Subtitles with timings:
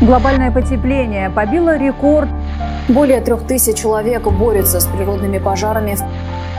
[0.00, 2.30] Глобальное потепление побило рекорд.
[2.88, 5.96] Более трех тысяч человек борются с природными пожарами.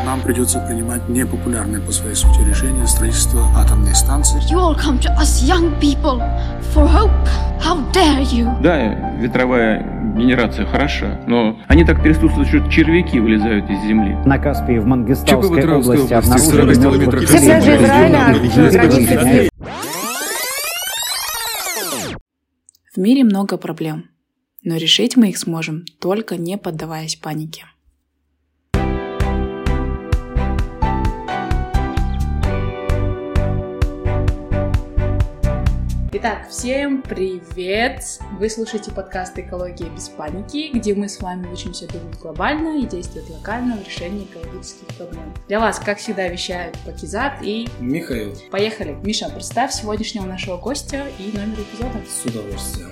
[0.06, 4.40] Нам придется принимать непопулярные по своей сути решения строительства атомной станции.
[4.52, 6.22] You all come to us young people
[6.74, 7.12] for hope.
[7.60, 8.62] How dare you?
[8.62, 8.78] Да,
[9.20, 9.86] ветровая
[10.16, 14.18] генерация хороша, но они так трясутся, что червяки вылезают из земли.
[14.26, 17.40] На Каспии в Мангистауской области области, обнаружили 40 мертвых людей.
[17.40, 19.51] Пляжи Израиля Регион,
[23.02, 24.10] мире много проблем,
[24.64, 27.66] но решить мы их сможем, только не поддаваясь панике.
[36.14, 38.04] Итак, всем привет!
[38.38, 43.30] Вы слушаете подкаст «Экология без паники», где мы с вами учимся думать глобально и действовать
[43.30, 45.34] локально в решении экологических проблем.
[45.48, 47.70] Для вас, как всегда, вещают Пакизат и...
[47.80, 48.98] Михаил, Поехали!
[49.04, 52.02] Миша, представь сегодняшнего нашего гостя и номер эпизода.
[52.06, 52.92] с удовольствием.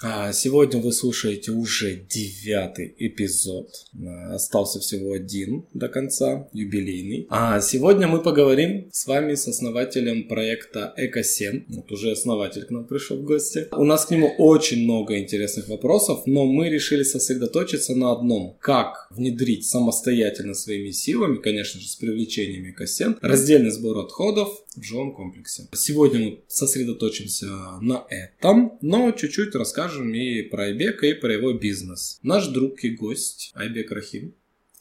[0.00, 3.68] Сегодня вы слушаете уже девятый эпизод.
[4.00, 7.26] А, Остался всего один до конца, юбилейный.
[7.30, 11.64] А сегодня мы поговорим с вами с основателем проекта Экосен.
[11.68, 13.66] Вот уже основатель к нам пришел в гости.
[13.72, 18.56] У нас к нему очень много интересных вопросов, но мы решили сосредоточиться на одном.
[18.60, 25.12] Как внедрить самостоятельно своими силами, конечно же, с привлечением Экосен, раздельный сбор отходов в жилом
[25.12, 25.66] комплексе.
[25.74, 27.46] Сегодня мы сосредоточимся
[27.80, 32.18] на этом, но чуть-чуть расскажем и про Айбека, и про его бизнес.
[32.22, 34.34] Наш друг и гость Айбек Рахим.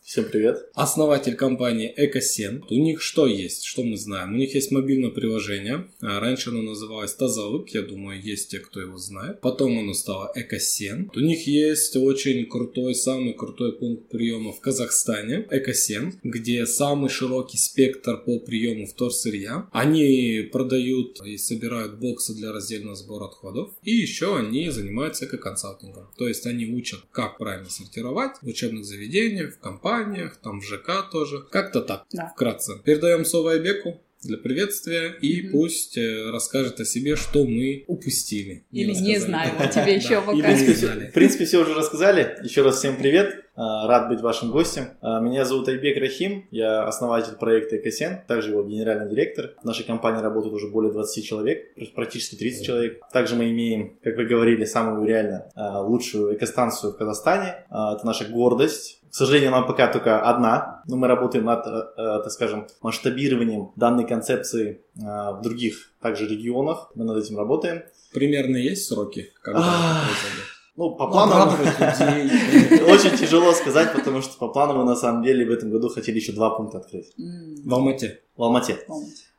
[0.07, 0.69] Всем привет.
[0.73, 2.63] Основатель компании Экосен.
[2.69, 4.35] У них что есть, что мы знаем?
[4.35, 5.89] У них есть мобильное приложение.
[5.99, 9.41] А, Раньше оно называлось Тазалык, я думаю, есть те, кто его знает.
[9.41, 11.11] Потом оно стало Экосен.
[11.13, 17.57] У них есть очень крутой, самый крутой пункт приема в Казахстане, Экосен, где самый широкий
[17.57, 19.67] спектр по приему вторсырья.
[19.73, 23.71] Они продают и собирают боксы для раздельного сбора отходов.
[23.83, 26.07] И еще они занимаются эко-консалтингом.
[26.17, 29.96] То есть они учат, как правильно сортировать в учебных заведениях, в компаниях,
[30.43, 31.39] там в ЖК тоже.
[31.51, 32.27] Как-то так, Да.
[32.35, 32.73] вкратце.
[32.83, 35.51] Передаем слово Айбеку для приветствия и Мгм.
[35.51, 38.65] пусть э, расскажет о себе, что мы упустили.
[38.71, 39.17] Или не рассказали.
[39.19, 40.31] знаем, вот тебе еще пока.
[40.33, 42.37] или В принципе, не все, в принципе, все уже рассказали.
[42.43, 43.43] Еще раз всем привет.
[43.59, 44.89] А, Рад быть вашим гостем.
[45.01, 46.47] А, Меня зовут Айбек Рахим.
[46.51, 49.55] Я основатель проекта Экосен, также его генеральный директор.
[49.63, 51.63] В нашей компании работает уже более 20 человек,
[51.95, 52.99] практически 30 человек.
[53.11, 57.65] Также мы имеем, как вы говорили, самую реально а, лучшую экостанцию в Казахстане.
[57.69, 58.96] Это наша гордость.
[59.09, 63.71] К сожалению, нам пока только одна, но мы работаем над, э, э, так скажем, масштабированием
[63.75, 66.91] данной концепции а, в других также регионах.
[66.95, 67.83] Мы над этим работаем.
[68.13, 70.45] Примерно есть сроки, когда это произойдет?
[70.75, 72.81] Ну, по Обрадовать людей.
[72.91, 76.17] очень тяжело сказать, потому что по плану мы на самом деле в этом году хотели
[76.17, 78.21] еще два пункта открыть В Алмате.
[78.35, 78.77] в Алмате.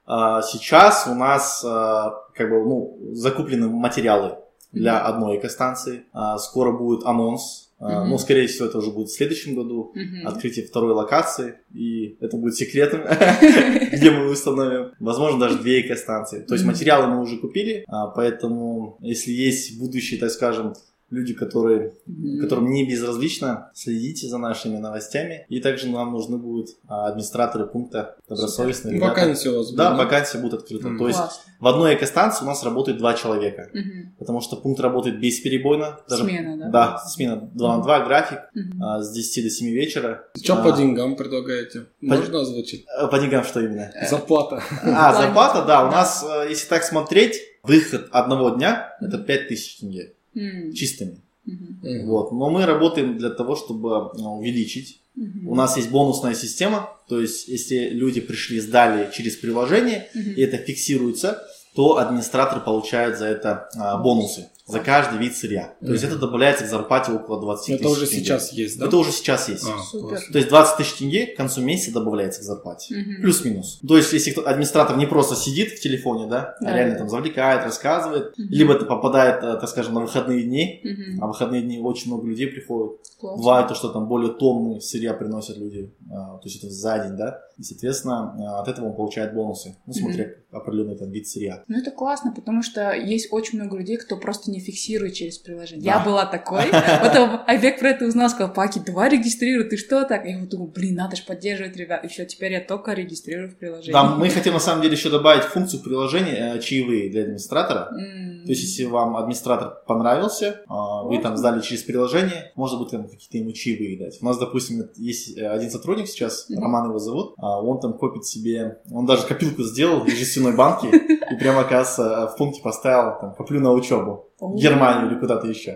[0.04, 4.38] А, Сейчас у нас как бы ну закуплены материалы
[4.72, 6.04] для одной экостанции.
[6.12, 7.67] А, Скоро будет анонс.
[7.80, 8.10] А, Мгм.
[8.10, 9.92] Ну, скорее всего, это уже будет в следующем году.
[9.94, 10.26] Мгм.
[10.26, 11.54] Открытие второй локации.
[11.72, 13.02] И это будет секретом,
[13.92, 14.92] где мы установим.
[14.98, 16.40] Возможно, даже две экостанции.
[16.40, 17.84] То есть материалы мы уже купили.
[17.86, 20.74] а, Поэтому, если есть будущие, так скажем,
[21.10, 21.94] люди, которые
[22.40, 25.46] которым не безразлично, следите за нашими новостями.
[25.48, 29.10] И также нам нужны будут а, администраторы пункта добросовестные ребята.
[29.10, 30.88] Вакансия у вас Да, будет, вакансия будет открыта.
[30.88, 30.98] Мгм.
[30.98, 31.40] То есть Класс.
[31.60, 33.68] в одной экостанции у нас работает два человека.
[33.72, 34.14] Мгм.
[34.18, 35.98] Потому что пункт работает бесперебойно.
[36.06, 36.68] Смена, да?
[36.70, 38.82] Да, смена 2 на 2, график Мгм.
[38.82, 40.24] а, с 10 до 7 вечера.
[40.42, 41.86] Что А, по деньгам предлагаете?
[42.00, 42.84] Можно озвучить?
[42.98, 43.90] а, По деньгам что именно?
[44.10, 44.62] Заплата.
[44.82, 45.86] А, плане- зарплата, да.
[45.86, 45.96] У да.
[45.96, 50.72] нас, э, если так смотреть, выход одного дня это 5000 тенге М.
[50.72, 51.20] чистыми.
[51.44, 52.06] Мгм.
[52.06, 52.32] Вот.
[52.32, 55.48] Но мы работаем для того, чтобы э, увеличить Мгм.
[55.48, 60.30] У нас есть бонусная система, то есть если люди пришли, сдали через приложение, Мгм.
[60.34, 61.42] и это фиксируется,
[61.74, 65.74] то администратор получает за это а, бонусы за каждый вид сырья.
[65.80, 66.12] То есть Мгм.
[66.12, 68.20] это добавляется к зарплате около 20 Это тысяч уже тенге.
[68.24, 68.86] сейчас есть, да?
[68.86, 69.64] Это уже сейчас есть.
[69.66, 70.20] А, Супер.
[70.32, 72.94] То есть 20 тысяч тенге к концу месяца добавляется к зарплате.
[72.96, 73.22] Мгм.
[73.22, 73.80] Плюс-минус.
[73.86, 76.68] То есть, если кто- администратор не просто сидит в телефоне, да, Да.
[76.70, 78.48] а реально там завлекает, рассказывает, Мгм.
[78.50, 81.22] либо это попадает, э, так скажем, на выходные дни, Мгм.
[81.22, 82.98] а в выходные дни очень много людей приходит.
[83.18, 83.38] Класс.
[83.38, 87.16] Бывает то, что там более тонны сырья приносят люди, а, то есть это за день,
[87.16, 91.64] да, и, соответственно, а, от этого он получает бонусы, ну, смотря определенный там вид сырья.
[91.68, 95.84] Ну, это классно, потому что есть очень много людей, кто просто не фиксирует через приложение.
[95.84, 95.98] Да.
[95.98, 96.62] Я была такой.
[97.02, 100.24] Потом Айбек про это узнал, сказал, Паки, давай регистрируй, ты что так?
[100.24, 102.04] Я думаю, блин, надо же поддерживать ребят.
[102.04, 103.92] И все, теперь я только регистрирую в приложении.
[103.92, 107.88] Да, мы хотим на самом деле еще добавить функцию приложения э, чаевые для администратора.
[107.92, 108.44] М.
[108.44, 113.08] То есть, если вам администратор понравился, а, вы там сдали через приложение, можно будет там
[113.08, 114.18] какие-то ему чаевые дать.
[114.20, 116.62] У нас, допустим, есть э, один сотрудник сейчас, Мгм.
[116.62, 120.88] Роман его зовут, а, он там копит себе, он даже копилку сделал в жестяной банке
[121.30, 124.27] и прямо, оказывается, в пункте поставил, там, коплю на учебу.
[124.40, 125.74] Германию или куда-то еще.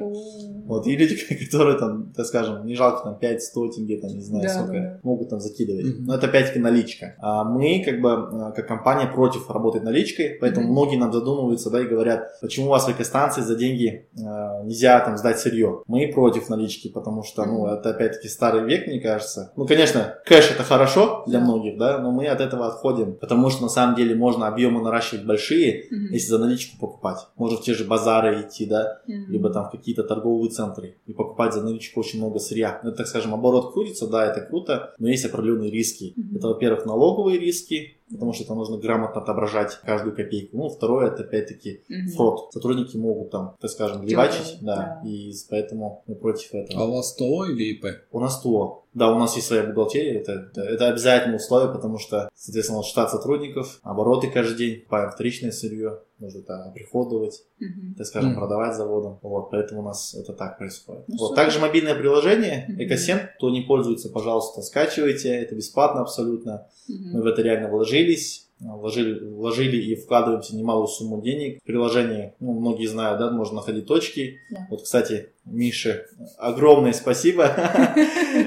[0.72, 1.16] Вот, и люди,
[1.50, 4.78] которые там, так скажем, не жалко там 5-100 тенге, там, не знаю, Да, сколько, да,
[4.80, 5.00] да.
[5.02, 5.84] могут там закидывать.
[5.84, 6.04] Мгм.
[6.06, 7.14] Но это опять-таки наличка.
[7.20, 10.72] А мы, как бы, э, как компания против работать наличкой, поэтому Мгм.
[10.72, 14.98] многие нам задумываются, да, и говорят, почему у вас в экостанции за деньги э, нельзя
[15.00, 15.82] там сдать сырье.
[15.86, 17.74] Мы против налички, потому что, ну, Мгм.
[17.74, 19.52] это опять-таки старый век, мне кажется.
[19.56, 23.62] Ну, конечно, кэш это хорошо для многих, да, но мы от этого отходим, потому что
[23.62, 26.12] на самом деле можно объемы наращивать большие, Мгм.
[26.12, 27.18] если за наличку покупать.
[27.36, 29.30] Можно в те же базары идти, да, Мгм.
[29.32, 30.61] либо там в какие-то торговые центры
[31.06, 32.80] и покупать за наличку очень много сырья.
[32.82, 36.12] Ну, это, так скажем, оборот крутится, да, это круто, но есть определенные риски.
[36.16, 36.36] Мгм.
[36.36, 40.56] Это, во-первых, налоговые риски, потому что там нужно грамотно отображать каждую копейку.
[40.56, 42.08] Ну, второе, это опять-таки Мгм.
[42.10, 42.52] фрод.
[42.52, 45.08] Сотрудники могут там, так скажем, левачить, да, да.
[45.08, 46.82] и поэтому мы против этого.
[46.82, 47.86] А у вас ТО или ИП?
[48.12, 48.84] У нас ТО.
[48.94, 53.10] Да, у нас есть своя бухгалтерия, это, это, это обязательное условие, потому что, соответственно, штат
[53.10, 57.94] сотрудников, обороты каждый день, вторичное сырье, нужно это оприходовать, Мгм.
[57.96, 58.38] так скажем, Мгм.
[58.38, 59.18] продавать заводом.
[59.22, 61.04] Вот, поэтому у нас это так происходит.
[61.08, 61.28] Ну, вот.
[61.30, 61.42] супер.
[61.42, 62.66] Также мобильное приложение.
[62.78, 66.66] Экосен, кто не пользуется, пожалуйста, скачивайте, это бесплатно абсолютно.
[66.88, 67.10] Мгм.
[67.12, 68.48] Мы в это реально вложились.
[68.60, 71.58] Вложили, вложили и вкладываемся немалую сумму денег.
[71.62, 74.38] В приложении, ну, многие знают, да, можно находить точки.
[74.52, 74.68] Да.
[74.70, 76.06] Вот, кстати, Мише
[76.38, 77.50] огромное спасибо.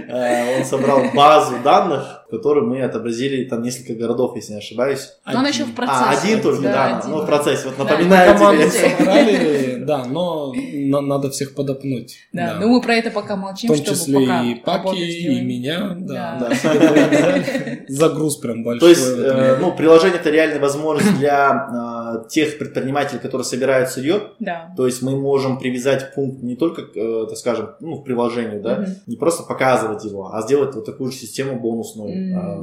[0.08, 5.12] Э, Он собрал базу данных, которую мы отобразили, там несколько городов, если не ошибаюсь.
[5.32, 6.04] Но он еще в процессе.
[6.06, 7.12] А, один только, да, один.
[7.12, 7.68] ну в процессе.
[7.68, 8.70] Вот напоминаю тебе.
[8.70, 12.18] собрали, да, но на- надо всех подопнуть.
[12.34, 15.42] Да, ну мы про это пока молчим, В том чтобы числе пока и Паки, и
[15.42, 16.50] меня, да.
[17.88, 18.80] Загруз прям большой.
[18.80, 24.32] То есть, э, ну, приложение это реальная возможность для э, тех предпринимателей, которые собирают сырье.
[24.40, 24.74] Да.
[24.76, 28.80] То есть мы можем привязать пункт не только, э, так скажем, ну, в приложении, да,
[28.80, 28.92] Мгм.
[29.08, 32.10] не просто показывать его, а сделать вот такую же систему бонусную,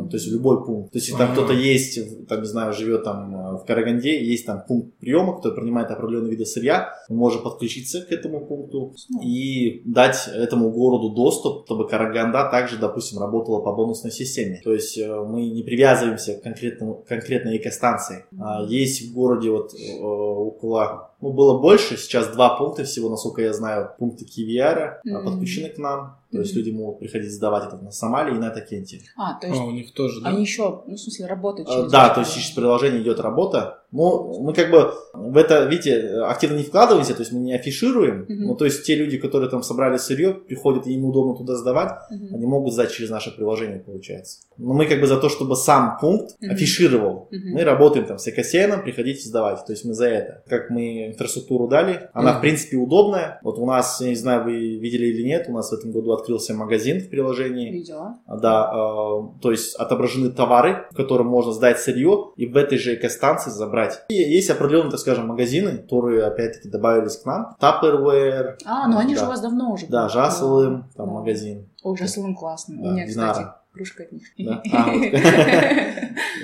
[0.07, 0.93] э, то есть любой пункт.
[0.93, 1.43] То есть если там Ага.
[1.43, 5.55] кто-то есть, там, не знаю, живет там э, в Караганде, есть там пункт приема, который
[5.55, 11.65] принимает определенные виды сырья, мы можем подключиться к этому пункту и дать этому городу доступ,
[11.67, 14.61] чтобы Караганда также, допустим, работала по бонусной системе.
[14.65, 18.25] То есть э, мы не привязываемся к конкретному, конкретной экостанции.
[18.41, 23.43] А Есть в городе вот э, около, ну было больше, сейчас два пункта всего, насколько
[23.43, 25.25] я знаю, пункты Кивиара Мгм.
[25.25, 26.17] подключены к нам.
[26.32, 29.00] То есть люди могут приходить сдавать это на Сомали и на Такенте.
[29.17, 30.31] А, то есть А, у них тоже, да?
[30.31, 33.02] они еще, ну, в смысле, работают Э, через Да, это то есть через приложение.
[33.02, 33.79] идет работа.
[33.93, 38.25] Ну, мы как бы в это, видите, активно не вкладываемся, то есть мы не афишируем.
[38.26, 38.46] Мгм.
[38.46, 41.93] Ну, то есть те люди, которые там собрали сырье, приходят, и им удобно туда сдавать,
[42.11, 42.35] Мгм.
[42.35, 44.38] они могут сдать через наше приложение, получается.
[44.56, 46.50] Но мы как бы за то, чтобы сам пункт Мгм.
[46.52, 47.28] афишировал.
[47.31, 47.50] Мгм.
[47.52, 49.67] Мы работаем там с экосеном, приходите сдавать.
[49.67, 50.43] То есть мы за это.
[50.49, 52.38] Как мы инфраструктуру дали, она Мгм.
[52.38, 53.40] в принципе удобная.
[53.43, 56.12] Вот у нас, я не знаю, вы видели или нет, у нас в этом году
[56.23, 57.71] открылся магазин в приложении.
[57.71, 58.17] Видела.
[58.27, 62.95] Да, э, то есть отображены товары, в котором можно сдать сырье и в этой же
[62.95, 64.01] экостанции забрать.
[64.09, 67.55] И есть определенные, так скажем, магазины, которые опять-таки добавились к нам.
[67.61, 68.57] Tupperware.
[68.65, 69.27] А, ну они же да.
[69.27, 69.87] у вас давно уже.
[69.89, 70.09] Да.
[70.09, 71.13] Жаслым, там Да.
[71.13, 71.69] магазин.
[71.83, 72.77] Ой, Жаслым классно.
[72.81, 73.33] Да, У меня, Динара.
[73.33, 74.23] кстати, кружка от них.
[74.39, 74.63] Да?
[74.73, 75.13] А, вот.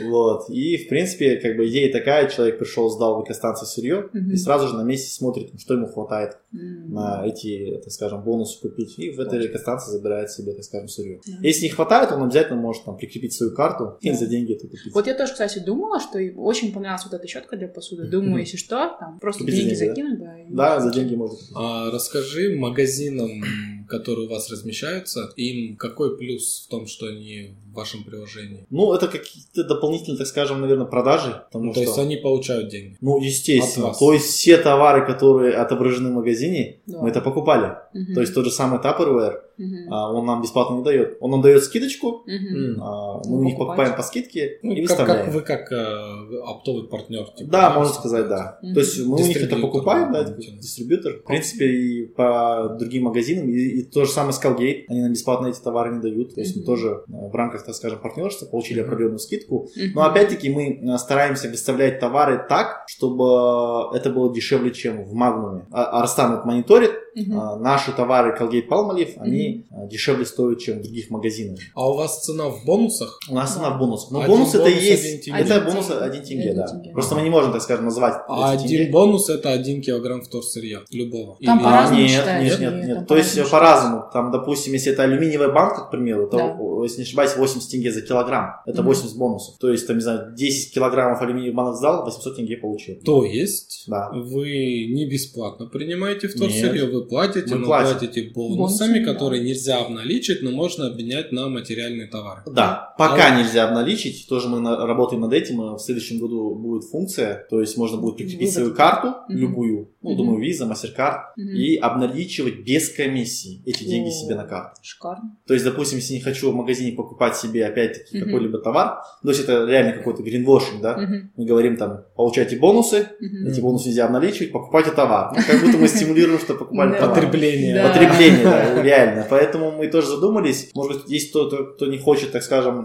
[0.04, 0.50] Вот.
[0.50, 4.68] И, в принципе, как бы идея такая, человек пришел, сдал в экостанции сырье, и сразу
[4.68, 8.98] же на месте смотрит, что ему хватает на эти, так скажем, бонусы купить.
[8.98, 11.20] И в этой экостанции забирает себе, так скажем, сырье.
[11.42, 14.94] Если не хватает, он обязательно может там прикрепить свою карту и за деньги это купить.
[14.94, 18.04] Вот я тоже, кстати, думала, что очень понравилась вот эта щетка для посуды.
[18.08, 19.86] Думаю, если что, там просто деньги деньги, да?
[19.86, 20.38] закинуть, да.
[20.40, 21.52] и- Да, за деньги можно купить.
[21.56, 23.42] А расскажи магазинам,
[23.88, 28.66] которые у вас размещаются, им какой плюс в том, что они в вашем приложении?
[28.70, 31.42] Ну, это какие-то дополнительные, так скажем, наверное, продажи.
[31.46, 31.88] Потому Ну, то что...
[31.90, 32.96] есть они получают деньги.
[33.00, 33.92] Ну, естественно.
[33.98, 37.00] То есть все товары, которые отображены в магазине, Да.
[37.02, 37.76] мы это покупали.
[37.94, 38.14] Мгм.
[38.14, 39.92] То есть тот же самый Tupperware, Мгм.
[39.92, 41.16] а, он нам бесплатно не дает.
[41.20, 42.82] Он нам дает скидочку, Мгм.
[42.82, 43.76] а, Ну, мы их покупать.
[43.76, 45.24] покупаем по скидке Ну, и как, выставляем.
[45.26, 47.24] как вы как э, оптовый партнер.
[47.36, 48.58] типа, Да, можно сказать, да.
[48.62, 48.74] Мгм.
[48.74, 51.14] То есть мы у них это покупаем, да, дистрибьютор.
[51.18, 55.48] В принципе, и по другим магазинам, и, и то же самое Skullgate, они нам бесплатно
[55.48, 56.34] эти товары не дают.
[56.34, 56.66] То есть мы Мгм.
[56.66, 59.68] тоже э, в рамках, так скажем, партнерства получили определенную скидку.
[59.94, 65.66] Но опять-таки мы э, стараемся выставлять товары так, чтобы это было дешевле, чем в Магнуме.
[65.70, 66.92] А Арстан это мониторит,
[67.26, 67.38] Мгм.
[67.40, 71.58] а, наши товары Colgate Palmolive, они а, дешевле стоят, чем в других магазинах.
[71.74, 73.18] А у вас цена в бонусах?
[73.30, 74.10] У нас цена в бонусах.
[74.10, 75.04] Но Один бонус это и бонус, есть.
[75.04, 75.40] один тенге.
[75.40, 76.04] Это Один бонус тенге.
[76.04, 76.66] 1 тенге, да.
[76.68, 76.90] тенге.
[76.92, 78.90] Просто мы не можем, так скажем, назвать А один тенге.
[78.92, 80.80] бонус это 1 килограмм вторсырья.
[80.92, 81.36] Любого.
[81.44, 82.60] Там Или- по-разному нет, считается.
[82.60, 84.04] нет, нет, Нет, То есть по-разному по-разному.
[84.12, 86.82] Там, допустим, если это алюминиевая банка, к примеру, то, Да.
[86.82, 88.56] если не ошибаюсь, 80 тенге за килограмм.
[88.66, 88.88] Это Мгм.
[88.88, 89.58] 80 бонусов.
[89.58, 92.96] То есть, там, не знаю, 10 килограммов алюминиевых банок сдал, 800 тенге получил.
[93.04, 94.10] То есть Да.
[94.12, 97.98] вы не бесплатно принимаете вторсырье, вы платите, Мы но платим.
[97.98, 99.12] платите бонусами, Бонусами, да.
[99.12, 102.42] которые нельзя обналичить, но можно обменять на материальные товары.
[102.46, 106.84] Да, пока нельзя обналичить, тоже мы на- работаем над этим, и в следующем году будет
[106.84, 109.38] функция, то есть можно будет прикрепить свою карту, Мгм.
[109.38, 110.24] любую, ну, Мгм.
[110.24, 111.54] думаю, виза, MasterCard, Мгм.
[111.54, 114.80] и обналичивать без комиссии эти деньги себе на карту.
[114.82, 115.36] Шикарно.
[115.46, 118.26] То есть, допустим, если не хочу в магазине покупать себе, опять-таки, Мгм.
[118.26, 121.30] какой-либо товар, то есть это реально какой-то гринвошинг, да, Мгм.
[121.36, 123.46] мы говорим там, получайте бонусы, Мгм.
[123.48, 125.32] эти бонусы нельзя обналичивать, покупайте товар.
[125.36, 127.14] Ну, как будто мы стимулируем, что покупали товар.
[127.14, 127.82] Потребление.
[127.82, 129.26] Потребление, да, реально.
[129.28, 130.70] Поэтому мы тоже задумались.
[130.74, 132.84] Может быть, есть кто-то, кто не хочет, так скажем.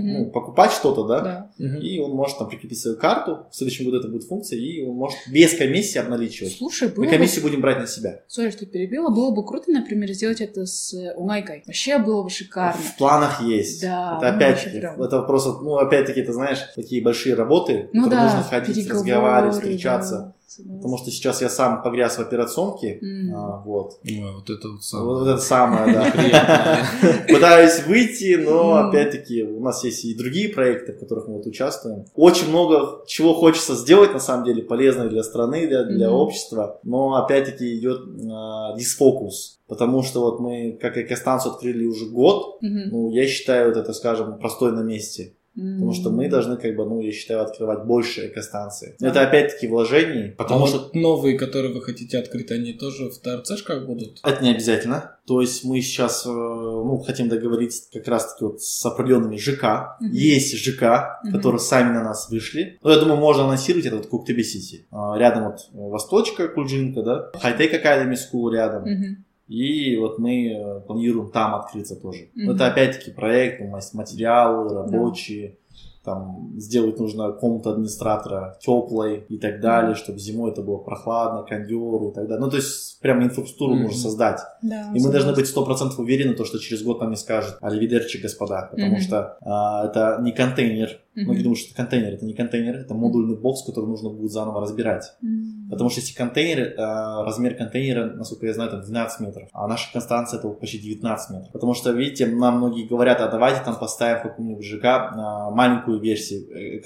[0.00, 1.50] Ну, покупать что-то, да?
[1.58, 1.78] Да.
[1.78, 3.46] И он может там прикрепить свою карту.
[3.50, 6.52] В следующем году это будет функция, и он может без комиссии обналичивать.
[6.56, 7.16] Слушай, было Мы бы...
[7.16, 8.20] комиссию будем брать на себя.
[8.28, 9.10] Сори, что перебила.
[9.10, 11.62] Было бы круто, например, сделать это с э, Унгайкой.
[11.66, 12.80] Вообще было бы шикарно.
[12.80, 13.82] В планах есть.
[13.82, 15.02] Да, это ну, опять-таки, вообще прям.
[15.02, 19.54] это просто, ну, опять-таки, ты знаешь, такие большие работы, Ну которые да, нужно ходить, разговаривать,
[19.54, 20.14] встречаться.
[20.14, 20.76] да, согласна.
[20.78, 23.34] Потому что сейчас я сам погряз в операционке, М.
[23.34, 23.98] а, вот.
[24.04, 26.86] Ой, вот это вот Вот самое это самое, да.
[27.28, 32.04] Пытаюсь выйти, но опять-таки у нас есть и другие проекты, в которых мы вот участвуем.
[32.14, 37.14] Очень много чего хочется сделать, на самом деле, полезно для страны, для, для общества, но
[37.16, 39.58] опять-таки идет а, дисфокус.
[39.66, 42.90] Потому что вот мы, как экостанцию, открыли уже год, Мгм.
[42.90, 45.34] ну, я считаю, вот это, скажем, простой на месте.
[45.54, 48.94] Потому что мы должны, как бы, ну, я считаю, открывать больше экостанций.
[48.98, 49.08] Да.
[49.08, 53.18] Это опять-таки вложений, А потому что вот новые, которые вы хотите открыть, они тоже в
[53.18, 54.18] ТРЦшках будут?
[54.24, 55.16] Это не обязательно.
[55.26, 59.96] То есть мы сейчас э, ну, хотим договориться как раз-таки вот с определенными ЖК.
[60.00, 60.10] Мгм.
[60.12, 61.32] Есть ЖК, Мгм.
[61.32, 62.78] которые сами на нас вышли.
[62.82, 64.86] Ну, я думаю, можно анонсировать это вот Куктебе Сити.
[64.90, 67.30] А, Рядом вот Восточка, Кульджинка, да.
[67.40, 68.82] Хайтек Academy School рядом.
[68.82, 69.24] Мгм.
[69.48, 72.28] И вот мы э, планируем там открыться тоже.
[72.34, 75.56] Но Это опять-таки проект, ну, мас- материалы рабочие.
[76.02, 82.08] Там сделать нужно комнату администратора теплой и так далее, чтобы зимой это было прохладно, кондеры
[82.10, 82.40] и так далее.
[82.44, 83.84] Ну, то есть, прямо инфраструктуру Мгм.
[83.84, 84.40] нужно создать.
[84.60, 87.56] Да, И мы должны быть сто процентов уверены, то, что через год нам не скажут
[87.62, 89.00] «Арриведерчи, господа», потому Мгм.
[89.00, 91.00] что а, это не контейнер.
[91.14, 91.26] Мгм.
[91.26, 92.14] Многие думают, что это контейнер.
[92.14, 95.12] Это не контейнер, это модульный бокс, который нужно будет заново разбирать.
[95.22, 95.68] М.
[95.70, 99.92] Потому что если контейнер, а, размер контейнера, насколько я знаю, это 12 метров, а наша
[99.92, 101.52] констанция это почти 19 метров.
[101.52, 106.00] Потому что, видите, нам многие говорят, а давайте там поставим в каком-нибудь ЖК а, маленькую
[106.00, 106.80] версию э,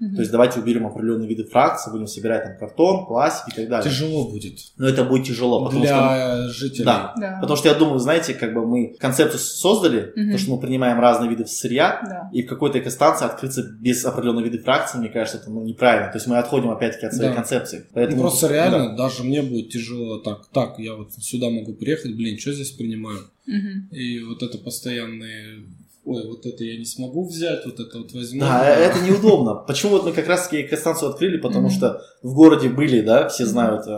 [0.00, 3.90] То есть давайте уберем определенные виды фракций, будем собирать там картон, пластик и так далее.
[3.90, 6.84] Тяжело будет Но это будет тяжело, потому что для жителей.
[6.84, 7.14] Да.
[7.16, 7.38] Да.
[7.40, 10.32] Потому что я думаю, знаете, как бы мы концепцию создали, Мгм.
[10.32, 12.30] то, что мы принимаем разные виды сырья, Да.
[12.32, 16.10] и в какой-то экостанции открыться без определенной вида фракции, мне кажется, это ну, неправильно.
[16.10, 17.36] То есть мы отходим опять-таки от своей Да.
[17.36, 17.78] концепции.
[17.78, 18.54] Ну, Поэтому, просто да.
[18.54, 20.48] реально, даже мне будет тяжело так.
[20.52, 23.20] Так, я вот сюда могу приехать, блин, что здесь принимаю?
[23.46, 23.88] Мгм.
[23.92, 25.64] И вот это постоянные...
[26.06, 28.40] Ой, вот это я не смогу взять, вот это вот возьму.
[28.40, 29.54] Да, э, это неудобно.
[29.54, 31.38] Почему вот мы как раз таки экостанцию открыли?
[31.38, 33.90] Потому что в городе были, да, все знают э,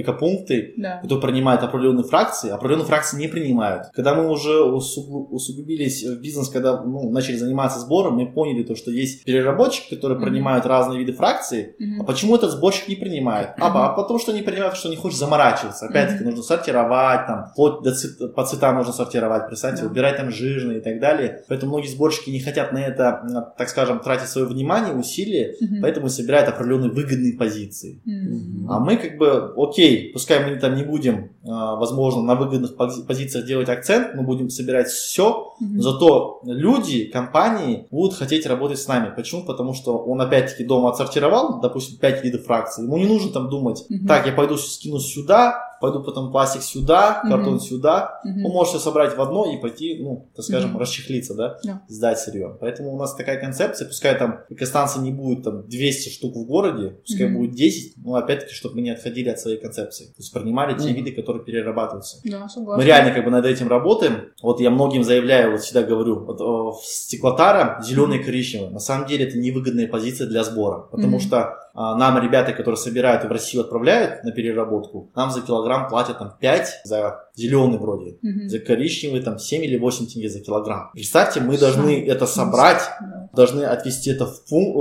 [0.00, 1.00] экопункты, Да.
[1.02, 3.86] которые принимают определенные фракции, а определенные фракции не принимают.
[3.94, 8.74] Когда мы уже усугу- усугубились в бизнес, когда ну, начали заниматься сбором, мы поняли то,
[8.76, 10.28] что есть переработчики, которые Мгм.
[10.28, 12.00] принимают разные виды фракций, Мгм.
[12.02, 13.50] а почему этот сборщик не принимает?
[13.58, 13.76] А, Мгм.
[13.78, 15.86] а потому что не принимает, что не хочет заморачиваться.
[15.86, 16.30] Опять-таки Мгм.
[16.30, 19.88] нужно сортировать, там, вплоть до цвет- по цветам нужно сортировать, представьте, Да.
[19.88, 21.42] выбирать там жирные и так далее.
[21.48, 23.22] Поэтому многие сборщики не хотят на это,
[23.58, 25.82] так скажем, тратить свое внимание, усилия, Мгм.
[25.82, 28.00] поэтому собирают определенные выгодные позиции.
[28.06, 28.66] М.
[28.70, 33.06] А мы как бы, окей, пускай мы там не будем, а, возможно, на выгодных пози-
[33.06, 35.80] позициях делать акцент, мы будем собирать все, Мгм.
[35.80, 39.12] зато люди, компании будут хотеть работать с нами.
[39.14, 39.44] Почему?
[39.44, 42.84] Потому что он опять-таки дома отсортировал, допустим, 5 видов фракций.
[42.84, 44.06] Ему не нужно там думать, Мгм.
[44.06, 48.20] так, я пойду скину сюда, пойду потом пластик сюда, картон сюда.
[48.24, 48.46] Мгм.
[48.46, 50.78] Он может все собрать в одно и пойти, ну, так скажем, Мгм.
[50.78, 51.82] расчехлиться, да, Да.
[51.88, 52.56] сдать сырье.
[52.58, 56.96] Поэтому у нас такая концепция, пускай там экостанции не будет там 200 штук в городе,
[57.06, 57.36] пускай Мгм.
[57.36, 60.06] будет 10, но опять-таки, чтобы мы не отходили от своей концепции.
[60.06, 60.94] То есть принимали те Мгм.
[60.94, 62.16] виды, которые перерабатываются.
[62.24, 62.82] Да, согласна.
[62.82, 64.30] Мы реально как бы над этим работаем.
[64.42, 68.70] Вот я многим заявляю, вот всегда говорю, вот о, в стеклотара зеленый и коричневый.
[68.70, 71.20] На самом деле это невыгодная позиция для сбора, потому Мгм.
[71.20, 75.73] что а, нам ребята, которые собирают и в Россию отправляют на переработку, нам за килограмм
[75.88, 78.48] платят там 5 за зеленый вроде, Мгм.
[78.48, 80.90] за коричневый там 7 или 8 тенге за килограмм.
[80.92, 83.28] Представьте, мы должны это собрать, Да.
[83.34, 84.72] должны отвезти это в, пун-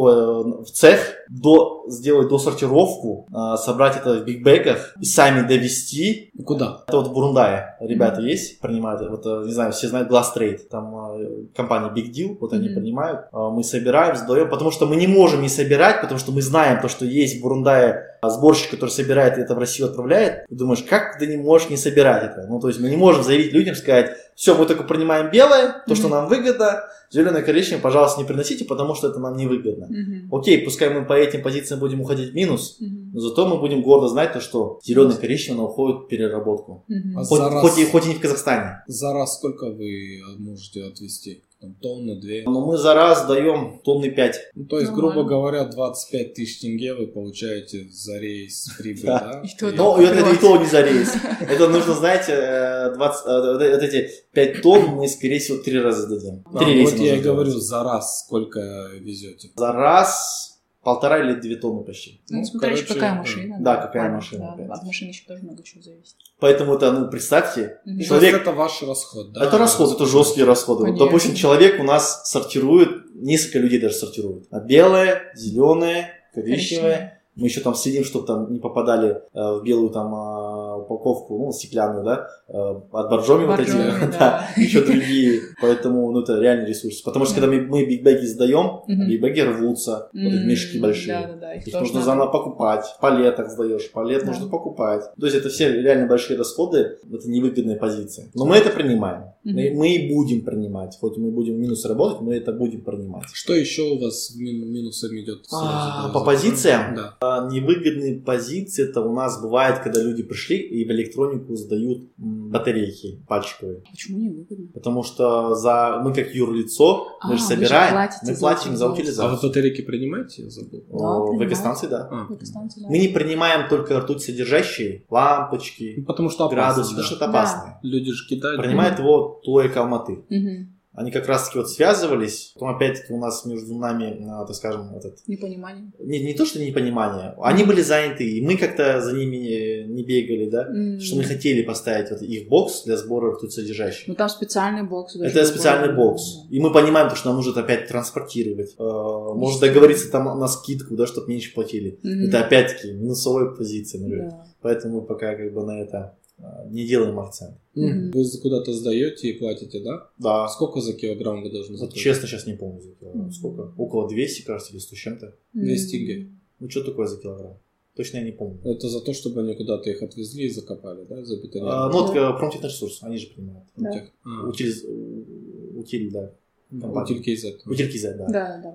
[0.60, 6.32] э, в цех, до, сделать досортировку, а, собрать это в бигбэгах и сами довести.
[6.46, 6.84] Куда?
[6.88, 10.60] Это вот в Бурундае ребята есть, принимают, вот, э, не знаю, все знают Glass Trade,
[10.70, 12.76] там э, компания Big Deal, вот они Мгм.
[12.76, 13.22] принимают.
[13.32, 16.88] Мы собираем, сдаем, потому что мы не можем не собирать, потому что мы знаем то,
[16.88, 20.46] что есть в Бурундае а, сборщик, который собирает и это в Россию отправляет.
[20.50, 22.43] И думаешь, как ты не можешь не собирать это?
[22.50, 25.96] Ну, то есть мы не можем заявить людям, сказать, все, мы только принимаем белое, то,
[25.96, 26.16] что Мгм.
[26.16, 29.88] нам выгодно, зеленое и коричневое, пожалуйста, не приносите, потому что это нам не выгодно.
[29.88, 30.30] Мгм.
[30.36, 33.12] Окей, пускай мы по этим позициям будем уходить в минус, Мгм.
[33.14, 36.84] но зато мы будем гордо знать то, что зеленый и коричневый уходит в переработку.
[36.88, 37.18] Мгм.
[37.20, 37.62] А Хоть, раз.
[37.62, 38.84] хоть и, хоть и не в Казахстане.
[38.88, 41.44] За раз сколько вы можете отвезти?
[41.64, 42.44] Там, тонну, две?
[42.44, 44.36] Но мы за раз даем тонны 5.
[44.54, 45.14] Ну, то есть, Нормально.
[45.14, 49.42] грубо говоря, 25 тысяч тенге вы получаете за рейс прибыль, Да.
[49.62, 51.14] Но это, и то не за рейс.
[51.40, 56.06] Это нужно, знаете, э, 20, э, вот эти 5 тонн мы, скорее всего, 3 раза
[56.08, 56.44] дадим.
[56.44, 58.60] Три ну рейса вот я и говорю, за раз сколько
[59.00, 59.50] везете.
[59.56, 60.53] За раз
[60.84, 62.22] полтора или две тонны почти.
[62.30, 63.18] Ну, Ну, смотря еще короче, какая да.
[63.20, 63.58] машина.
[63.60, 64.74] Да, какая Понятно, машина, да.
[64.74, 66.16] От машины еще тоже много чего зависит.
[66.40, 67.80] Поэтому это, ну, представьте.
[67.86, 68.36] То человек...
[68.36, 69.46] это ваш расход, да?
[69.46, 70.92] Это расход, это жесткие расходы.
[70.92, 74.48] Вот, допустим, человек у нас сортирует, несколько людей даже сортируют.
[74.52, 77.23] А белое, зеленое, коричневое.
[77.36, 81.52] Мы еще там следим, чтобы там не попадали э, в белую там а, упаковку, ну,
[81.52, 82.54] стеклянную, да, э,
[82.92, 84.48] от боржоми вот эти, да, да.
[84.56, 85.42] еще другие.
[85.62, 87.02] Поэтому, ну, это реальный ресурс.
[87.02, 89.08] Потому что, когда мы, мы бигбэги сдаем, Мгм.
[89.08, 91.16] бигбэги рвутся, вот эти мешки большие.
[91.54, 91.60] Да.
[91.60, 92.06] Их Их тоже нужно надо.
[92.06, 92.86] заново покупать.
[93.02, 94.28] Палеток сдаешь, палет Да.
[94.32, 95.04] нужно покупать.
[95.20, 98.30] То есть это все реально большие расходы, это невыгодные позиции.
[98.34, 99.24] Но мы это принимаем.
[99.44, 99.78] Мы, Мгм.
[99.80, 100.98] мы и будем принимать.
[101.00, 103.26] Хоть мы будем минус работать, мы это будем принимать.
[103.34, 105.46] Что еще у вас в мин- минусом идет?
[105.52, 106.96] А, по позициям?
[106.96, 107.18] Да.
[107.20, 113.22] А невыгодные позиции это у нас бывает, когда люди пришли и в электронику сдают батарейки
[113.28, 113.82] пальчиковые.
[113.92, 114.68] Почему не выгодно?
[114.74, 118.90] Потому что за мы как юрлицо, А, мы же же собираем, мы за платим за
[118.90, 119.28] утилизацию.
[119.28, 120.44] А вы батарейки принимаете?
[120.44, 120.84] Я забыл.
[120.92, 122.08] О, Да, экостанции, да.
[122.12, 122.88] А, да.
[122.90, 126.96] Мы не принимаем только ртуть содержащие, лампочки, ну, потому что опасно, градусы, да.
[127.02, 127.30] потому что это Да.
[127.32, 127.80] опасно.
[127.84, 128.62] Люди же кидают.
[128.62, 130.24] Принимает его Тойка Алматы.
[130.30, 130.76] Мгм.
[130.96, 134.94] Они как раз таки вот связывались, потом опять-таки у нас между нами, а, так скажем,
[134.96, 135.92] этот, Непонимание.
[136.00, 140.04] не, не то, что непонимание, они были заняты, и мы как-то за ними не, не
[140.04, 141.00] бегали, да, М.
[141.00, 144.08] что мы хотели поставить вот их бокс для сбора ртуть содержащих.
[144.08, 145.16] Ну там специальный бокс.
[145.16, 146.06] Это специальный такой.
[146.06, 146.24] бокс.
[146.52, 148.76] И мы понимаем, то, что нам нужно опять транспортировать.
[148.78, 151.98] Э, Может договориться там на скидку, да, чтобы меньше платили.
[152.04, 152.28] Мгм.
[152.28, 154.30] Это опять-таки минусовая позиция, наверное.
[154.30, 154.46] Да.
[154.62, 156.23] Поэтому мы пока как бы на это э,
[156.70, 157.58] не делаем акцент.
[157.76, 160.10] М, Вы куда-то сдаете и платите, да?
[160.18, 162.02] Да, А сколько за килограмм вы должны вот заплатить?
[162.04, 163.32] честно сейчас не помню за килограмм.
[163.32, 163.74] Сколько?
[163.78, 165.36] Около 200, кажется, или 100 с чем-то.
[165.54, 166.00] 200 М.
[166.08, 166.30] тенге.
[166.60, 167.58] Ну, что такое за килограмм?
[167.96, 168.60] Точно я не помню.
[168.64, 171.18] Это за то, чтобы они куда-то их отвезли и закопали, да?
[171.20, 171.94] А, Забетонировали.
[171.94, 173.68] ну, вот э, промтехносервис, они же принимают.
[173.78, 173.92] Да.
[173.92, 174.84] Тех- а, Утилиз...
[174.84, 176.32] у- Утиль, да.
[176.82, 177.20] Компания.
[177.20, 177.60] Утиль KZ.
[177.66, 178.28] Утилькиза, да.
[178.28, 178.74] Да, да.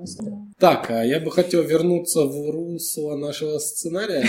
[0.59, 4.25] Так, а я бы хотел вернуться в русло нашего сценария.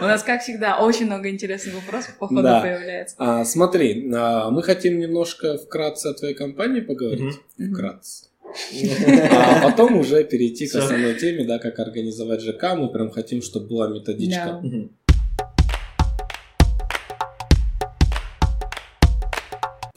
[0.00, 3.16] У нас, как всегда, очень много интересных вопросов по ходу появляется.
[3.18, 7.36] А, смотри, а, мы хотим немножко вкратце о твоей компании поговорить.
[7.58, 8.26] Вкратце.
[9.30, 12.74] А потом уже перейти к основной теме, да, как организовать ЖК.
[12.76, 14.62] Мы прям хотим, чтобы была методичка.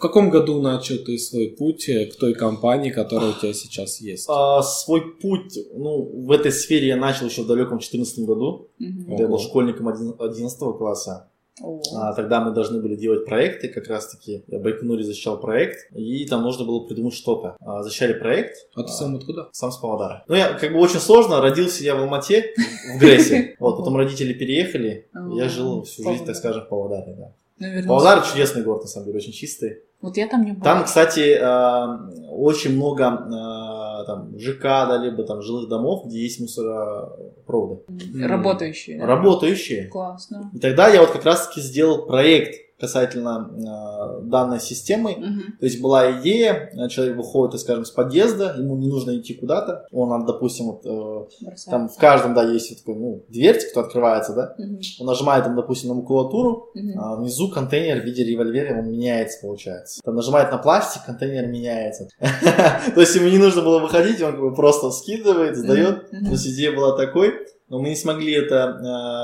[0.01, 4.25] Каком году начал ты свой путь э, к той компании, которая у тебя сейчас есть?
[4.29, 8.69] А, свой путь, ну, в этой сфере я начал еще в далеком 2014 году.
[8.79, 11.27] Когда я был школьником 11 класса.
[11.93, 14.43] А, тогда мы должны были делать проекты, как раз таки.
[14.47, 17.55] Я в Байконуре защищал проект, и там нужно было придумать что-то.
[17.59, 18.55] А, защищали проект.
[18.75, 19.49] А ты сам откуда?
[19.51, 20.23] Сам с Павлодара.
[20.27, 21.41] Ну, я как бы очень сложно.
[21.41, 22.53] Родился я в Алмате,
[22.95, 23.55] в Грессе.
[23.59, 25.09] Вот, потом родители переехали.
[25.33, 27.83] Я жил всю жизнь, так скажем, в Павлодаре, да.
[27.87, 29.83] Павлодар чудесный город, на самом деле, очень чистый.
[30.01, 30.63] Вот я там не была.
[30.63, 36.39] Там, кстати, э, очень много э, там, ЖК, да, либо там жилых домов, где есть
[36.39, 37.81] мусоропроводы.
[38.19, 38.99] Работающие.
[38.99, 39.05] да?
[39.05, 39.87] Работающие.
[39.87, 40.49] Классно.
[40.53, 45.15] И тогда я вот как раз-таки сделал проект касательно э, данной системы.
[45.17, 45.58] Мгм.
[45.60, 49.86] То есть была идея, э, человек выходит, скажем, с подъезда, ему не нужно идти куда-то.
[49.91, 54.34] Он, допустим, вот, э, там в каждом, да, есть вот такой, ну, дверь, кто открывается,
[54.34, 54.56] да.
[54.58, 54.80] Мгм.
[55.00, 57.00] Он нажимает, там, допустим, на макулатуру, Мгм.
[57.00, 60.02] а внизу контейнер в виде револьвера, он меняется, получается.
[60.04, 62.10] Там нажимает на пластик, контейнер меняется.
[62.96, 66.10] То есть ему не нужно было выходить, он просто скидывает, сдает.
[66.10, 67.34] То есть идея была такой,
[67.71, 68.55] но мы не смогли это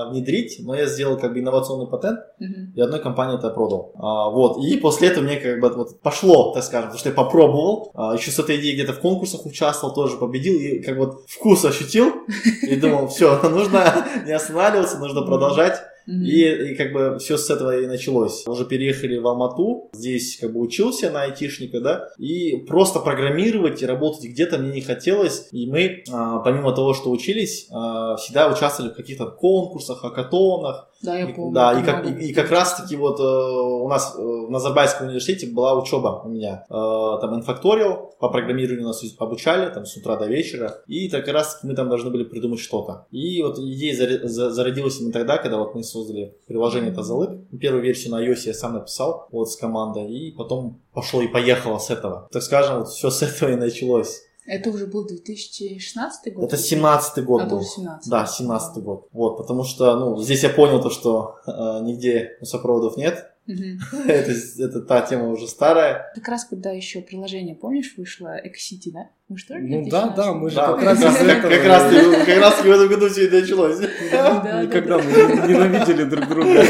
[0.07, 2.71] э, внедрить, но я сделал как бы инновационный патент, Мгм.
[2.75, 3.91] и одной компании это продал.
[3.95, 7.15] А, вот, и после этого мне как бы вот пошло, так скажем, потому что я
[7.15, 11.25] попробовал, а, еще с этой идеей где-то в конкурсах участвовал, тоже победил, и как вот
[11.27, 12.13] вкус ощутил,
[12.62, 15.81] и думал, все, нужно не останавливаться, нужно продолжать.
[16.08, 18.48] И, и как бы все с этого и началось.
[18.48, 23.86] Уже переехали в Алмату, здесь как бы учился на айтишника, да, и просто программировать и
[23.86, 25.50] работать где-то мне не хотелось.
[25.52, 30.89] И мы, а, помимо того, что учились, а, всегда участвовали в каких-то конкурсах, хакатонах.
[31.03, 31.53] Да, я И- помню.
[31.53, 34.49] да, это и как, и, и как раз таки вот э, у нас э, в
[34.49, 36.65] Назарбайском университете была учеба у меня.
[36.69, 40.81] Э, там инфакториал, по программированию нас обучали, там с утра до вечера.
[40.88, 43.05] И так раз таки мы там должны были придумать что-то.
[43.12, 47.31] И вот идея заре- за- зародилась именно тогда, когда вот мы создали приложение Тазалык.
[47.60, 50.12] Первую версию на iOS я сам написал вот с командой.
[50.12, 52.27] И потом пошло и поехало с этого.
[52.31, 54.21] Так скажем, вот все с этого и началось.
[54.47, 56.45] Это уже был 2016 год?
[56.45, 57.57] Это 17-й год А, был.
[57.60, 59.07] тоже 17 Да, 17 год.
[59.12, 61.51] Вот, потому что, ну, здесь я понял то, что э,
[61.83, 63.31] нигде сопроводов нет.
[63.47, 66.12] Это, это та тема уже старая.
[66.15, 69.10] Как раз когда еще приложение, помнишь, вышло Экосити, да?
[69.29, 69.67] Мы что ли?
[69.67, 70.15] Ну да, 2016?
[70.15, 71.51] да, мы же Да, как раз как, из этого.
[71.51, 71.93] как раз,
[72.25, 73.77] как раз в этом году все это началось.
[74.09, 76.63] Да, да, Никогда мы не- ненавидели друг друга.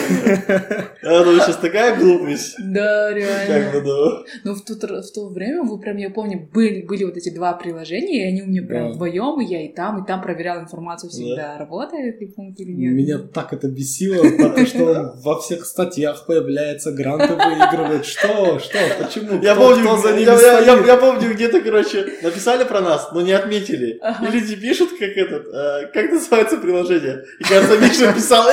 [1.03, 2.55] Я думаю, сейчас такая глупость.
[2.57, 3.71] Да, Как реально.
[3.73, 4.23] бы, да.
[4.43, 8.27] Ну, в, то время, вы прям, я помню, были, были вот эти два приложения, и
[8.27, 12.19] они у меня прям вдвоем, и я и там, и там проверяла информацию всегда, работает
[12.19, 12.91] ли пункт или нет.
[12.93, 18.03] Меня так это бесило, потому что он во всех статьях появляется, гранты выигрывает.
[18.03, 18.57] Что?
[18.57, 18.79] Что?
[18.99, 19.39] Почему?
[19.43, 22.05] Я помню, кто за ними я, помню, где-то, короче,
[22.47, 23.99] написали про нас, но не отметили.
[24.01, 24.27] Ага.
[24.27, 27.23] И люди пишут, как этот, э, как называется приложение.
[27.39, 28.47] И кажется, Миша писал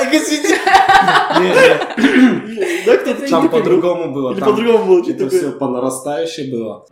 [2.97, 4.31] кто-то Там по-другому было.
[4.31, 5.09] Или там по-другому было.
[5.09, 6.85] Это все по нарастающей было.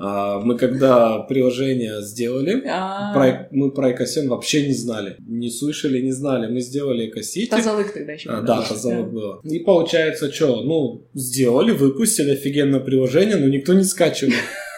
[0.43, 3.13] Мы когда приложение сделали, А,
[3.51, 5.15] мы про Экосен вообще не знали.
[5.27, 6.47] Не слышали, не знали.
[6.47, 7.49] Мы сделали Экосити.
[7.49, 8.29] Тазалык тогда еще.
[8.29, 9.41] А, да, тазовок было.
[9.43, 14.33] И получается, что, ну, сделали, выпустили офигенное приложение, но никто не скачивал.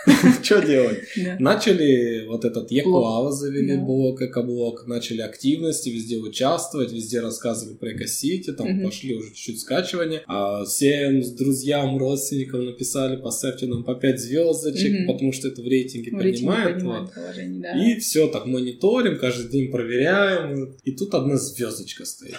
[0.44, 1.00] Что делать?
[1.40, 8.54] Начали вот этот Якуава завели блок, экоблок, начали активности, везде участвовать, везде рассказывали про экосити,
[8.54, 10.22] там пошли уже чуть-чуть скачивания.
[10.28, 16.12] А всем друзьям, родственникам написали, поставьте нам по 5 звездочек, потому что это в рейтинге
[17.60, 17.86] да.
[17.86, 20.76] И все, так мониторим, каждый день проверяем.
[20.84, 22.36] И тут одна звездочка стоит.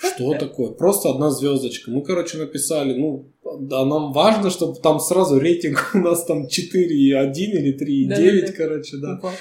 [0.00, 0.70] Что такое?
[0.70, 1.90] Просто одна звездочка.
[1.90, 3.26] Мы, короче, написали, ну,
[3.60, 8.52] да, нам важно, чтобы там сразу рейтинг у нас там 4,1 или 3,9, Да-да-да.
[8.52, 9.14] короче, да.
[9.18, 9.32] Упал.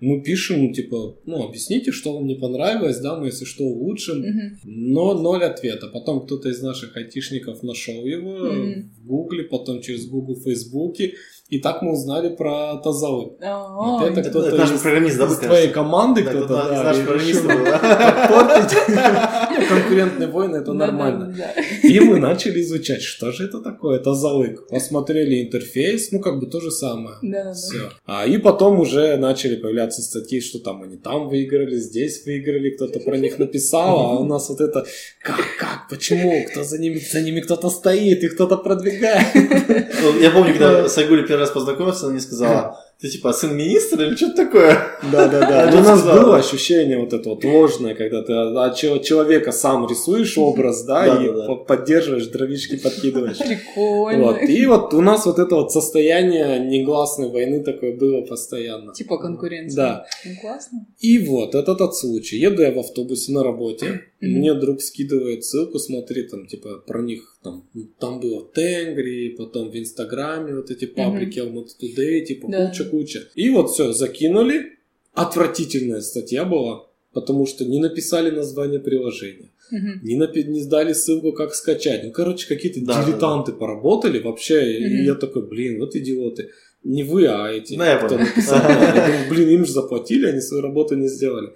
[0.00, 4.18] Мы пишем, ну, типа, ну, объясните, что вам не понравилось, да, мы, если что, улучшим.
[4.20, 4.58] Мгм.
[4.64, 5.88] Но ноль ответа.
[5.88, 8.90] Потом кто-то из наших айтишников нашел его Мгм.
[8.96, 11.14] в Гугле, потом через Google, в Фейсбуке.
[11.48, 13.32] И так мы узнали про Тазалы.
[13.40, 17.64] Это кто-то наш из, программист, да, из твоей команды, Да, кто-то, да, программистов решил был,
[19.58, 21.34] Ну, Конкурентные войны, это нормально.
[21.82, 24.68] И мы начали изучать, что же это такое, тазалык.
[24.68, 27.16] Посмотрели интерфейс, ну, как бы то же самое.
[27.54, 27.90] Все.
[28.06, 33.00] А, и потом уже начали появляться статьи, что там они там выиграли, здесь выиграли, кто-то
[33.00, 34.86] про них написал, а у нас вот это
[35.22, 39.26] как, как, почему, кто за ними, за ними кто-то стоит и кто-то продвигает.
[39.34, 43.56] Ну, Я помню, когда с Айгулей первый раз познакомился, она мне сказала, ты типа сын
[43.56, 44.76] министра или что-то такое?
[45.12, 45.70] Да, да, да.
[45.72, 49.86] А У нас было ощущение вот это вот ложное, когда ты от чел- человека сам
[49.88, 53.38] рисуешь образ, да, и поддерживаешь, дровишки подкидываешь.
[53.38, 54.24] Прикольно.
[54.24, 54.42] Вот.
[54.42, 58.92] И вот у нас вот это вот состояние негласной войны такое было постоянно.
[58.92, 59.76] Типа конкуренция.
[59.76, 60.06] Да.
[60.40, 60.86] Классно.
[61.00, 62.36] И вот этот тот случай.
[62.36, 64.02] Еду я в автобусе на работе.
[64.20, 67.68] Мне друг скидывает ссылку, смотри, там, типа, про них, там,
[68.00, 72.66] там было в Тенгри, потом в Инстаграме вот эти паблики, Алматы Today, типа, Да.
[72.66, 73.28] куча-куча.
[73.34, 74.72] И вот все, закинули.
[75.14, 80.00] Отвратительная статья была, потому что не написали название приложения, Мгм.
[80.04, 82.04] не, напи- не сдали ссылку, как скачать.
[82.04, 85.04] Ну, короче, какие-то Да, дилетанты поработали вообще, и Мгм.
[85.06, 86.50] я такой, блин, вот идиоты.
[86.84, 88.60] Не вы, а эти, Ну, кто написал.
[88.60, 91.48] Я думаю, блин, им же заплатили, они свою работу не сделали.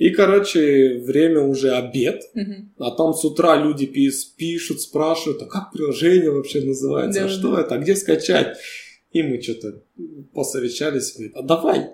[0.00, 2.72] И, короче, время уже обед, Мгм.
[2.78, 7.54] а там с утра люди пишут, спрашивают, а как приложение вообще называется, Да, а что
[7.54, 7.60] да.
[7.60, 8.56] это, а где скачать?
[9.12, 9.82] И мы что-то
[10.32, 11.86] посовещались, говорит, а давай,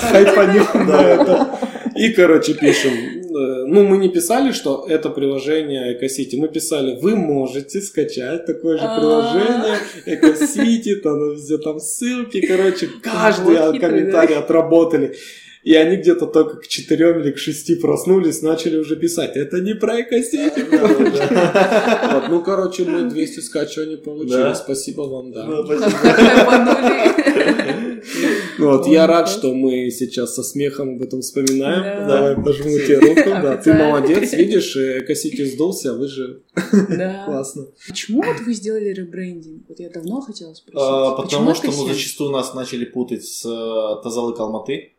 [0.00, 0.66] хайпанем.
[0.86, 1.58] На это.
[1.96, 7.16] И, короче, пишем, э, ну, мы не писали, что это приложение Экосити, мы писали, вы
[7.16, 15.16] можете скачать такое же приложение, Экосити, там везде там ссылки, короче, каждый комментарий отработали.
[15.62, 19.36] И они где-то только к четырем или к шести проснулись, начали уже писать.
[19.36, 20.64] Это не про Экосити.
[22.10, 24.54] Вот, ну, короче, мы 200 скачиваний получили.
[24.54, 25.46] Спасибо вам, да.
[28.58, 31.82] Ну, Вот, я рад, что мы сейчас со смехом об этом вспоминаем.
[31.82, 32.06] Да.
[32.06, 33.30] Давай пожму тебе руку.
[33.40, 36.42] Да, ты молодец, видишь, э, Косити сдулся, а вы же
[37.26, 37.66] классно.
[37.88, 39.64] Почему вот вы сделали ребрендинг?
[39.68, 40.78] Вот я давно хотела спросить.
[40.80, 41.88] А, Потому что Экосен?
[41.88, 44.92] зачастую нас начали путать с э, Тазалык Алматы.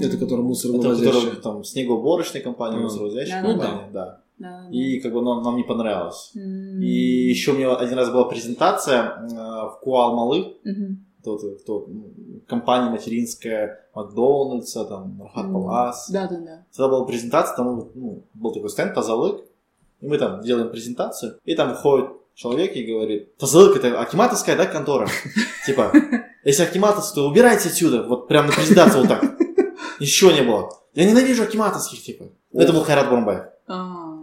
[0.00, 2.80] Это который мусор Это который, там снегоуборочная компания, А.
[2.80, 4.20] мусоровозящая Да, ну компания, да.
[4.38, 4.68] Да.
[4.70, 6.32] И как бы нам, нам не понравилось.
[6.34, 6.80] М.
[6.82, 11.04] И еще у меня один раз была презентация э, в Куал-Малы, Мгм.
[11.20, 11.86] кто, кто,
[12.48, 15.52] компания материнская Макдональдса, там, Рахат.
[15.52, 16.10] Палас.
[16.10, 16.64] Да, да, да.
[16.76, 19.42] Тогда была презентация, там ну, был такой стенд Тазалык,
[20.00, 24.66] и мы там делаем презентацию, и там выходит человек и говорит, Тазалык, это Акиматовская, да,
[24.66, 25.06] контора?
[25.66, 25.92] Типа,
[26.44, 29.22] если Акиматовская, то убирайте отсюда, вот прям на презентации вот так.
[29.98, 30.70] Еще не было.
[30.94, 32.26] Я ненавижу Акиматовских, типа.
[32.52, 33.44] Это был Хайрат Бормбаев.
[33.66, 34.18] А.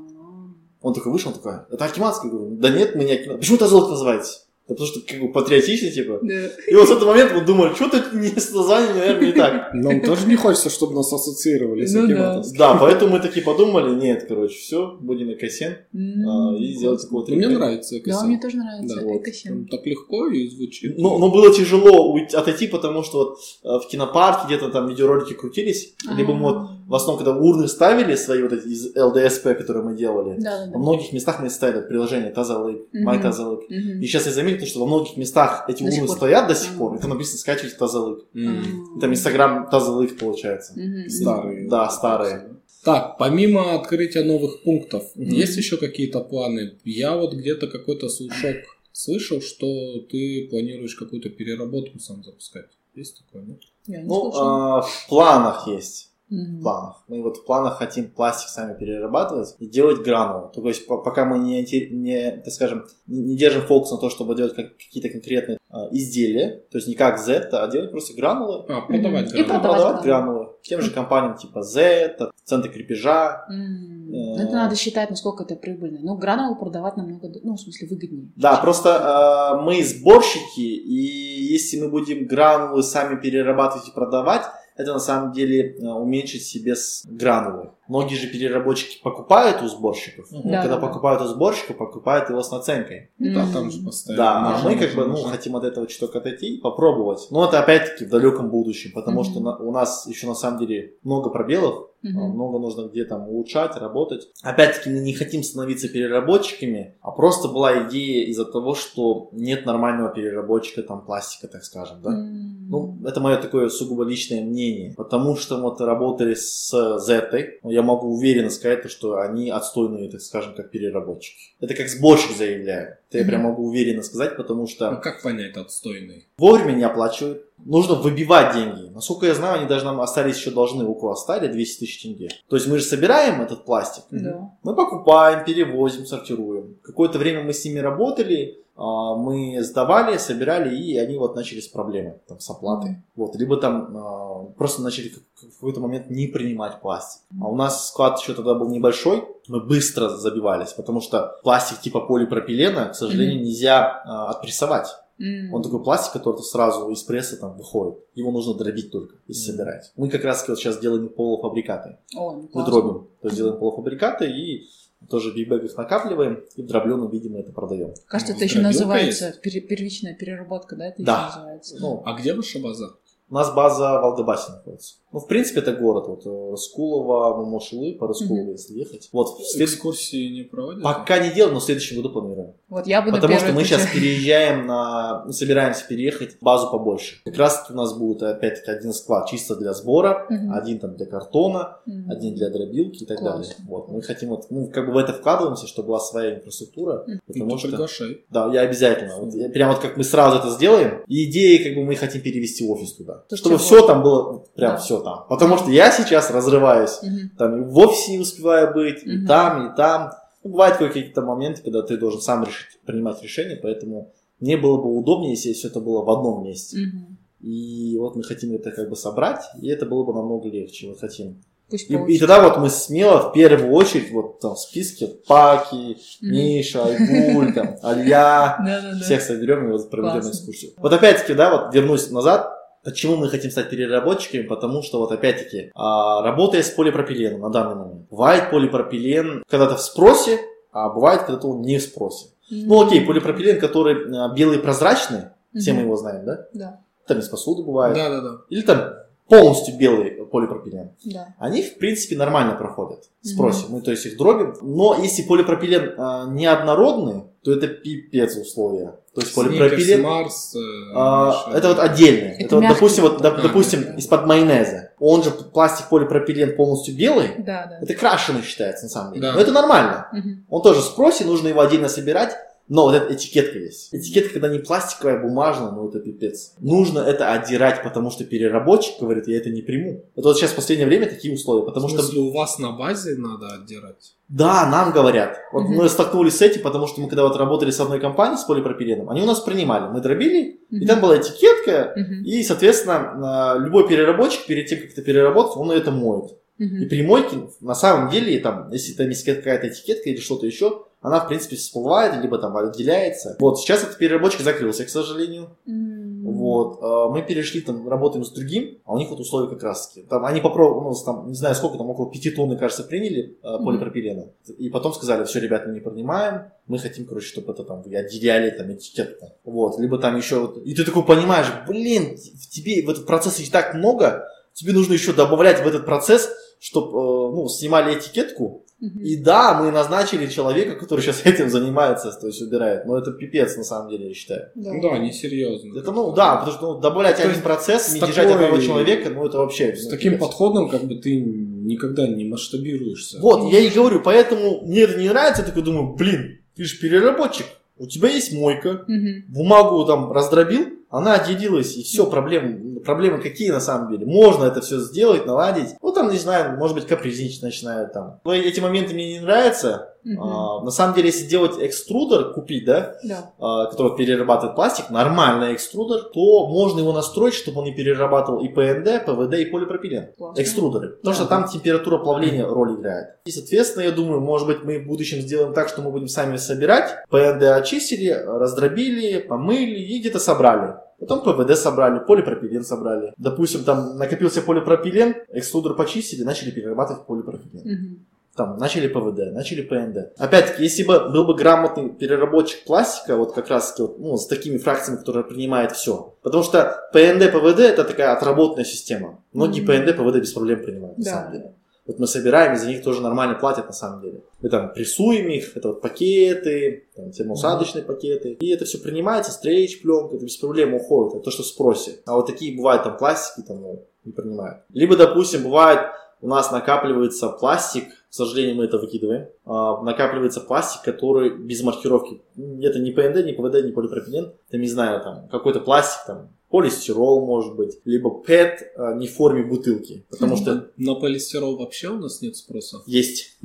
[0.81, 2.31] Он такой вышел, он такой, это Акиматовская?
[2.31, 3.37] Я говорю, да нет, мы не Акиматовская.
[3.37, 4.29] Почему Тазалык называете?
[4.71, 6.19] Да потому что как бы патриотично, типа.
[6.21, 6.33] Да.
[6.67, 9.73] И вот с этого момента мы думали, что-то не с названием, наверное, не так.
[9.73, 12.13] Нам тоже не хочется, чтобы нас ассоциировали с Ну да.
[12.13, 12.57] Акиматовским.
[12.57, 16.27] Да, поэтому мы такие подумали, нет, короче, все, будем на Касен М.
[16.29, 18.27] а, и сделать какого-то Ну, Мне нравится Да, Экосен.
[18.27, 18.95] мне тоже нравится.
[18.95, 19.23] Да, вот.
[19.43, 20.97] Там так легко и звучит.
[20.97, 25.33] Ну, но было тяжело уйти- отойти, потому что вот э, в кинопарке где-то там видеоролики
[25.33, 29.83] крутились, либо мы вот в основном, когда урны ставили свои вот эти из ЛДСП, которые
[29.83, 30.77] мы делали, Да, да, во да.
[30.79, 32.81] многих местах мы ставили приложение Тазалык.
[32.93, 33.61] Май Тазалык.
[33.69, 36.99] И сейчас я заметил, что во многих местах эти урны стоят до сих пор, и
[36.99, 38.25] там написано скачивайте Тазалык.
[38.33, 40.73] Там Инстаграм Тазалык получается.
[41.07, 41.69] Старые.
[41.69, 42.55] Да, старые.
[42.83, 46.77] Так, помимо открытия новых пунктов, есть еще какие-то планы?
[46.83, 48.57] Я вот где-то какой-то слушок
[48.91, 52.69] слышал, что ты планируешь какую-то переработку сам запускать.
[52.95, 53.61] Есть такое, нет?
[53.87, 56.10] Я не Ну, а, в планах есть.
[56.31, 57.03] В планах.
[57.09, 60.49] Мы вот в планах хотим пластик сами перерабатывать и делать гранулы.
[60.53, 64.33] То есть по- пока мы не, не, так скажем, не держим фокус на то, чтобы
[64.35, 68.63] делать как- какие-то конкретные а, изделия, то есть не как Z, а делать просто гранулы.
[68.69, 69.37] А, продавать гранулы.
[69.37, 70.35] И И продавать продавать гранулы.
[70.39, 70.47] гранулы.
[70.63, 73.45] Тем же компаниям типа Z, центры крепежа.
[73.49, 74.09] М.
[74.13, 74.43] Э.
[74.43, 75.99] Это надо считать, насколько это прибыльно.
[76.01, 78.31] Ну, гранулу продавать намного, ну, в смысле, выгоднее.
[78.37, 84.43] Да, просто а, мы сборщики, и если мы будем гранулы сами перерабатывать и продавать,
[84.81, 87.69] это на самом деле а, уменьшит себе с гранулы.
[87.87, 90.27] Многие же переработчики покупают у сборщиков.
[90.31, 93.09] Ну, Да, когда да, покупают у сборщика, покупают его с наценкой.
[93.19, 94.23] Да, там же постоянно.
[94.23, 97.27] Да, а мы как бы ну, хотим от этого чуток отойти и попробовать.
[97.31, 99.29] Но это опять-таки в далеком будущем, потому Мгм.
[99.29, 103.27] что на- у нас еще на самом деле много пробелов, А, много нужно где там
[103.29, 104.27] улучшать, работать.
[104.41, 110.09] Опять-таки мы не хотим становиться переработчиками, а просто была идея из-за того, что нет нормального
[110.09, 112.11] переработчика там пластика, так скажем, да.
[112.11, 112.69] М.
[112.69, 114.93] Ну, это мое такое сугубо личное мнение.
[114.95, 120.21] Потому что вот работали с Зетой, я могу уверенно сказать, то, что они отстойные, так
[120.21, 121.55] скажем, как переработчики.
[121.59, 122.97] Это как сборщик заявляю.
[123.11, 126.29] Это я прям могу уверенно сказать, потому что Ну как понять отстойный?
[126.37, 127.45] вовремя не оплачивают.
[127.57, 128.89] Нужно выбивать деньги.
[128.89, 132.29] Насколько я знаю, они даже нам остались еще должны около 100 или 200 тысяч тенге.
[132.49, 134.51] То есть мы же собираем этот пластик, Да.
[134.63, 136.77] мы покупаем, перевозим, сортируем.
[136.81, 142.39] Какое-то время мы с ними работали, мы сдавали, собирали, и они вот начались проблемы там,
[142.39, 142.97] с оплатой.
[143.15, 143.35] Вот.
[143.35, 147.21] Либо там а, просто начали в какой-то момент не принимать пластик.
[147.41, 152.01] А у нас склад еще тогда был небольшой, мы быстро забивались, потому что пластик типа
[152.01, 153.43] полипропилена, к сожалению, Мгм.
[153.45, 154.87] нельзя а, отпрессовать.
[155.19, 155.53] М.
[155.53, 157.99] Он такой пластик, который сразу из пресса там выходит.
[158.15, 159.91] Его нужно дробить только и собирать.
[159.95, 161.97] Мы как раз вот сейчас делаем полуфабрикаты.
[162.13, 162.71] Ну, Мы классно.
[162.71, 163.07] дробим.
[163.21, 164.67] То есть делаем полуфабрикаты и
[165.09, 167.93] тоже в бигбэгах накапливаем и в дробленом мы это продаем.
[168.07, 170.87] Кажется, Ну, это еще называется пере- первичная переработка, да?
[170.87, 171.27] Это Да.
[171.27, 171.77] еще называется.
[171.79, 172.95] Ну, А где ваша база?
[173.31, 174.95] У нас база в Волгобасе находится.
[175.13, 176.05] Ну, в принципе, это город.
[176.07, 178.51] Вот э, Раскулово, Мамошилы, по Раскулову, Мгм.
[178.51, 179.09] если ехать.
[179.13, 180.83] Вот, в след- Экскурсии не проводят?
[180.83, 182.53] пока не делаем, но в следующем году планируем.
[182.69, 185.23] Вот я буду Потому что мы сейчас переезжаем на...
[185.25, 187.21] ну, собираемся переехать в базу побольше.
[187.25, 190.51] Как раз у нас будет опять-таки один склад чисто для сбора, Мгм.
[190.53, 192.09] один там для картона, М.
[192.09, 193.33] один для дробилки и так Класс.
[193.49, 193.55] далее.
[193.67, 193.89] Вот.
[193.89, 197.03] Мы хотим вот, ну, как бы в это вкладываемся, чтобы была своя инфраструктура.
[197.07, 197.67] Ну, потому ты что...
[197.69, 198.25] приглашай.
[198.29, 199.17] Да, я обязательно.
[199.19, 202.21] Вот, я- прям вот как мы сразу это сделаем, и идеи как бы мы хотим
[202.21, 203.20] перевести офис туда.
[203.29, 204.77] То чтобы есть все там было, прям Да.
[204.77, 205.25] все там.
[205.29, 206.99] Потому что я сейчас разрываюсь.
[207.01, 207.31] Мгм.
[207.37, 209.27] Там и в офисе не успеваю быть, и Мгм.
[209.27, 210.11] там, и там.
[210.43, 214.95] Ну, бывают какие-то моменты, когда ты должен сам решить, принимать решения, поэтому мне было бы
[214.97, 216.77] удобнее, если все это было в одном месте.
[216.77, 217.17] Мгм.
[217.41, 220.87] И вот мы хотим это как бы собрать, и это было бы намного легче.
[220.89, 224.59] Мы хотим Пусть и, и тогда вот мы смело в первую очередь вот там в
[224.59, 226.31] списке Паки, Мгм.
[226.33, 228.57] Миша, Айгуль, там, Алья,
[229.01, 230.73] всех соберем и вот проведем экскурсию.
[230.77, 232.51] Вот опять-таки, да, вот вернусь назад,
[232.83, 234.43] Почему мы хотим стать переработчиками?
[234.43, 239.81] Потому что вот опять-таки, а, работая с полипропиленом на данный момент, бывает полипропилен когда-то в
[239.81, 240.39] спросе,
[240.71, 242.27] а бывает когда-то он не в спросе.
[242.49, 246.47] Ну окей, полипропилен, который а, белый и прозрачный, все мы его знаем, да?
[246.53, 247.95] Да, Там из посуды бывает.
[247.95, 248.37] Да, да, да.
[248.49, 248.93] Или там
[249.31, 250.91] полностью белый полипропилен.
[251.05, 251.35] да.
[251.39, 252.81] Они, в принципе, нормально проходят.
[252.81, 253.05] работает.
[253.21, 253.65] В спросе.
[253.69, 254.55] Мы, то есть, их дробим.
[254.61, 258.93] Но если полипропилен а, неоднородный, то это пипец условия.
[259.13, 259.99] То есть полипропилен...
[259.99, 260.55] Сникерс, Марс.
[260.55, 260.59] э,
[260.95, 262.27] А, это вот отдельно.
[262.29, 263.93] Это Это, вот, допустим, вот, доп- допустим, Да.
[263.95, 264.91] из-под майонеза.
[264.99, 267.29] Он же пластик полипропилен полностью белый.
[267.39, 267.79] Да, да.
[267.81, 269.27] Это крашеный считается на самом деле.
[269.27, 269.33] Да.
[269.33, 270.07] Но это нормально.
[270.13, 270.45] Мгм.
[270.49, 272.35] Он тоже в спросе, нужно его отдельно собирать.
[272.73, 273.93] Но вот эта этикетка есть.
[273.93, 276.53] Этикетка, когда не пластиковая, а бумажная, ну это пипец.
[276.61, 280.05] Нужно это отдирать, потому что переработчик говорит, я это не приму.
[280.15, 281.99] Это вот сейчас в последнее время такие условия, потому В что...
[282.01, 284.15] смысле, у вас на базе надо отдирать?
[284.29, 285.37] Да, нам говорят.
[285.51, 285.73] Вот Мгм.
[285.73, 289.09] мы столкнулись с этим, потому что мы когда вот работали с одной компанией, с полипропиленом,
[289.09, 289.91] они у нас принимали.
[289.91, 290.87] Мы дробили, и Мгм.
[290.87, 292.23] там была этикетка, Мгм.
[292.23, 296.37] и, соответственно, любой переработчик перед тем, как это переработать, он это моет.
[296.57, 296.87] И Мгм.
[296.89, 301.19] при мойке, на самом деле, там, если там есть какая-то этикетка или что-то еще, она,
[301.19, 303.35] в принципе, всплывает, либо там отделяется.
[303.39, 305.49] Вот, сейчас этот переработчик закрылся, к сожалению.
[305.67, 306.23] М.
[306.23, 309.87] Вот, а, мы перешли, там, работаем с другим, а у них вот условия как раз
[309.89, 310.05] таки.
[310.07, 313.65] Там, они попробовали, ну, там, не знаю сколько, там, около 5 тонн, кажется, приняли Мгм.
[313.65, 314.25] полипропилена.
[314.59, 317.95] И потом сказали, все, ребят, мы не принимаем, мы хотим, короче, чтобы это там, вы
[317.95, 319.31] отделяли, там, этикетку.
[319.43, 323.39] Вот, либо там еще, вот, и ты такой понимаешь, блин, в тебе в этот процесс
[323.39, 329.15] и так много, тебе нужно еще добавлять в этот процесс, чтобы, ну, снимали этикетку, И
[329.17, 332.85] да, мы назначили человека, который сейчас этим занимается, то есть убирает.
[332.87, 334.49] Но это пипец, на самом деле, я считаю.
[334.55, 334.71] Да.
[334.81, 335.77] Да, несерьезно.
[335.77, 339.09] Это, ну, да, потому что ну, добавлять То один процесс, не держать такой- одного человека,
[339.11, 339.75] ну, это вообще...
[339.75, 340.25] С ну, таким пипец.
[340.27, 343.19] подходом, как бы ты никогда не масштабируешься.
[343.21, 346.79] Вот, я и говорю, поэтому мне это не нравится, я такой думаю, блин, ты же
[346.79, 347.45] переработчик,
[347.77, 349.25] у тебя есть мойка, Мгм.
[349.29, 354.05] бумагу там раздробил, она отделилась, и все, проблемы, проблемы какие на самом деле?
[354.05, 355.75] Можно это все сделать, наладить.
[355.81, 358.19] Ну, там, не знаю, может быть, капризничать начинают там.
[358.25, 359.90] Но эти моменты мне не нравятся.
[360.03, 360.21] Мгм.
[360.23, 363.31] А, на самом деле, если делать экструдер, купить, да, Да.
[363.39, 368.47] а, который перерабатывает пластик, нормальный экструдер, то можно его настроить, чтобы он не перерабатывал и
[368.47, 370.09] ПНД, ПВД и полипропилен.
[370.17, 370.41] Классно.
[370.41, 370.89] Экструдеры.
[370.97, 371.13] Потому Да.
[371.13, 373.09] что там температура плавления роль играет.
[373.25, 376.37] И, соответственно, я думаю, может быть, мы в будущем сделаем так, что мы будем сами
[376.37, 376.95] собирать.
[377.09, 380.75] ПНД очистили, раздробили, помыли и где-то собрали.
[380.99, 383.11] Потом ПВД собрали, полипропилен собрали.
[383.17, 388.05] Допустим, там накопился полипропилен, экструдер почистили, начали перерабатывать полипропилен Мгм.
[388.35, 390.13] Там, начали ПВД, начали ПНД.
[390.17, 394.57] Опять-таки, если бы был бы грамотный переработчик пластика, вот как раз вот, ну, с такими
[394.57, 396.15] фракциями, которые принимает все.
[396.21, 399.21] Потому что ПНД, ПВД это такая отработанная система.
[399.33, 399.61] Многие.
[399.61, 401.11] ПНД, ПВД без проблем принимают, на Да.
[401.11, 401.53] самом деле.
[401.87, 404.21] Вот мы собираем, за них тоже нормально платят на самом деле.
[404.41, 408.33] Мы там прессуем их, это вот пакеты, там, термоусадочные пакеты.
[408.39, 411.99] И это все принимается, стрейч, пленка, это без проблем уходит, это то, что в спросе.
[412.05, 414.59] А вот такие бывают там пластики, там, ну, не принимают.
[414.73, 415.79] Либо, допустим, бывает,
[416.21, 422.21] у нас накапливается пластик, к сожалению, мы это выкидываем, а, накапливается пластик, который без маркировки.
[422.61, 427.25] Это не ПНД, не ПВД, не полипропилен, это, не знаю, там, какой-то пластик, там, полистирол,
[427.25, 431.99] может быть, либо ПЭТ а, не в форме бутылки, потому что На полистирол вообще у
[431.99, 432.81] нас нет спроса.
[432.85, 433.37] есть,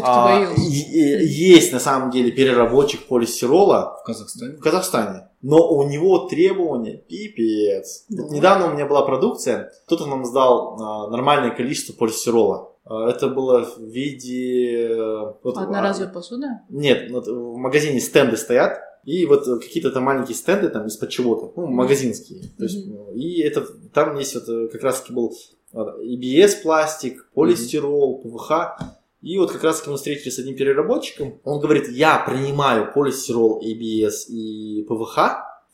[0.00, 4.52] а, есть на самом деле переработчик полистирола В Казахстане?
[4.58, 8.04] в Казахстане, но у него требования пипец.
[8.08, 8.22] Да.
[8.22, 12.70] Вот недавно у меня была продукция, кто-то нам сдал а, нормальное количество полистирола.
[12.88, 14.88] А, Это было в виде...
[14.88, 16.62] э, вот, Одноразовая посуда?
[16.70, 21.10] Нет, вот в магазине стенды стоят, и вот э, какие-то там маленькие стенды там из-под
[21.10, 22.40] чего-то, ну, магазинские.
[22.56, 25.34] То есть, ну, и это, там есть вот э, как раз таки был
[25.72, 28.52] э, EBS пластик, полистирол, ПВХ.
[29.20, 31.40] И вот как раз таки мы встретились с одним переработчиком.
[31.44, 35.18] Он говорит, я принимаю полистирол, ABS и ПВХ,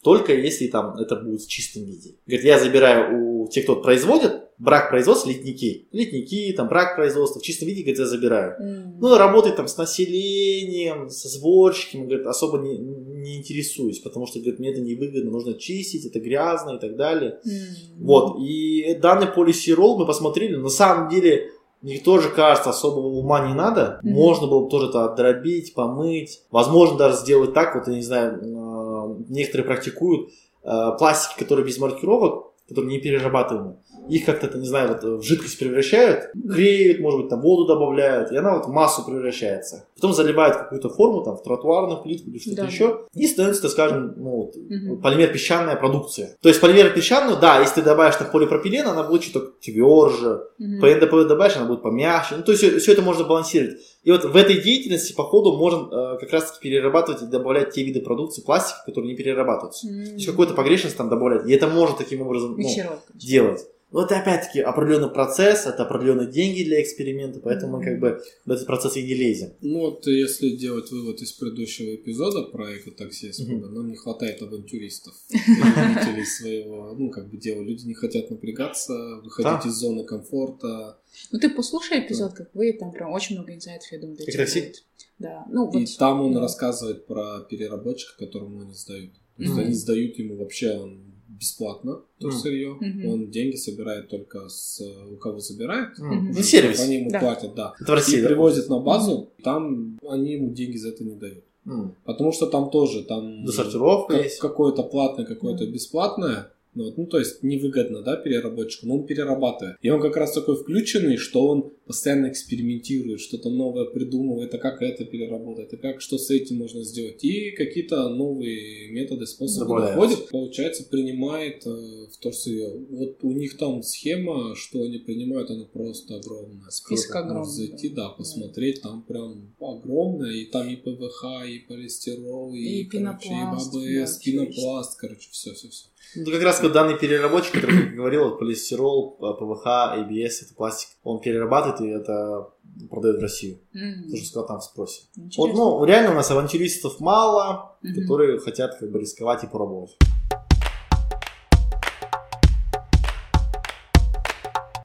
[0.02, 2.14] только если там это будет в чистом виде.
[2.26, 5.86] Говорит, я забираю у тех, кто производит, брак производства, литники.
[5.92, 8.54] Литники, там брак производства, в чистом виде, говорит, я забираю.
[8.58, 8.98] М.
[8.98, 14.58] Ну, работает там с населением, со сборщиками, говорит, особо не, не интересуюсь, потому что, говорит,
[14.58, 17.38] мне это невыгодно, нужно чистить, это грязно и так далее.
[17.44, 18.06] М.
[18.06, 21.50] Вот, и данный полисирол мы посмотрели, на самом деле,
[21.82, 24.00] мне тоже кажется, особого ума не надо.
[24.02, 24.14] Мгм.
[24.14, 26.40] Можно было бы тоже это отдробить, помыть.
[26.50, 30.30] Возможно, даже сделать так, вот, я не знаю, э, некоторые практикуют
[30.62, 33.76] э, пластики, которые без маркировок, которые не перерабатываемы.
[34.08, 38.36] Их как-то, не знаю, вот в жидкость превращают, греют, может быть, там воду добавляют, и
[38.36, 39.86] она вот в массу превращается.
[39.94, 42.66] Потом заливают какую-то форму, там, в тротуарную плитку или что-то Да.
[42.66, 45.00] еще, и становится, так скажем, ну, вот, Мгм.
[45.00, 46.36] полимер песчаная продукция.
[46.42, 50.80] То есть полимер песчаную, да, если ты добавишь там полипропилен, она будет чуть тверже, Мгм.
[50.80, 52.36] ПНДП добавишь, она будет помягче.
[52.36, 53.78] Ну, то есть все, это можно балансировать.
[54.02, 57.82] И вот в этой деятельности, по ходу, можно э, как раз-таки перерабатывать и добавлять те
[57.82, 59.88] виды продукции пластика, которые не перерабатываются.
[59.88, 60.04] М.
[60.04, 61.48] То есть какую-то погрешность там добавлять.
[61.48, 63.00] И это можно таким образом ну, Миксировка.
[63.14, 63.66] делать.
[63.94, 68.50] Но это опять-таки определенный процесс, это определенные деньги для эксперимента, поэтому мы как бы в
[68.50, 69.52] этот процесс и не лезем.
[69.60, 73.72] Ну вот если делать вывод из предыдущего эпизода про экотакси, Мгм.
[73.72, 77.62] нам не хватает авантюристов, любителей своего, ну как бы дела.
[77.62, 79.68] Люди не хотят напрягаться, выходить Да.
[79.68, 80.98] из зоны комфорта.
[81.30, 84.72] Ну ты послушай эпизод, как вы, там прям очень много инсайтов, я думаю, для тебя.
[85.20, 85.96] Да, ну И вот.
[85.98, 86.40] там он да.
[86.40, 89.12] рассказывает про переработчика, которому они сдают.
[89.36, 89.64] То есть Мгм.
[89.64, 91.03] они сдают ему вообще он
[91.38, 92.36] бесплатно то Мгм.
[92.36, 92.76] сырье.
[92.80, 93.06] Мгм.
[93.08, 94.80] Он деньги собирает только с
[95.12, 95.98] у кого забирает.
[95.98, 96.32] Мгм.
[96.34, 96.80] Ну, сервис.
[96.80, 97.20] Они ему Да.
[97.20, 97.74] платят, да.
[97.80, 98.28] Это в России, и да?
[98.28, 101.44] привозят на базу, там они ему деньги за это не дают.
[101.66, 101.94] М.
[102.04, 104.38] Потому что там тоже там Досортировка как- есть.
[104.38, 106.50] какое-то платное, какое-то бесплатное.
[106.74, 109.76] Ну, вот, ну, то есть невыгодно, да, переработчику, но он перерабатывает.
[109.80, 114.82] И он как раз такой включенный, что он постоянно экспериментирует, что-то новое придумывает, а как
[114.82, 117.22] это переработать, а как, что с этим можно сделать.
[117.22, 119.96] И какие-то новые методы, способы Добавляет.
[119.96, 122.72] находит, получается, принимает э, в то сырье.
[122.90, 126.70] Вот у них там схема, что они принимают, она просто огромная.
[126.70, 128.04] Список огромный, Зайти, да.
[128.04, 133.74] да, посмотреть, там прям огромная, и там и ПВХ, и полистирол, и, И короче, пенопласт,
[133.76, 135.86] и АБС, пенопласт, короче, все-все-все.
[136.16, 140.88] Ну, как раз вот данный переработчик, который я говорил, вот полистирол, ПВХ, ABS, это пластик,
[141.02, 142.50] он перерабатывает и это
[142.90, 143.58] продает в Россию.
[143.74, 145.02] М, Тоже сказал там в спросе.
[145.16, 145.42] интересно.
[145.44, 147.94] Вот, ну, реально у нас авантюристов мало, Мгм.
[148.00, 149.96] которые хотят как бы рисковать и попробовать.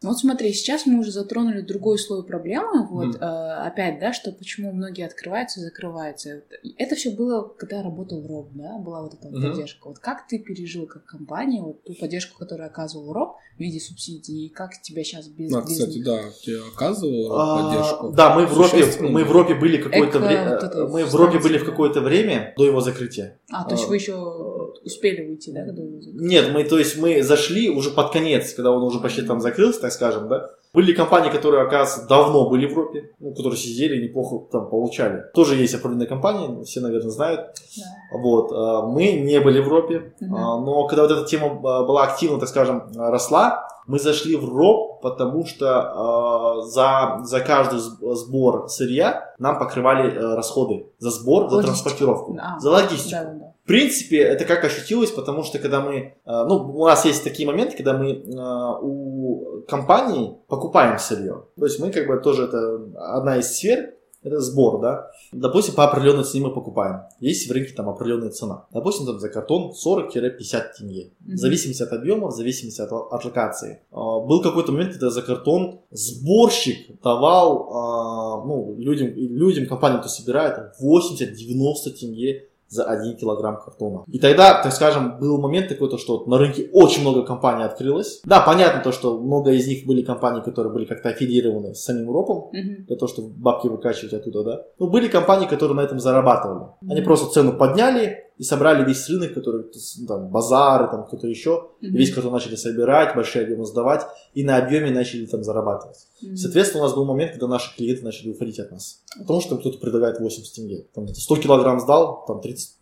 [0.09, 2.87] Ну Вот смотри, сейчас мы уже затронули другой слой проблемы.
[2.87, 3.17] Вот Мгм.
[3.21, 6.41] э, опять, да, что почему многие открываются и закрываются.
[6.79, 9.51] Это все было, когда работал Роб, да, была вот эта вот Мгм.
[9.51, 9.87] поддержка.
[9.87, 14.47] Вот как ты пережил как компания вот ту поддержку, которую оказывал Роб в виде субсидий,
[14.47, 16.05] и как тебя сейчас без, А, без кстати, них?
[16.05, 18.09] да, тебе оказывал А, поддержку.
[18.09, 19.09] Да, мы в Европе, Существенно?
[19.09, 22.55] мы в Европе были какое-то время, вот это мы в Европе были в какое-то время
[22.57, 23.37] до его закрытия.
[23.51, 25.81] А, то есть а, вы еще успели выйти, да, когда?
[25.81, 29.81] Нет, мы, то есть мы зашли уже под конец, когда он уже почти там закрылся,
[29.81, 30.51] так скажем, да.
[30.71, 35.23] Были компании, которые, оказывается, давно были в Европе, ну, которые сидели и неплохо там получали.
[35.33, 37.39] Тоже есть определенные компании, все, наверное, знают.
[37.75, 38.17] Да.
[38.19, 40.35] Вот, а, мы не были в Европе, Мгм.
[40.35, 44.45] а, но когда вот эта тема а, была активно, так скажем, росла, мы зашли в
[44.45, 51.09] РОП, потому что а, за, за каждый сб- сбор сырья нам покрывали а, расходы за
[51.09, 51.73] сбор, за Логистику.
[51.81, 53.09] транспортировку, А, за логистику.
[53.11, 53.45] Да, да, да.
[53.63, 57.47] В принципе, это как ощутилось, потому что когда мы, э, ну, у нас есть такие
[57.47, 61.43] моменты, когда мы э, у компаний покупаем сырье.
[61.57, 62.79] То есть мы как бы тоже, это
[63.15, 65.11] одна из сфер, это сбор, да.
[65.31, 67.01] Допустим, по определенной цене мы покупаем.
[67.19, 68.65] Есть в рынке там определенная цена.
[68.73, 71.11] Допустим, там за картон 40-50 тенге.
[71.19, 71.37] В Мгм.
[71.37, 73.81] зависимости от объема, в зависимости от, от локации.
[73.91, 80.09] А, Был какой-то момент, когда за картон сборщик давал а, ну, людям, людям, компаниям, кто
[80.09, 84.03] собирает, там 80-90 тенге за 1 килограмм картона.
[84.07, 87.63] И тогда, так скажем, был момент такой, то, что вот на рынке очень много компаний
[87.63, 88.21] открылось.
[88.25, 92.09] Да, понятно то, что много из них были компании, которые были как-то аффилированы с самим
[92.11, 92.85] ропом, Мгм.
[92.85, 94.61] для того, чтобы бабки выкачивать оттуда, да.
[94.77, 96.67] Но были компании, которые на этом зарабатывали.
[96.89, 97.05] Они Мгм.
[97.05, 99.65] просто цену подняли и собрали весь рынок, который,
[100.07, 101.67] там, базары, там, кто-то еще.
[101.81, 101.97] И Мгм.
[101.97, 106.07] весь картон начали собирать, большие объемы сдавать, и на объеме начали там зарабатывать.
[106.21, 106.37] Мгм.
[106.37, 109.01] Соответственно, у нас был момент, когда наши клиенты начали уходить от нас.
[109.19, 110.85] Потому что кто-то предлагает 80 тенге.
[110.95, 112.77] Там, 100 килограмм сдал, там 30,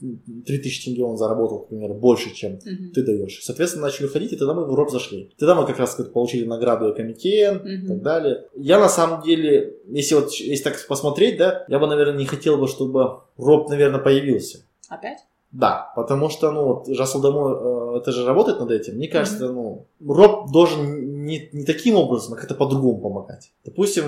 [0.46, 2.92] 3000 тенге он заработал, к примеру, больше, чем Мгм.
[2.94, 3.40] ты даешь.
[3.44, 5.34] Соответственно, начали уходить, и тогда мы в Европу зашли.
[5.40, 7.88] Тогда мы как раз как, получили награду Экомикен и Мгм.
[7.88, 8.46] так далее.
[8.56, 12.58] Я на самом деле, если вот если так посмотреть, да, я бы, наверное, не хотел
[12.60, 14.60] бы, чтобы Роб, наверное, появился.
[14.90, 15.18] Опять?
[15.52, 18.96] Да, потому что, ну, вот Жасл домой, э, это же работает над этим.
[18.96, 23.52] Мне кажется, ну, Роб должен не, не таким образом, а как-то по-другому помогать.
[23.66, 24.04] Допустим,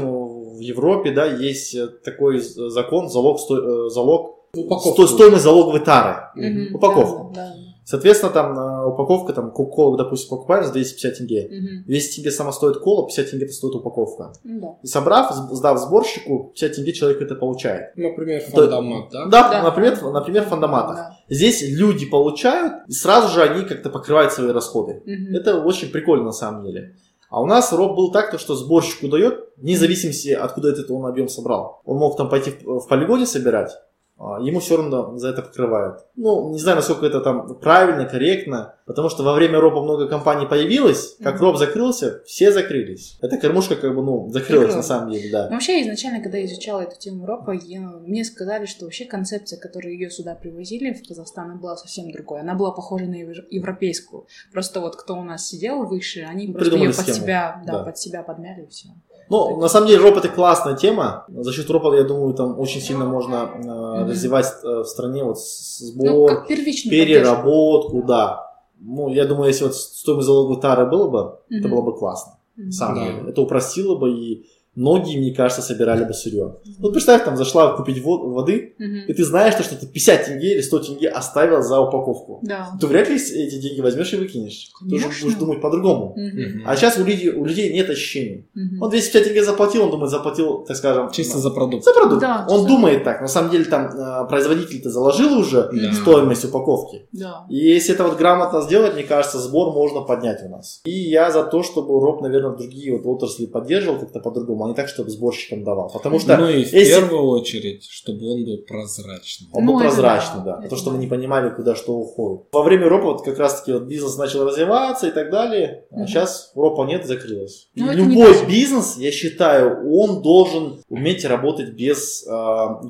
[0.58, 4.92] в Европе, да, есть э, такой закон, залог, сто- э, залог Упаковку.
[5.06, 6.18] сто- стоимость залоговой тары.
[6.36, 6.76] Мгм.
[6.76, 7.32] Упаковку.
[7.34, 7.56] Да, да,
[7.90, 11.48] Соответственно, там э, упаковка, там, кока-колу, допустим, покупаешь за 250 тенге.
[11.50, 11.84] Мгм.
[11.88, 14.32] 200 тенге сама стоит кола, 50 тенге это стоит упаковка.
[14.44, 14.68] Ну да.
[14.84, 17.98] И собрав, сдав сборщику, 50 тенге человек это получает.
[17.98, 19.26] Например, То- фандомат, да?
[19.26, 19.64] Да, Да.
[19.64, 20.98] например, например, фандоматах.
[20.98, 21.18] Да.
[21.30, 25.02] Здесь люди получают, и сразу же они как-то покрывают свои расходы.
[25.08, 25.36] Мгм.
[25.36, 26.94] Это очень прикольно на самом деле.
[27.32, 31.08] А у нас роб был так, то, что сборщику дает, вне зависимости, откуда этот он
[31.08, 31.82] объем собрал.
[31.86, 33.72] Он мог там пойти в, полигоне собирать,
[34.20, 36.05] ему все равно за это покрывают.
[36.17, 40.45] Ну, не знаю, насколько это там правильно, корректно, потому что во время роба много компаний
[40.45, 41.41] появилось, как Мгм.
[41.43, 43.17] роб закрылся, все закрылись.
[43.22, 44.86] Эта кормушка как бы, ну, закрылась на Закрылась.
[44.88, 45.49] самом деле, Ну, да.
[45.49, 49.93] Вообще, изначально, когда я изучала эту тему ропа, я- мне сказали, что вообще концепция, которую
[49.93, 52.41] ее сюда привозили, в Казахстан, была совсем другой.
[52.41, 54.26] Она была похожа на евро- европейскую.
[54.51, 57.15] Просто вот кто у нас сидел выше, они просто ее под схему.
[57.17, 57.84] себя, да, Да.
[57.86, 58.89] под себя подмяли и все.
[59.30, 61.26] Ну, на самом деле, роп это классная тема.
[61.30, 64.10] За счет ропа, я думаю, там очень сильно можно э, Мгм.
[64.10, 67.36] развивать э, в стране вот Ну, сбор, как первичную поддержку.
[67.36, 68.46] переработку, да.
[68.80, 71.20] ну, я думаю, если вот стоимость залоговой тары было бы,
[71.50, 71.76] это Мгм.
[71.76, 72.34] было бы классно.
[72.72, 73.06] Самом Да.
[73.06, 73.30] деле.
[73.30, 76.55] Это упростило бы и многие, мне кажется, собирали бы сырье.
[76.80, 79.05] Вот представь, там зашла купить во- воды, Мгм.
[79.07, 82.39] и ты знаешь, что ты 50 тенге или 100 тенге оставил за упаковку.
[82.43, 82.70] Да.
[82.80, 84.70] Ты вряд ли эти деньги возьмешь и выкинешь.
[84.88, 85.26] Ты уже Конечно.
[85.28, 86.13] будешь думать по-другому.
[86.15, 86.63] Мгм.
[86.65, 88.47] А сейчас у людей, у людей нет ощущений.
[88.53, 88.82] Мгм.
[88.82, 91.84] Он 250 тенге заплатил, он думает, заплатил, так скажем, Чисто на- за продукт.
[91.84, 92.22] за продукт.
[92.22, 93.22] Да, он за- думает так.
[93.22, 95.93] На самом деле там э, производитель-то заложил уже Да.
[95.93, 97.07] стоимость упаковки.
[97.11, 97.45] Да.
[97.49, 100.82] И если это вот грамотно сделать, мне кажется, сбор можно поднять у нас.
[100.86, 104.74] И я за то, чтобы РОП, наверное, другие вот отрасли поддерживал как-то по-другому, а не
[104.76, 105.89] так, чтобы сборщикам давал.
[105.91, 109.47] Потому что ну и в если- первую очередь, чтобы он был прозрачный.
[109.53, 110.68] он был Ну, это прозрачный, да, да.
[110.68, 112.47] То, что мы не понимали, куда что уходит.
[112.51, 115.86] Во время РОПа вот как раз-таки вот бизнес начал развиваться и так далее.
[115.91, 117.70] А сейчас РОПа нет, закрылось.
[117.76, 122.82] И Ну, любой бизнес, я считаю, он должен уметь работать без а,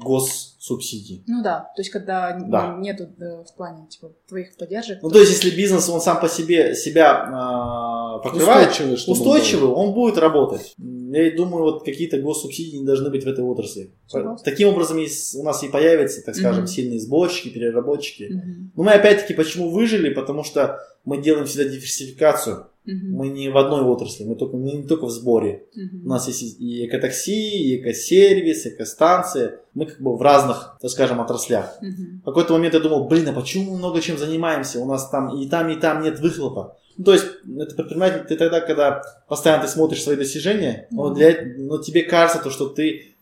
[0.70, 1.24] госсубсидий.
[1.28, 2.78] Ну да, то есть когда Да.
[2.80, 5.00] нету э, в плане типа твоих поддержек.
[5.02, 9.70] Ну, то есть, если бизнес, он сам по себе себя а, покрывает, Устойчивый, он устойчивый,
[9.70, 10.74] он будет работать.
[10.78, 13.92] Я и думаю, вот какие-то госсубсидии не должны быть в этой отрасли.
[14.08, 14.44] Согласна.
[14.44, 16.68] Таким образом, есть- у нас и появятся, так скажем, Мгм.
[16.68, 18.30] сильные сборщики, переработчики.
[18.32, 18.72] Мгм.
[18.76, 20.14] Но мы опять-таки почему выжили?
[20.14, 22.68] Потому что мы делаем всегда диверсификацию.
[22.86, 23.14] Мгм.
[23.14, 25.66] Мы не в одной отрасли, мы, только, мы не только в сборе.
[25.76, 26.06] Мгм.
[26.06, 29.60] У нас есть и экотакси, и экосервис, экостанции.
[29.74, 31.78] Мы как бы в разных, так скажем, отраслях.
[31.82, 32.22] Мгм.
[32.22, 34.80] В какой-то момент я думал, блин, а почему мы много чем занимаемся?
[34.80, 36.78] У нас там и там, и там нет выхлопа.
[36.98, 37.26] Ну, то есть,
[37.58, 41.16] это предприниматель, ты тогда, когда постоянно ты смотришь свои достижения, но, Мгм.
[41.16, 43.16] для, но тебе кажется, то, что ты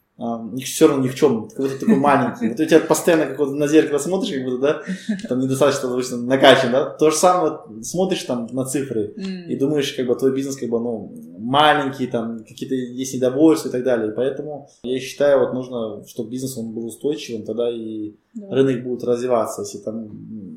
[0.63, 2.49] все равно ни в чем, какой-то такой маленький.
[2.49, 4.81] Вот у тебя постоянно как вот на зеркало смотришь, как будто, да,
[5.29, 6.89] там недостаточно допустим, накачан, да.
[6.89, 9.13] То же самое смотришь там на цифры
[9.47, 13.71] и думаешь, как бы твой бизнес как бы, ну, маленький, там какие-то есть недовольства и
[13.71, 14.11] так далее.
[14.11, 18.49] Поэтому я считаю, вот нужно, чтобы бизнес он был устойчивым, тогда и Да.
[18.55, 19.61] рынок будет развиваться.
[19.61, 20.09] Если там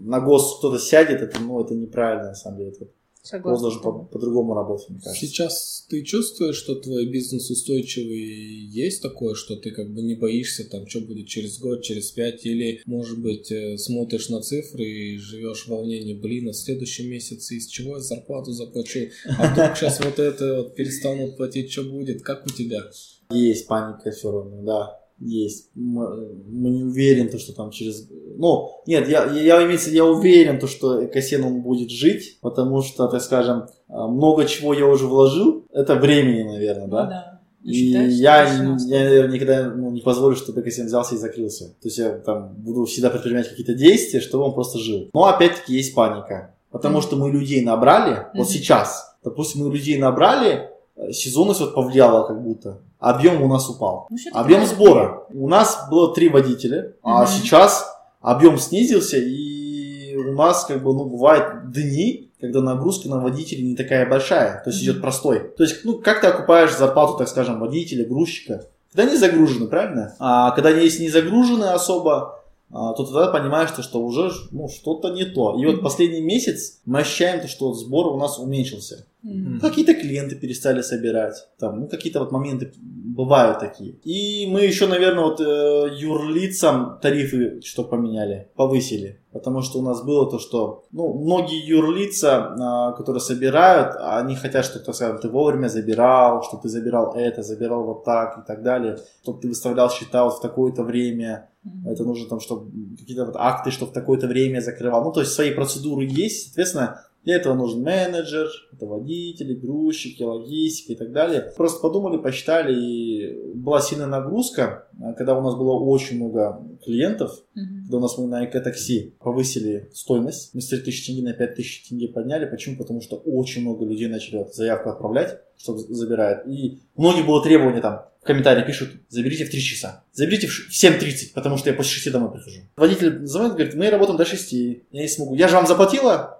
[0.07, 2.71] на гос кто-то сядет, это, ну, это неправильно, на самом деле.
[2.71, 2.87] Это
[3.23, 3.61] Согласна.
[3.61, 5.27] должен по- по-другому работать, мне кажется.
[5.27, 10.69] Сейчас ты чувствуешь, что твой бизнес устойчивый, есть такое, что ты как бы не боишься,
[10.69, 15.19] там, что будет через год, через пять, или, может быть, э, смотришь на цифры и
[15.19, 19.09] живешь в волнении, блин, а в следующем месяце из чего я зарплату заплачу,
[19.39, 22.91] а вдруг сейчас вот это вот перестанут платить, что будет, как у тебя?
[23.31, 25.00] Есть паника все равно, да.
[25.21, 25.69] Есть.
[25.75, 28.09] Мы, не уверен, то, что там через...
[28.39, 33.07] Ну, нет, я, я, имеется, я уверен, то, что Экосен он будет жить, потому что,
[33.07, 35.67] так скажем, а, много чего я уже вложил.
[35.73, 37.07] Это времени, наверное, Ну да?
[37.07, 37.41] да.
[37.63, 41.67] И Считаешь, я, я, наверное, никогда ну, не позволю, чтобы Экосен взялся и закрылся.
[41.83, 45.11] То есть я там буду всегда предпринимать какие-то действия, чтобы он просто жил.
[45.13, 46.55] Но опять-таки есть паника.
[46.71, 47.03] Потому Мгм.
[47.03, 48.45] что мы людей набрали, вот Мгм.
[48.47, 54.07] сейчас, допустим, мы людей набрали, э, сезонность вот повлияла как будто, объем у нас упал.
[54.11, 55.25] Ну, Объем сбора.
[55.33, 57.27] У нас было три водителя, а Мгм.
[57.29, 57.91] сейчас
[58.21, 63.77] объем снизился, и у нас как бы, ну, бывают дни, когда нагрузка на водителей не
[63.77, 65.51] такая большая, то есть идет простой.
[65.57, 68.67] То есть, ну, как ты окупаешь зарплату, так скажем, водителя, грузчика?
[68.93, 70.15] Когда они загружены, правильно?
[70.19, 72.41] А когда они если не загружены особо,
[72.73, 75.57] а, то тогда понимаешь, то, что уже ну, что-то не то.
[75.59, 79.07] И вот последний месяц мы ощущаем, то, что сбор у нас уменьшился.
[79.23, 79.61] Мгм.
[79.61, 81.49] Какие-то клиенты перестали собирать.
[81.59, 83.93] Там, ну, какие-то вот моменты бывают такие.
[84.05, 89.21] И мы еще, наверное, вот э, юрлицам тарифы что поменяли, повысили.
[89.33, 94.65] Потому что у нас было то, что ну, многие юрлица, а, которые собирают, они хотят,
[94.65, 98.63] чтобы, так скажем, ты вовремя забирал, чтобы ты забирал это, забирал вот так и так
[98.63, 101.89] далее, чтобы ты выставлял счета вот в такое-то время, Мгм.
[101.89, 105.05] это нужно там, чтобы какие-то вот акты, чтобы в такое-то время закрывал.
[105.05, 110.93] Ну, то есть свои процедуры есть, соответственно, для этого нужен менеджер, это водители, грузчики, логистика
[110.93, 111.53] и так далее.
[111.57, 117.45] Просто подумали, посчитали, и была сильная нагрузка, а, когда у нас было очень много клиентов,
[117.55, 117.83] Мгм.
[117.85, 122.09] когда у нас мы на эко-такси повысили стоимость, мы с 3000 тенге на 5000 тенге
[122.09, 122.47] подняли.
[122.47, 122.77] Почему?
[122.77, 126.47] Потому что очень много людей начали вот заявку отправлять, чтобы забирают.
[126.47, 130.05] И у многих было требование там, в комментарии пишут, заберите в 3 часа.
[130.13, 132.61] Заберите в 7.30, потому что я после 6 домой прихожу.
[132.77, 135.35] Водитель звонит, говорит, мы работаем до 6, я не смогу.
[135.35, 136.40] Я же вам заплатила,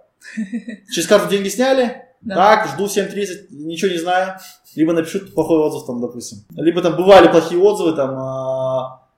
[0.91, 2.35] через карту деньги сняли, Да.
[2.35, 4.39] так, жду в 7.30, ничего не знаю.
[4.77, 6.39] Либо напишут плохой отзыв там, допустим.
[6.55, 8.50] Либо там бывали плохие отзывы, там, а,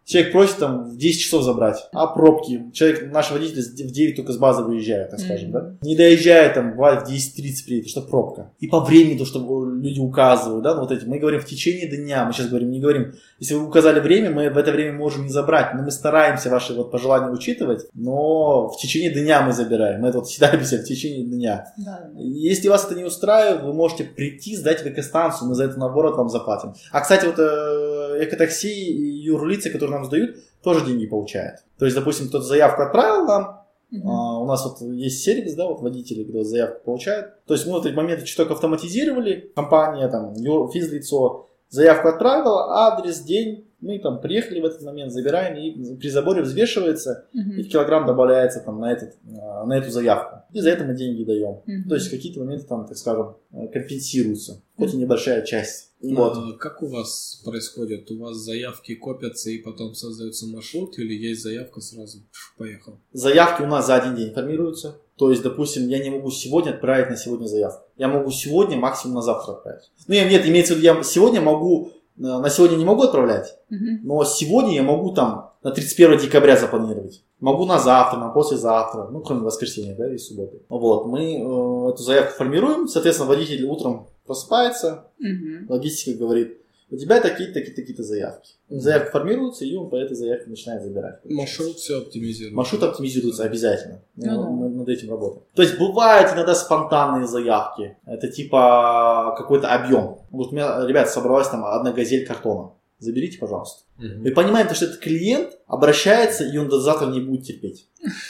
[0.04, 2.64] Человек просит там в 10 часов забрать, а пробки.
[2.72, 5.52] Человек, наш водитель в 9 только с базы выезжает, так скажем, Мгм.
[5.52, 5.74] да.
[5.82, 8.50] Не доезжает там, бывает в 10.30 приедет, что пробка.
[8.58, 11.04] И по времени то, что люди указывают, да, ну вот эти.
[11.04, 14.50] Мы говорим в течение дня, мы сейчас говорим, не говорим, если вы указали время, мы
[14.50, 18.76] в это время можем не забрать, но мы стараемся ваши вот пожелания учитывать, но в
[18.78, 20.00] течение дня мы забираем.
[20.00, 21.72] Мы это вот всегда писали в течение дня.
[21.78, 22.20] Да, да.
[22.20, 26.16] Если вас это не устраивает, вы можете прийти, сдать в экостанцию, мы за это наоборот
[26.16, 26.74] вам заплатим.
[26.90, 31.60] А, кстати, вот э, экотакси и юрлицы, которые нам сдают, тоже деньги получают.
[31.78, 34.08] То есть, допустим, кто-то заявку отправил нам, Мгм.
[34.08, 37.44] А, у нас вот есть сервис, да, вот водители, когда заявку получают.
[37.44, 40.34] То есть мы вот эти моменты чуток автоматизировали, компания, там,
[40.70, 46.42] физлицо, заявку отправила, адрес, день, мы там приехали в этот момент, забираем, и при заборе
[46.42, 47.64] взвешивается, и Мгм.
[47.64, 50.36] килограмм добавляется там на, этот, а, на эту заявку.
[50.52, 51.60] И за это мы деньги даем.
[51.66, 51.88] Мгм.
[51.88, 55.90] То есть какие-то моменты там, так скажем, э, компенсируются, хоть и небольшая часть.
[56.02, 56.36] Вот.
[56.36, 58.10] А как у вас происходит?
[58.10, 62.18] У вас заявки копятся и потом создается маршрут или есть заявка сразу
[62.58, 62.98] поехал?
[63.12, 64.96] Заявки у нас за один день формируются.
[65.16, 67.84] То есть, допустим, я не могу сегодня отправить на сегодня заявку.
[67.96, 69.90] Я могу сегодня, максимум на завтра отправить.
[70.08, 73.56] Ну, я- нет, имеется в виду, я сегодня могу, э, на сегодня не могу отправлять,
[73.70, 74.00] Мгм.
[74.04, 77.22] но сегодня я могу там на 31 декабря запланировать.
[77.40, 80.60] Могу на завтра, на послезавтра, ну, кроме воскресенья, да, и субботы.
[80.68, 85.66] Вот, мы э, эту заявку формируем, соответственно, водитель утром просыпается, Мгм.
[85.68, 86.58] логистика говорит,
[86.92, 88.52] у тебя такие-то, такие-то, такие-то заявки.
[88.68, 91.20] Заявки формируются, и он по этой заявке начинает забирать.
[91.24, 92.54] Маршрут все оптимизирует.
[92.54, 94.02] Маршрут оптимизируется обязательно.
[94.16, 94.48] Ну да.
[94.50, 95.42] Мы над этим работаем.
[95.54, 97.96] То есть бывают иногда спонтанные заявки.
[98.04, 100.18] Это типа какой-то объем.
[100.30, 102.72] Вот у меня, ребят, собралась там одна газель картона.
[103.02, 103.82] Заберите, пожалуйста.
[103.98, 104.22] Мгм.
[104.22, 107.88] Мы понимаем, то, что этот клиент обращается, и он до завтра не будет терпеть.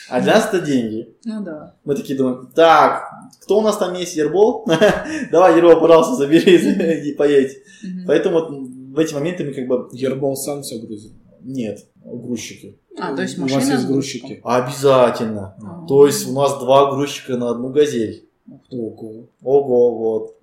[0.09, 1.15] А для нас это деньги.
[1.27, 1.75] Ну да.
[1.85, 3.05] Мы такие думаем, так,
[3.43, 4.67] кто у нас там есть, Ербол?
[5.31, 6.57] Давай, Ербол, пожалуйста, забери
[7.11, 7.59] и поедь.
[8.07, 9.91] Поэтому вот в эти моменты мы как бы...
[9.93, 11.13] Ербол сам все грузит.
[11.43, 12.79] Нет, грузчики.
[12.99, 14.41] А, то есть У вас машина есть грузчики?
[14.43, 15.55] Обязательно.
[15.63, 15.87] А.
[15.87, 18.27] То есть у нас два грузчика на одну газель.
[18.71, 19.27] Ого.
[19.43, 20.37] Ого, вот.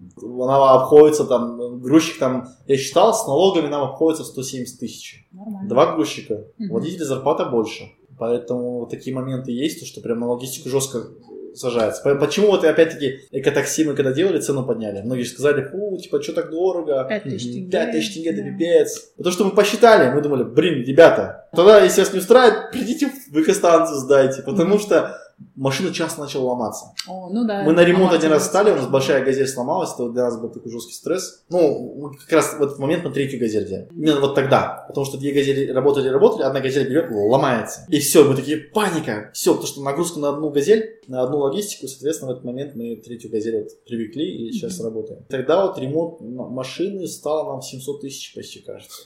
[0.43, 5.27] Она обходится там, грузчик там, я считал, с налогами нам обходится 170 тысяч.
[5.31, 5.69] Нормально.
[5.69, 6.45] Два грузчика.
[6.57, 6.73] Мгм.
[6.73, 7.91] Водителя зарплата больше.
[8.17, 11.03] Поэтому вот такие моменты есть, то, что прям на логистику жестко
[11.55, 12.01] сажается.
[12.03, 15.01] По- Почему вот и опять-таки экотакси мы когда делали, цену подняли.
[15.01, 17.05] Многие же сказали, фу, типа, что так дорого?
[17.09, 17.53] Пять тысяч Мгм.
[17.53, 17.71] тенге.
[17.71, 18.49] 5 тысяч тенге, это Да.
[18.49, 19.11] пипец.
[19.17, 23.35] Потому что мы посчитали, мы думали, блин, ребята, тогда, если вас не устраивает, придите в
[23.41, 24.41] экостанцию сдайте.
[24.43, 25.17] Потому что
[25.55, 26.93] машина часто начала ломаться.
[27.07, 27.63] О, ну да.
[27.63, 30.49] Мы на ремонт один раз стали, у нас большая газель сломалась, это для нас был
[30.49, 31.43] такой жесткий стресс.
[31.49, 33.89] Ну, как раз в этот момент мы третью газель взяли.
[33.91, 34.85] Именно вот тогда.
[34.87, 37.85] Потому что две газели работали, работали, одна газель берет, ломается.
[37.89, 39.31] И все, мы такие, паника.
[39.33, 42.95] Все, потому что нагрузка на одну газель, на одну логистику, соответственно, в этот момент мы
[42.97, 44.85] третью газель вот привлекли и сейчас Мгм.
[44.85, 45.25] работаем.
[45.29, 49.03] Тогда вот ремонт машины стал нам 700 тысяч почти, кажется.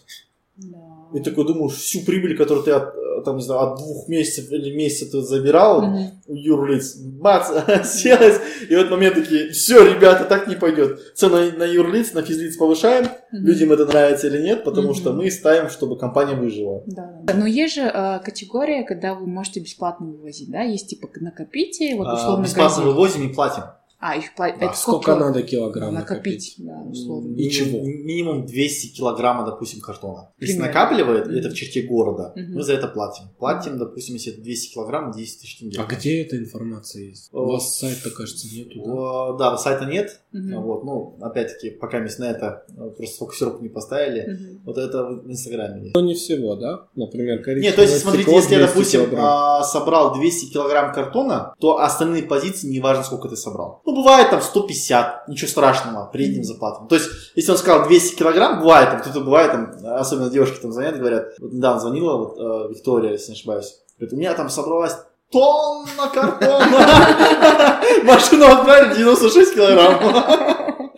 [0.58, 1.18] Да.
[1.18, 2.93] И такой думаешь, всю прибыль, которую ты от,
[3.26, 6.22] там, не знаю, от двух месяцев или месяца ты забирал, Мгм.
[6.28, 7.47] у юрлиц, бац,
[7.86, 8.39] селась,
[8.70, 10.99] и в этот момент такие, все, ребята, так не пойдет.
[11.16, 13.45] Цену на юрлиц, на физлиц повышаем, Мгм.
[13.45, 14.95] людям это нравится или нет, потому Мгм.
[14.95, 16.84] что мы ставим, чтобы компания выжила.
[16.88, 17.22] Да.
[17.34, 20.62] Но есть же э, категория, когда вы можете бесплатно вывозить, да?
[20.62, 22.88] Есть типа накопите, вот А, условно Бесплатно газель.
[22.93, 23.64] вывозим и платим.
[24.06, 24.62] А, их платят.
[24.62, 26.56] А сколько надо килограмм накопить?
[26.56, 26.56] накопить?
[26.58, 27.28] Да, условно.
[27.30, 27.80] Минимум- Ничего.
[27.86, 30.30] Минимум 200 килограмма, допустим, картона.
[30.39, 30.74] Если Примерно.
[30.82, 31.36] накапливает, Мгм.
[31.38, 32.56] это в черте города, Мгм.
[32.56, 33.30] мы за это платим.
[33.39, 35.80] Платим, допустим, если это 200 килограмм, 10 тысяч тенге.
[35.80, 37.30] А где эта информация есть?
[37.32, 39.51] У вас сайта, кажется, нету, да?
[39.51, 40.20] Да, сайта нет.
[40.34, 40.62] Мгм.
[40.64, 44.30] Вот, ну, опять-таки, пока мы на это э, просто фокусировку не поставили.
[44.30, 44.62] Мгм.
[44.66, 45.95] Вот это в Инстаграме есть.
[45.95, 46.88] Но не всего, да?
[46.95, 49.26] Например, коричневое Нет, то есть, смотрите, стекло если я, 200 допустим, килограмм.
[49.26, 53.82] а, собрал 200 килограмм картона, то остальные позиции, неважно, сколько ты собрал.
[53.86, 56.44] Ну, бывает там 150, ничего страшного, приедем Мгм.
[56.46, 56.88] заплатим.
[56.88, 60.72] То есть, если он сказал 200 килограмм, бывает, там, кто-то бывает, там, особенно девушки там
[60.72, 64.50] звонят, говорят, вот недавно звонила вот, э, Виктория, если не ошибаюсь, говорит, у меня там
[64.50, 64.98] собралась
[65.32, 67.80] тонна картона.
[68.04, 70.00] Машину отправили 96 килограмм.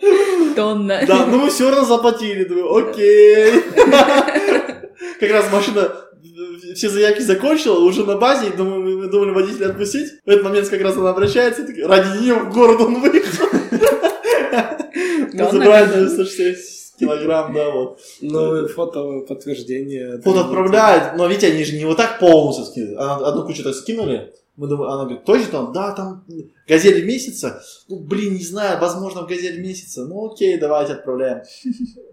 [0.56, 1.00] Тонна.
[1.06, 2.44] Да, ну мы все равно заплатили.
[2.44, 3.62] Думаю, окей.
[5.20, 5.90] Как раз машина
[6.74, 10.12] все заявки закончила, уже на базе, и думаю, мы думали водителя отпустить.
[10.24, 13.46] В этот момент как раз она обращается, и такая, ради нее в город он выехал.
[15.32, 16.06] Мы забрали картона.
[16.08, 17.98] 96 килограмм, да, вот.
[18.22, 20.20] Ну, фото подтверждение.
[20.22, 22.98] Фото отправляют, но видите, они же не вот так полностью скидывают.
[23.00, 25.72] Она- Одну кучу так скинули, мы думаем, она говорит, точно там?
[25.74, 26.24] Да, там
[26.66, 27.62] газель месяца.
[27.88, 30.06] Ну, блин, не знаю, возможно, в газель месяца.
[30.06, 31.42] Ну, окей, давайте отправляем.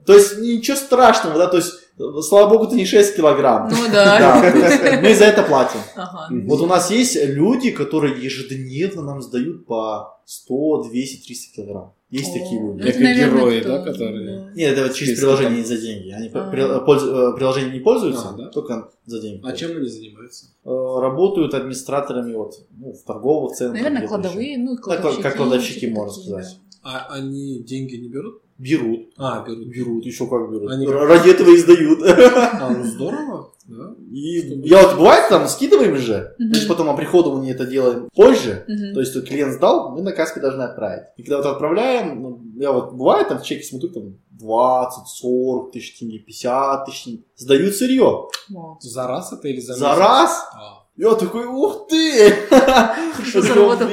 [0.06, 1.74] То есть, ничего страшного, да, то есть,
[2.22, 3.70] слава богу, это не 6 килограмм.
[3.70, 4.42] Ну да.
[4.54, 5.80] Да, мы за это платим.
[5.96, 6.28] Ага.
[6.48, 11.94] Вот у нас есть люди, которые ежедневно нам сдают по 100, 200, 300 килограмм.
[12.10, 12.82] Есть О, такие ну люди.
[12.84, 16.10] это, Как наверное, герои, кто- да, которые- Нет, это вот через приложение не за деньги.
[16.12, 16.50] Они А.
[16.52, 18.50] при- пользу- э, приложением не пользуются, А, да?
[18.50, 19.42] только за деньги.
[19.44, 20.46] А чем они занимаются?
[20.64, 20.70] Э,
[21.02, 23.82] работают администраторами вот, ну, в торговых центрах.
[23.82, 25.24] Наверное, кладовые, ну, как- кладовщики.
[25.24, 26.46] как кладовщики, типа можно сказать.
[26.84, 27.08] да.
[27.10, 28.42] А они деньги не берут?
[28.58, 29.10] Берут.
[29.18, 29.68] А, берут.
[29.68, 30.70] Берут, еще как берут.
[30.72, 32.00] Они Ради этого и сдают.
[32.04, 33.96] А, ну здорово, да.
[34.12, 36.52] И я вот бывает там скидываем же, Мгм.
[36.52, 38.94] то есть потом оприходование это делаем позже, Мгм.
[38.94, 41.06] то есть клиент сдал, мы на каске должны отправить.
[41.18, 45.72] И когда вот отправляем, ну, я вот бывает там в чеке смотрю, там 20, 40
[45.72, 47.24] тысяч тенге, 50 тысяч тенге.
[47.36, 48.28] Сдают сырье.
[48.50, 48.78] Вау.
[48.82, 49.98] За раз это или за За месяц?
[50.00, 52.36] раз А, Я такой, ух ты!
[53.34, 53.88] Заработал.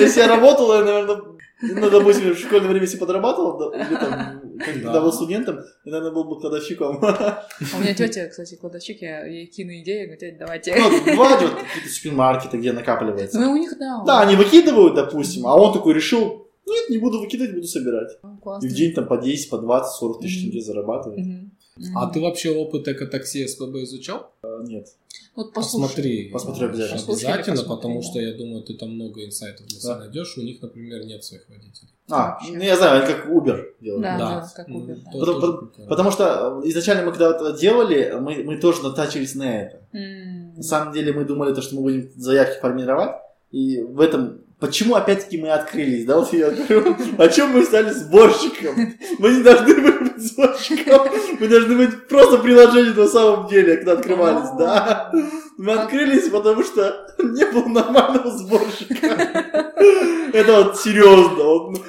[0.00, 1.18] Если я работал, я, наверное,
[1.62, 5.00] ну, допустим, в школьное время если подрабатывал, да, или там, когда Да.
[5.00, 6.98] был студентом, я, наверное, был бы кладовщиком.
[7.02, 7.44] А
[7.76, 10.74] у меня тетя, кстати, кладовщик, я ей кину идею, говорю, тетя, давайте.
[10.76, 13.40] Ну, бывают вот какие-то супермаркеты, где накапливается.
[13.40, 14.02] Ну, у них, да.
[14.06, 18.10] Да, они выкидывают, допустим, а он такой решил, нет, не буду выкидывать, буду собирать.
[18.22, 21.26] Ну, И в день там по 10, по 20, 40 тысяч тенге зарабатывает.
[21.94, 24.32] А ты вообще опыт экотакси СПБ изучал?
[24.42, 24.88] А, Нет.
[25.34, 25.82] Вот послушай.
[25.88, 26.28] Посмотри.
[26.30, 26.98] Посмотрю обязательно.
[26.98, 28.06] Послушай Обязательно, посмотри, потому да.
[28.08, 30.00] что я думаю, ты там много инсайтов для себя Да.
[30.00, 30.36] найдешь.
[30.38, 31.90] У них, например, нет своих водителей.
[32.08, 34.02] А, ну я знаю, они как Uber делают.
[34.02, 34.40] Да, Да.
[34.40, 35.10] да, как Uber, да.
[35.10, 35.86] то Потому- тоже.
[35.88, 39.80] Потому что э, изначально мы когда это делали, мы, мы тоже натачивались на это.
[39.92, 40.54] М.
[40.56, 43.16] На самом деле мы думали, то, что мы будем заявки формировать,
[43.50, 44.40] и в этом...
[44.66, 48.94] Почему опять-таки мы открылись, да, вот я говорю, о чем мы стали сборщиком?
[49.18, 51.08] Мы не должны были быть сборщиком,
[51.40, 55.12] мы должны быть просто приложением на самом деле, когда открывались, да.
[55.56, 59.72] Мы открылись, потому что не было нормального сборщика.
[60.32, 61.80] Это вот серьезно.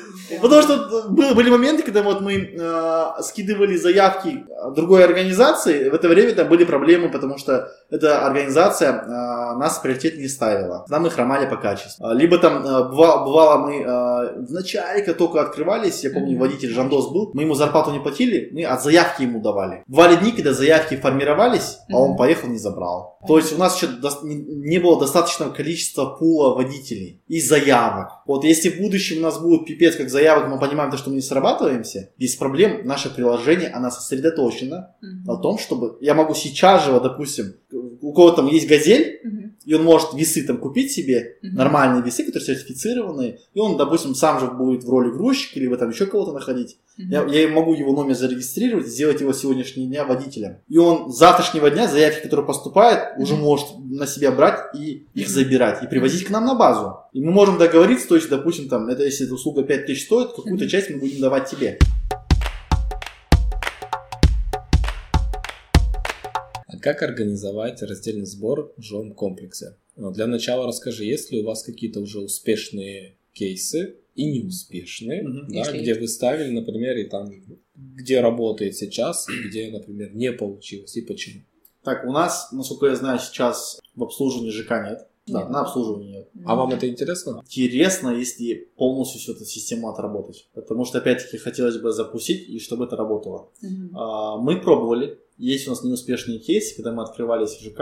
[0.41, 6.34] Потому что были, моменты, когда вот мы э, скидывали заявки другой организации, в это время
[6.34, 10.86] там были проблемы, потому что эта организация э, нас в приоритет не ставила.
[10.89, 12.05] Там мы хромали по качеству.
[12.05, 16.73] А, Либо там э, быва- бывало мы э, в начале, только открывались, я помню, водитель
[16.73, 19.84] Жандос был, мы ему зарплату не платили, мы от заявки ему давали.
[19.88, 23.16] Бывали дни, когда заявки формировались, а он поехал, не забрал.
[23.28, 23.89] То есть у нас еще
[24.23, 28.09] не- было достаточного количества пула водителей и заявок.
[28.25, 31.15] Вот если в будущем у нас будет пипец как заявок, мы понимаем, то, что мы
[31.17, 35.23] не срабатываемся, без проблем наше приложение, оно сосредоточено Мгм.
[35.25, 35.97] на том, чтобы...
[36.01, 37.53] Я могу сейчас же, вот, допустим,
[38.01, 39.47] у кого там есть газель, Мгм.
[39.68, 41.55] И он может весы там купить себе, Мгм.
[41.55, 45.89] нормальные весы, которые сертифицированные, и он, допустим, сам же будет в роли грузчика, либо там
[45.89, 46.78] еще кого-то находить.
[46.97, 47.11] Мгм.
[47.11, 50.55] Я, я могу его номер зарегистрировать, сделать его сегодняшнего дня водителем.
[50.70, 53.43] И он с завтрашнего дня заявки, которые поступают, уже Мгм.
[53.43, 56.99] может на себя брать и их забирать, и привозить к нам на базу.
[57.11, 60.63] И мы можем договориться, то есть, допустим, там, это если эта услуга 5000 стоит, какую-то
[60.63, 60.70] Мгм.
[60.70, 61.78] часть мы будем давать тебе.
[66.82, 69.75] Как организовать раздельный сбор в жилом комплексе?
[69.95, 75.47] Ну, Для начала расскажи, есть ли у вас какие-то уже успешные кейсы и неуспешные, Мгм.
[75.49, 77.32] да, Если где вы ставили, например, и там,
[77.75, 81.41] где работает сейчас, и где, например, не получилось, и почему?
[81.84, 85.07] Так, у нас, насколько я знаю, сейчас в обслуживании ЖК нет.
[85.28, 85.49] Да, Нет.
[85.49, 86.30] на обслуживании нет.
[86.45, 87.43] А вам это интересно?
[87.45, 90.47] Интересно, если полностью всю эту систему отработать.
[90.53, 93.49] Потому что, опять-таки, хотелось бы запустить, и чтобы это работало.
[93.93, 95.19] А, Мы пробовали.
[95.38, 97.80] Есть у нас неуспешные кейсы, когда мы открывались в ЖК.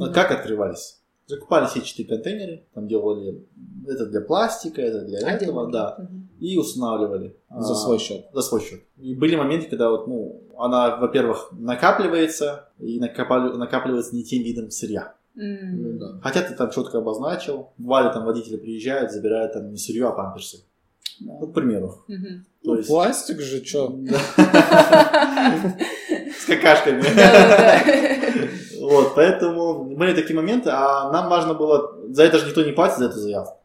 [0.00, 1.00] А Как открывались?
[1.26, 3.42] Закупали сетчатые контейнеры, там делали
[3.88, 5.72] это для пластика, это для этого, Отдельно.
[5.72, 7.34] да, и устанавливали.
[7.50, 8.26] За А, свой счет.
[8.34, 8.82] За свой счет.
[9.00, 15.14] И были моменты, когда вот, ну, она, во-первых, накапливается, и накапливается не тем видом сырья.
[15.34, 16.20] Ну да.
[16.22, 17.70] Хотя ты там четко обозначил.
[17.78, 20.58] Бывали там водители приезжают, забирают там не сырье, а памперсы.
[21.20, 21.38] Да.
[21.40, 22.04] Ну, к примеру.
[22.06, 22.44] Мгм.
[22.62, 23.88] То Ну, есть- пластик же, чё?
[26.44, 27.02] С какашками.
[28.80, 32.98] Вот, поэтому были такие моменты, а нам важно было, за это же никто не платит,
[32.98, 33.58] за эту заявку.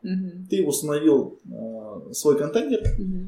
[0.49, 2.81] Ты установил э, свой контейнер,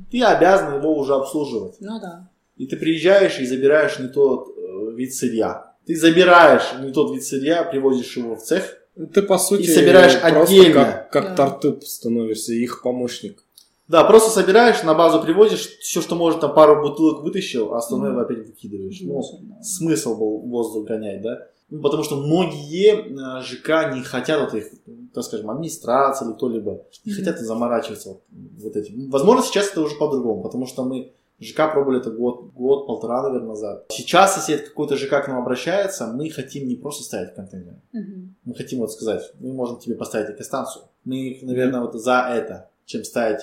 [0.09, 1.75] ты обязан его уже обслуживать.
[1.81, 2.29] Ну да.
[2.55, 5.73] И ты приезжаешь и забираешь не тот э, вид сырья.
[5.85, 8.77] Ты забираешь не тот вид сырья, привозишь его в цех.
[9.13, 10.73] Ты, по сути, И собираешь отдельно.
[10.85, 11.35] как, как Да.
[11.35, 13.43] тартып становишься, их помощник.
[13.91, 18.11] Да, просто собираешь, на базу привозишь, все, что может, там пару бутылок вытащил, а остальное
[18.11, 18.19] Мгм.
[18.21, 19.01] опять выкидываешь.
[19.01, 19.61] Ну, да.
[19.61, 21.47] смысл был воздух гонять, да?
[21.69, 24.71] Ну, потому что многие э, ЖК не хотят вот их,
[25.13, 27.19] так скажем, администрация или кто-либо, не Мгм.
[27.19, 28.17] хотят заморачиваться
[28.63, 29.09] вот, этим.
[29.09, 31.11] Возможно, сейчас это уже по-другому, потому что мы
[31.41, 33.87] ЖК пробовали это год, год, полтора, наверное, назад.
[33.89, 37.81] Сейчас, если какой-то ЖК к нам обращается, мы хотим не просто ставить контейнеры.
[37.91, 38.35] Мгм.
[38.45, 40.85] Мы хотим вот сказать, мы можем тебе поставить экостанцию.
[41.03, 43.41] Мы, наверное, вот за это, чем ставить.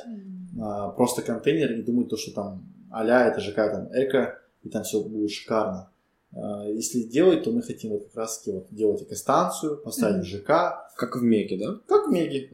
[0.61, 4.83] А, просто контейнер и думать то, что там а-ля это ЖК там эко, и там
[4.83, 5.91] все будет шикарно.
[6.35, 10.25] А, Если делать, то мы хотим вот как раз таки вот делать экостанцию, поставить Мгм.
[10.25, 10.49] ЖК,
[10.97, 11.79] Как в Меге, да?
[11.87, 12.49] как в Меге.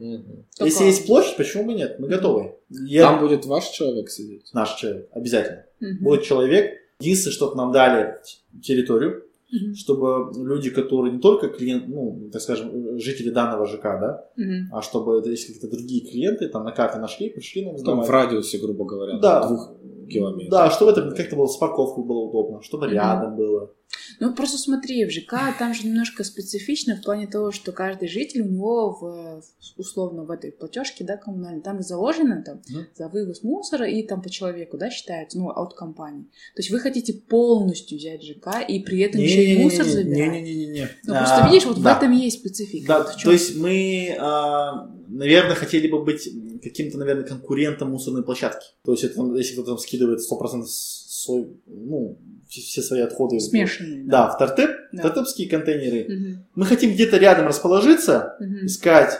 [0.57, 1.99] Только- Если есть площадь, почему бы нет?
[1.99, 2.55] Мы готовы.
[2.69, 4.49] Я Там будет ваш человек сидеть.
[4.53, 5.65] наш человек, обязательно.
[5.79, 6.03] Мгм.
[6.03, 6.73] Будет человек.
[6.99, 8.15] Единственное, чтобы нам дали
[8.63, 9.24] территорию,
[9.63, 9.75] Мгм.
[9.75, 14.69] чтобы люди, которые не только клиент, ну, так скажем, жители данного ЖК, да, Мгм.
[14.73, 18.07] а чтобы это есть какие-то другие клиенты, там на карте нашли, пришли нам Там сдавать.
[18.07, 19.71] в радиусе, грубо говоря, Да, двух
[20.07, 20.51] километр.
[20.51, 22.95] Да, чтобы это как-то было с парковкой было удобно, чтобы Мгм.
[22.95, 23.71] рядом было.
[24.19, 28.41] Ну, просто смотри, в ЖК там же немножко специфично в плане того, что каждый житель
[28.41, 29.41] у него в,
[29.77, 32.87] условно в этой платежке, да, коммунальной, там же заложено там Мгм.
[32.95, 36.23] за вывоз мусора и там по человеку, да, считается, ну, от компании.
[36.55, 40.41] То есть вы хотите полностью взять ЖК и при этом еще и мусор забирать.
[40.43, 40.87] Не-не-не.
[41.05, 42.87] Ну, просто видишь, вот в этом есть специфика.
[42.87, 46.27] Да, Вот то есть мы, а, наверное, хотели бы быть
[46.61, 48.65] каким-то, наверное, конкурентом мусорной площадки.
[48.83, 53.39] То есть это, если кто-то там скидывает 100% свой, ну, все- свои отходы.
[53.39, 54.03] Смешанные.
[54.05, 55.03] Да, в тартеп, Да.
[55.03, 56.05] тартепские контейнеры.
[56.07, 59.19] Мгм, Мы хотим где-то рядом расположиться, мгм, и сказать,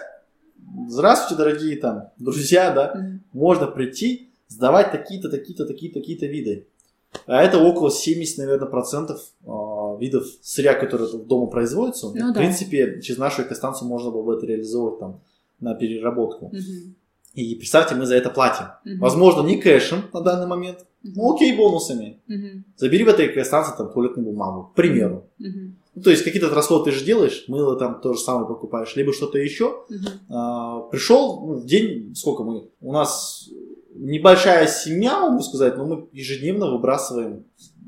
[0.89, 3.23] здравствуйте, дорогие там друзья, да, мгм.
[3.33, 6.67] можно прийти, сдавать такие-то, такие-то, такие-то, такие-то виды.
[7.27, 12.07] А это около 70, наверное, процентов а, видов сырья, которые дома производятся.
[12.07, 12.39] Ну в да.
[12.39, 15.21] принципе, через нашу экостанцию можно было бы это реализовывать там
[15.61, 16.47] на переработку.
[16.47, 16.95] Мгм,
[17.35, 18.65] И представьте, мы за это платим.
[18.85, 22.21] мгм, Возможно, не кэшем на данный момент, мгм, ну окей, бонусами.
[22.27, 25.29] мгм, Забери в этой экостанции там туалетную бумагу, к примеру.
[25.37, 28.95] мгм, Ну, то есть какие-то расходы ты же делаешь, мыло там то же самое покупаешь,
[28.95, 30.07] либо что-то еще, мгм.
[30.29, 33.49] а, пришел ну, в день, сколько мы, у нас
[33.93, 37.45] небольшая семья, могу сказать, но мы ежедневно выбрасываем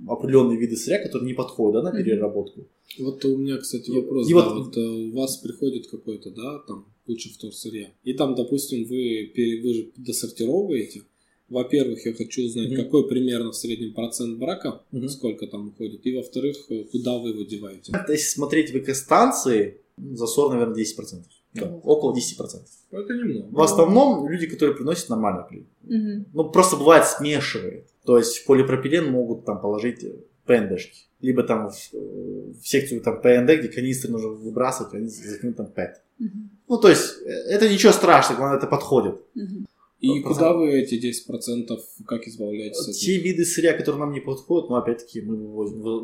[0.08, 2.62] определенные виды сырья, которые не подходят да, на переработку.
[3.00, 4.30] Вот у меня, кстати, вопрос.
[4.30, 4.80] и да, вот- вот, э,
[5.14, 7.90] у вас приходит какой-то, да, там куча вторсырья.
[8.04, 9.32] И там, допустим, вы,
[9.64, 11.02] вы же досортировываете.
[11.50, 12.84] Во-первых, я хочу узнать, Мгм.
[12.84, 15.08] какой примерно в среднем процент брака, Мгм.
[15.08, 16.06] сколько там уходит.
[16.06, 17.94] И во-вторых, э, куда вы его деваете.
[18.10, 21.32] Если смотреть в экостанции, ну, засор, наверное, 10%.
[21.54, 22.68] Да, около 10%.
[22.92, 23.48] Это немного.
[23.50, 25.66] В основном люди, которые приносят нормальный клей.
[25.84, 26.26] Мгм.
[26.34, 27.88] Ну, просто бывает смешивает.
[28.06, 30.14] То есть в полипропилен могут там положить э,
[30.46, 31.08] ПНДшки.
[31.22, 35.68] Либо там в, э, в секцию там ПНД, где канистры нужно выбрасывать, они закинут там
[35.68, 36.02] ПЭТ.
[36.20, 36.50] Мгм.
[36.68, 39.22] Ну, то есть э, это ничего страшного, главное, это подходит.
[40.00, 40.26] И процент.
[40.28, 43.00] куда вы эти 10% как избавляетесь?
[43.00, 45.36] Те виды сырья, которые нам не подходят, ну, опять-таки, мы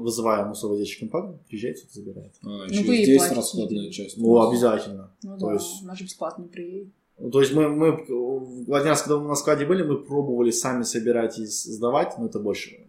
[0.02, 2.34] вызываем мусоровозящую компанию, приезжает, что-то забирает.
[2.44, 3.36] А, Ну, еще вы и здесь платите.
[3.36, 4.18] расходная часть.
[4.18, 5.12] Ну, обязательно.
[5.22, 6.88] Ну То да, есть- наш бесплатно приедет.
[7.20, 10.50] Ну, То есть мы, мы э, один раз, когда мы на складе были, мы пробовали
[10.50, 12.80] сами собирать и сдавать, но это больше.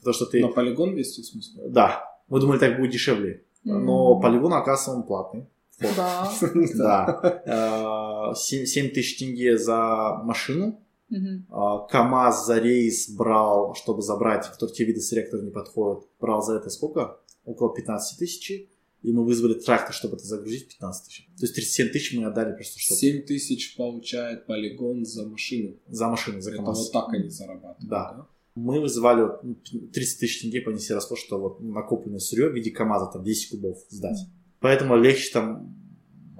[0.00, 0.40] Потому что ты...
[0.40, 1.62] На полигон вести, в смысле?
[1.68, 2.02] Да.
[2.28, 3.44] Мы думали, так будет дешевле.
[3.62, 4.20] Но М.
[4.20, 5.46] полигон, оказывается, он платный.
[5.96, 6.30] Да.
[6.74, 8.32] Да.
[8.32, 10.80] Э, 7 тысяч тенге за машину.
[11.48, 16.04] А, КАМАЗ за рейс брал, чтобы забрать которые, те виды сырья, которые не подходят.
[16.20, 17.18] Брал за это сколько?
[17.44, 18.68] Около 15 тысяч.
[19.02, 21.26] И мы вызвали трактор, чтобы это загрузить 15 тысяч.
[21.38, 25.76] То есть 37 тысяч мы отдали просто чтобы 7 тысяч получает полигон за машину.
[25.88, 26.78] за машину, за Это КАМАЗ.
[26.78, 27.88] вот так они зарабатывают.
[27.88, 28.26] Да.
[28.54, 29.56] Мы вызывали вот, ну,
[29.92, 33.78] 30 тысяч тенге понесли расход, что вот накопленное сырье в виде КАМАЗа, там 10 кубов
[33.88, 34.18] сдать.
[34.60, 35.70] Поэтому легче там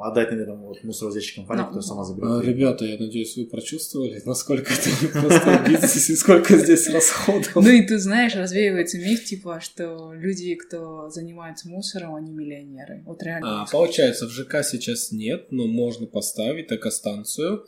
[0.02, 2.44] отдать, наверное, вот мусоровозящей компании, которая сама А, заберет.
[2.44, 7.54] Ребята, я надеюсь, вы прочувствовали, насколько это непростой бизнес и сколько здесь расходов.
[7.54, 13.02] Ну и ты знаешь, развеивается миф, типа, что люди, кто занимается мусором, они миллионеры.
[13.06, 13.62] Вот реально.
[13.62, 17.66] А, получается, в ЖК сейчас нет, но можно поставить экостанцию.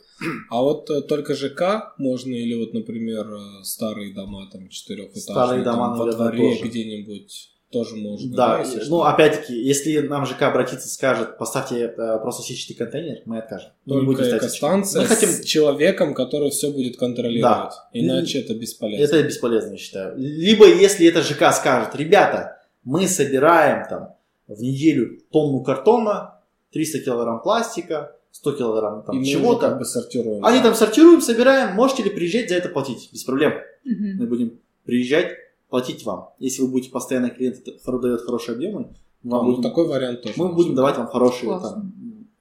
[0.49, 5.63] А вот э, только ЖК можно, или вот, например, э, старые дома, там, четырехэтажные, Старые
[5.63, 8.33] дома, там, во дворе где-нибудь тоже можно.
[8.33, 9.03] Да, если ну что?
[9.05, 13.71] опять-таки, если нам ЖК обратится и скажет, поставьте э, просто сетчатый контейнер, мы откажем.
[13.85, 15.29] Мы не будем ставить экостанция Мы хотим...
[15.29, 17.73] с человеком, который все будет контролировать.
[17.73, 17.89] Да.
[17.91, 19.03] Иначе это бесполезно.
[19.03, 20.17] Это бесполезно, я считаю.
[20.17, 24.15] Либо если это ЖК скажет, ребята, мы собираем там
[24.47, 26.39] в неделю тонну картона,
[26.71, 29.69] 300 килограмм пластика, 100 килограмм И там чего-то.
[29.69, 30.45] как бы сортируем.
[30.45, 33.09] Они там сортируем, собираем, можете ли приезжать за это платить?
[33.11, 33.53] Без проблем.
[33.83, 34.17] Мгм.
[34.17, 35.31] Мы будем приезжать,
[35.73, 36.29] платить вам.
[36.37, 40.21] Если вы будете постоянно клиент дает хорошие объемы, мы, А, вам ну, будем, такой вариант
[40.21, 40.35] тоже.
[40.37, 41.69] мы будем давать вам хорошие Классно.
[41.71, 41.93] там,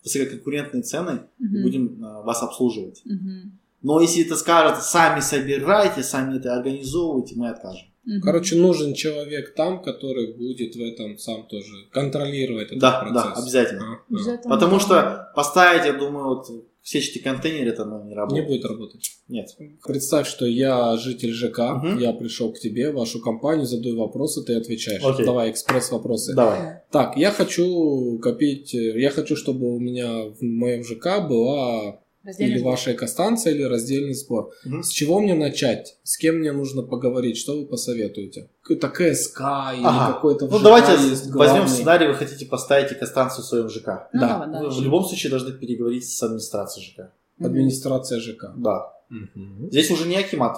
[0.04, 1.62] высококонкурентные цены и Мгм.
[1.62, 3.00] будем э, вас обслуживать.
[3.06, 3.58] Мгм.
[3.80, 7.86] Но если это скажут, сами собирайте, сами это организовывайте, мы откажем.
[8.04, 8.20] Мгм.
[8.20, 13.22] Короче, нужен человек там, который будет в этом сам тоже контролировать этот Да, процесс.
[13.24, 13.82] да, обязательно.
[13.84, 13.98] А, а.
[14.10, 14.54] Обязательно.
[14.54, 16.48] Потому что поставить, я думаю, вот
[16.82, 18.46] в сетчатый контейнер это ну, не Не работает.
[18.48, 19.10] будет работать.
[19.28, 19.48] Нет.
[19.86, 21.98] Представь, что я житель ЖК, Мгм.
[21.98, 25.02] я пришел к тебе, в вашу компанию, задаю вопросы, ты отвечаешь.
[25.04, 25.24] Окей.
[25.24, 26.34] Давай, экспресс-вопросы.
[26.34, 26.80] Давай.
[26.90, 32.52] Так, я хочу копить, э, я хочу, чтобы у меня в моем ЖК была Раздельный
[32.54, 32.70] или сбор.
[32.72, 34.50] ваша экостанция, или раздельный сбор.
[34.64, 34.82] Мгм.
[34.82, 35.96] С чего мне начать?
[36.04, 37.36] С кем мне нужно поговорить?
[37.36, 38.48] Что вы посоветуете?
[38.62, 39.40] Какой-то КСК
[39.76, 40.12] или Ага.
[40.14, 41.68] какой-то Ну ЖК давайте есть возьмем главный?
[41.68, 44.08] сценарий, вы хотите поставить экостанцию в своем ЖК.
[44.12, 44.46] Ну, Да.
[44.46, 47.10] да, Вы в любом случае должны переговорить с администрацией ЖК.
[47.40, 48.52] Администрация ЖК.
[48.56, 48.92] Да.
[49.10, 49.68] Мгм.
[49.70, 50.56] Здесь уже не Акимат.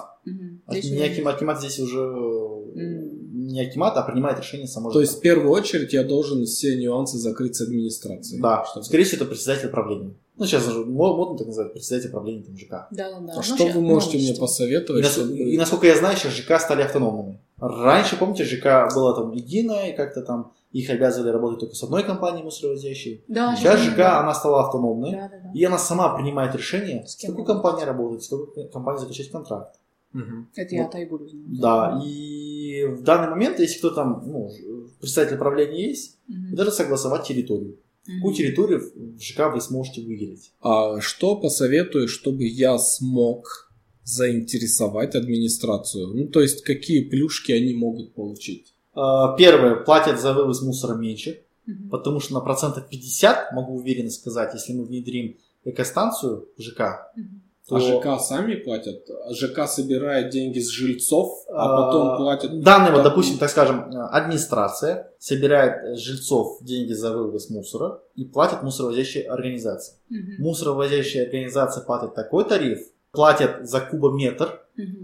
[0.67, 3.47] А Здесь не Акимат, Акимат здесь уже М.
[3.47, 5.01] не Акимат, а принимает решение само То ЖК.
[5.01, 8.41] есть в первую очередь я должен все нюансы закрыть с администрацией.
[8.41, 10.13] Да, Чтобы- скорее всего, это председатель правления.
[10.37, 12.69] Ну, сейчас модно так называть, председатель правления там, ЖК.
[12.91, 13.33] Да, да, да.
[13.33, 14.15] А Ну, что вы можете новости.
[14.17, 15.37] мне И, посоветовать, нас- чтобы...
[15.37, 17.39] и насколько я знаю, сейчас ЖК стали автономными.
[17.57, 22.03] Раньше, помните, ЖК было там единое, и как-то там их обязывали работать только с одной
[22.03, 23.23] компанией мусоровозящей.
[23.29, 24.19] Да, Сейчас да, ЖК, да.
[24.19, 25.51] она стала автономной, Да, да, да.
[25.53, 29.79] и она сама принимает решение, С с какой компанией работать, с какой компанией заключать контракт.
[30.11, 30.49] Мгм.
[30.55, 30.91] Это я Вот.
[30.91, 31.45] Тайгулю знаю.
[31.61, 34.51] Да, и в данный момент, если кто там, ну,
[34.99, 37.77] представитель правления есть, вы даже согласовать территорию.
[38.05, 40.51] Какую территорию в ЖК вы сможете выделить?
[40.61, 43.71] А что посоветуешь, чтобы я смог
[44.03, 46.07] заинтересовать администрацию?
[46.07, 48.73] Ну, то есть, какие плюшки они могут получить?
[48.93, 51.89] А, Первое, платят за вывоз мусора меньше, Мгм.
[51.89, 57.41] потому что на процентов 50, могу уверенно сказать, если мы внедрим экостанцию в ЖК, Мгм.
[57.67, 59.07] То А ЖК сами платят?
[59.31, 62.61] ЖК собирает деньги с жильцов, а а, потом платят...
[62.61, 68.61] Данные, вот, допустим, так скажем, администрация собирает с жильцов деньги за вывоз мусора и платит
[68.61, 69.95] мусоровозящие организации.
[70.09, 70.43] Мгм.
[70.43, 72.79] Мусоровозящая организация платит такой тариф,
[73.15, 74.61] платят за кубометр.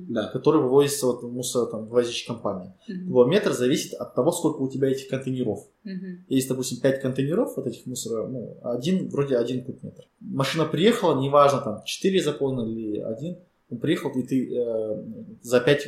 [0.09, 0.28] Да.
[0.28, 2.74] который вывозится вот в мусоровозящей компании.
[2.89, 3.07] Мгм.
[3.07, 5.59] Кубометр зависит от того, сколько у тебя этих контейнеров.
[5.86, 6.26] Мгм.
[6.28, 10.03] Есть, допустим, 5 контейнеров вот этих мусора, ну, один, вроде один кубметр.
[10.20, 13.38] Машина приехала, неважно, там, 4 заполнены или один,
[13.70, 15.03] он приехал, и ты э,
[15.41, 15.88] за 5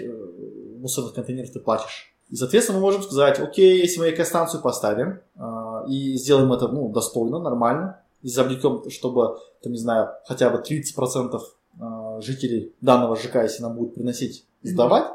[0.80, 2.16] мусорных контейнеров ты платишь.
[2.30, 6.90] И, соответственно, мы можем сказать, окей, если мы экостанцию поставим э, и сделаем это, ну,
[6.90, 11.40] достойно, нормально, и завлекем, чтобы, там, не знаю, хотя бы 30%
[12.22, 15.06] жителей данного ЖК, если нам будут приносить, сдавать,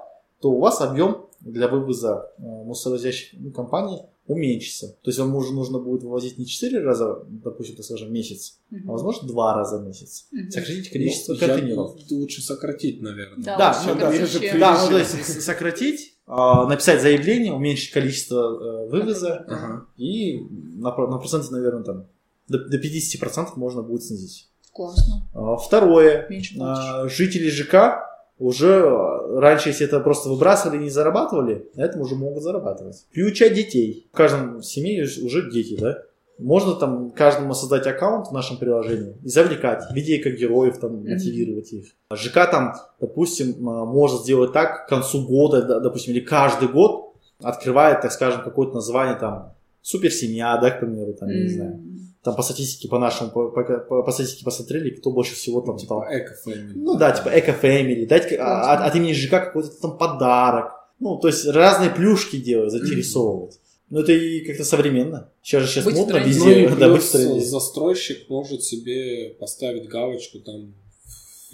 [0.41, 4.89] то у вас объем для вывоза э, мусоровозящих ну, компаний уменьшится.
[5.03, 8.59] То есть вам уже нужно будет вывозить не 4 раза, допустим, так скажем, в месяц,
[8.71, 8.91] Мгм.
[8.91, 10.27] а возможно 2 раза в месяц.
[10.31, 10.51] Мгм.
[10.51, 11.97] Сократить количество Ну, я- контейнеров.
[12.11, 13.43] Лучше сократить, наверное.
[13.45, 18.37] Да, Да, ну, да, же Да, ну то есть сократить, а, написать заявление, уменьшить количество
[18.85, 19.87] э, вывоза Ага.
[19.97, 20.41] и
[20.77, 22.07] на, на проценте, наверное, там
[22.49, 24.49] до, до 50% можно будет снизить.
[24.79, 25.29] Классно.
[25.35, 26.29] А, Второе.
[26.61, 28.07] А, Жители ЖК
[28.39, 33.05] уже э, раньше, если это просто выбрасывали и не зарабатывали, на этом уже могут зарабатывать.
[33.13, 34.07] Приучать детей.
[34.13, 35.99] В каждом семье уже дети, да?
[36.39, 41.73] Можно там каждому создать аккаунт в нашем приложении и завлекать, видя как героев, там, мотивировать
[41.73, 41.87] их.
[42.15, 47.17] ЖК там, допустим, а, может сделать так к концу года, да, допустим, или каждый год
[47.43, 51.81] открывает, так скажем, какое-то название там суперсемья, да, к примеру, там, я не знаю.
[52.23, 55.77] Там по статистике, по нашему, по, по- по- по статистике посмотрели, кто больше всего там
[55.79, 56.19] Типа стал.
[56.19, 56.73] эко-фэмили.
[56.77, 60.73] Ну да, типа эко-фэмили, дать а, от, от имени ЖК какой-то там подарок.
[61.01, 63.61] Ну, то есть разные плюшки делать, заинтересовывать.
[63.89, 65.31] Ну, это и как-то современно.
[65.43, 66.39] Сейчас же сейчас Быть модно тренде.
[66.39, 66.77] Ну и везде,
[67.35, 70.75] да, застройщик может себе поставить галочку там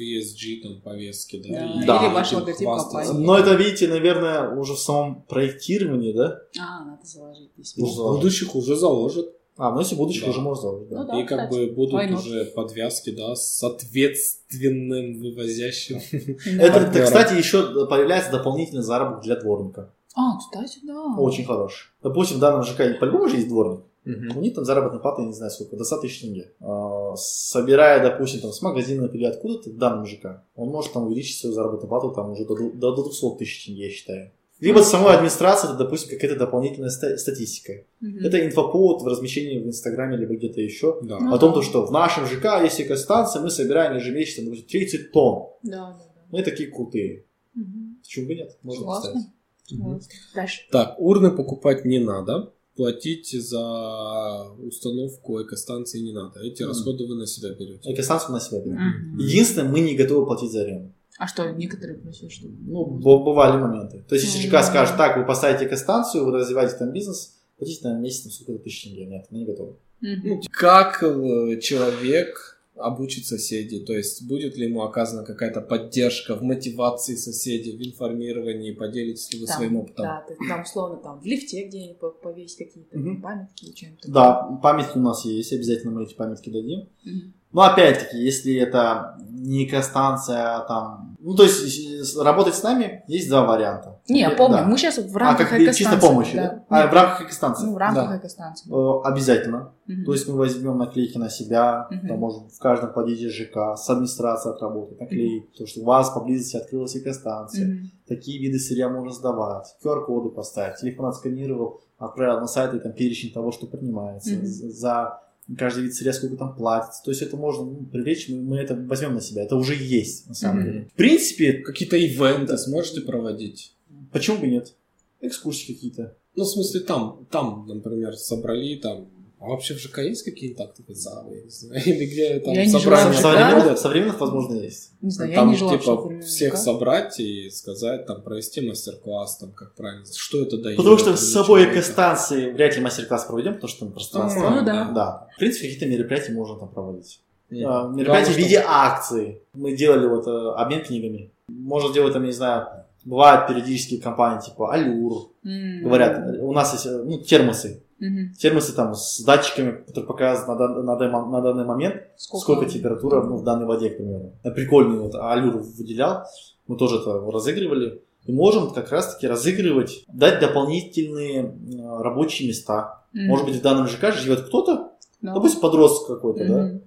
[0.01, 1.49] ESG там повестки, да.
[1.49, 2.07] Да, и Да.
[2.07, 3.13] Или ваш логотип компании.
[3.13, 6.41] Но это, видите, наверное, уже в самом проектировании, да?
[6.61, 9.27] А, надо заложить Ну, будущих уже заложат.
[9.57, 10.31] А, ну если будущих Да.
[10.31, 11.03] уже можно заложить, да.
[11.03, 11.67] Ну да, и как кстати.
[11.69, 16.01] бы будут Why уже подвязки, да, с ответственным вывозящим.
[16.61, 19.93] Это, кстати, еще появляется дополнительный заработок для дворника.
[20.17, 21.15] А, кстати, да.
[21.19, 21.89] Очень хороший.
[22.03, 23.81] Допустим, в данном ЖК по-любому же есть дворник.
[24.07, 24.43] У Мгм.
[24.43, 26.53] них там заработная плата, я не знаю сколько, до 100 тысяч тенге.
[26.61, 31.39] А, Собирая, допустим, там, с магазина или откуда-то в данном ЖК, он может там увеличить
[31.41, 34.31] свою заработную плату там уже до, до 200 тысяч тенге, я считаю.
[34.61, 37.85] Либо с самой администрации, это, допустим, какая-то дополнительная ста- статистика.
[38.01, 38.19] Мгм.
[38.25, 40.99] Это инфоповод в размещении в Инстаграме либо где-то еще.
[41.03, 41.19] Да.
[41.19, 45.13] Ну О том, то, что в нашем ЖК есть экостанция, мы собираем ежемесячно допустим, 30
[45.13, 45.49] тонн.
[45.63, 46.23] Да, да, да.
[46.31, 47.25] Мы такие крутые.
[47.55, 47.99] Мгм.
[48.03, 48.57] Почему бы нет?
[48.63, 49.13] Можно Классно.
[49.13, 49.35] поставить.
[49.83, 50.09] Классно.
[50.35, 50.61] Дальше.
[50.71, 52.53] Так, урны покупать не надо.
[52.77, 56.41] Платить за установку экостанции не надо.
[56.41, 56.71] Эти Мгм.
[56.71, 57.93] расходы вы на себя берете.
[57.93, 58.79] Экостанцию на себя берем.
[58.79, 59.19] Мгм.
[59.19, 60.93] Единственное, мы не готовы платить за аренду.
[61.19, 62.49] А что, некоторые просят, что...
[62.49, 64.05] Ну, бывали моменты.
[64.09, 64.63] То есть, если ЖК Мгм.
[64.65, 68.83] скажет, так, вы поставите экостанцию, вы развиваете там бизнес, платите на месяц там, сколько-то тысяч
[68.85, 69.07] тенге.
[69.07, 69.77] Нет, мы не готовы.
[70.01, 73.85] Ну, как э, человек обучит соседей?
[73.85, 78.73] То есть будет ли ему оказана какая-то поддержка в мотивации соседей, в информировании?
[78.73, 80.05] Поделитесь ли вы Там, своим опытом?
[80.05, 83.23] Да, ты там условно там в лифте где-нибудь по- повесить какие-то Мгм.
[83.23, 84.01] памятки или что-нибудь.
[84.09, 86.89] Да, памятки у нас есть, обязательно мы эти памятки дадим.
[87.05, 87.35] Мгм.
[87.55, 91.17] Но опять-таки, если это не экостанция, а там...
[91.21, 93.99] Ну, то есть, работать с нами есть два варианта.
[94.09, 94.65] Не, Э, помню, да.
[94.65, 96.07] мы сейчас в А, рамках как чисто экостанции.
[96.07, 96.65] помощи, да?
[96.69, 97.67] А, Нет, в рамках экостанции.
[97.67, 98.17] Ну, в рамках Да.
[98.19, 98.69] экостанции.
[98.69, 98.77] да.
[98.77, 99.73] Э, Обязательно.
[99.87, 100.05] Мгм.
[100.05, 102.09] То есть мы возьмем наклейки на себя, Мгм.
[102.09, 106.57] там можем в каждом подъезде ЖК, с администрацией отработать, наклеить, то, что у вас поблизости
[106.57, 107.91] открылась экостанция, Мгм.
[108.09, 113.33] такие виды сырья можно сдавать, QR-коды поставить, телефон отсканировал, отправил на сайт и там перечень
[113.33, 115.21] того, что принимается, за за
[115.57, 117.03] каждый вид сырья сколько там платится.
[117.05, 120.27] То есть это можно ну, привлечь, мы, мы это возьмем на себя, это уже есть
[120.29, 120.73] на самом Мгм.
[120.73, 120.89] деле.
[120.93, 123.75] В принципе, Какие-то ивенты сможете проводить?
[124.13, 124.75] почему бы нет?
[125.21, 126.17] Экскурсии какие-то.
[126.37, 129.09] Ну, в смысле, там, там, например, собрали там
[129.41, 132.69] А вообще в ЖК есть какие-то актовые залы, я не знаю, или где там Я
[132.69, 133.13] собрание?
[133.13, 134.93] Современных, современных, возможно, есть.
[135.03, 139.53] Не знаю, я там не жила типа всех собрать и сказать, там провести мастер-класс, там
[139.53, 140.77] как правильно, что это дает.
[140.79, 144.51] Потому что с собой экостанции вряд ли мастер-класс проведем, потому что там пространство.
[144.51, 144.91] Ну да.
[144.95, 145.29] Да.
[145.35, 147.21] В принципе, какие-то мероприятия можно там проводить.
[147.51, 147.67] Нет.
[147.69, 149.43] А, Мероприятия в виде акций.
[149.53, 151.31] Мы делали вот э, обмен книгами.
[151.49, 152.67] Можно делать там, я не знаю,
[153.05, 155.31] бывают периодические компании типа Алюр.
[155.45, 155.83] М.
[155.85, 157.83] Говорят, у нас есть э, ну, термосы.
[158.05, 158.35] Мгм.
[158.35, 163.23] Термосы там с датчиками, которые показывают на, дан- на дан- на данный момент, сколько, температура
[163.23, 164.33] ну, в данной воде, к примеру.
[164.55, 166.25] Прикольный вот Алюр выделял.
[166.67, 168.03] Мы тоже это разыгрывали.
[168.27, 171.55] И можем как раз-таки разыгрывать, дать дополнительные
[172.01, 173.05] рабочие места.
[173.15, 173.27] М.
[173.27, 175.35] Может быть, в данном ЖК живет кто-то, Ну.
[175.35, 176.81] допустим, подросток какой-то, да, Мгм.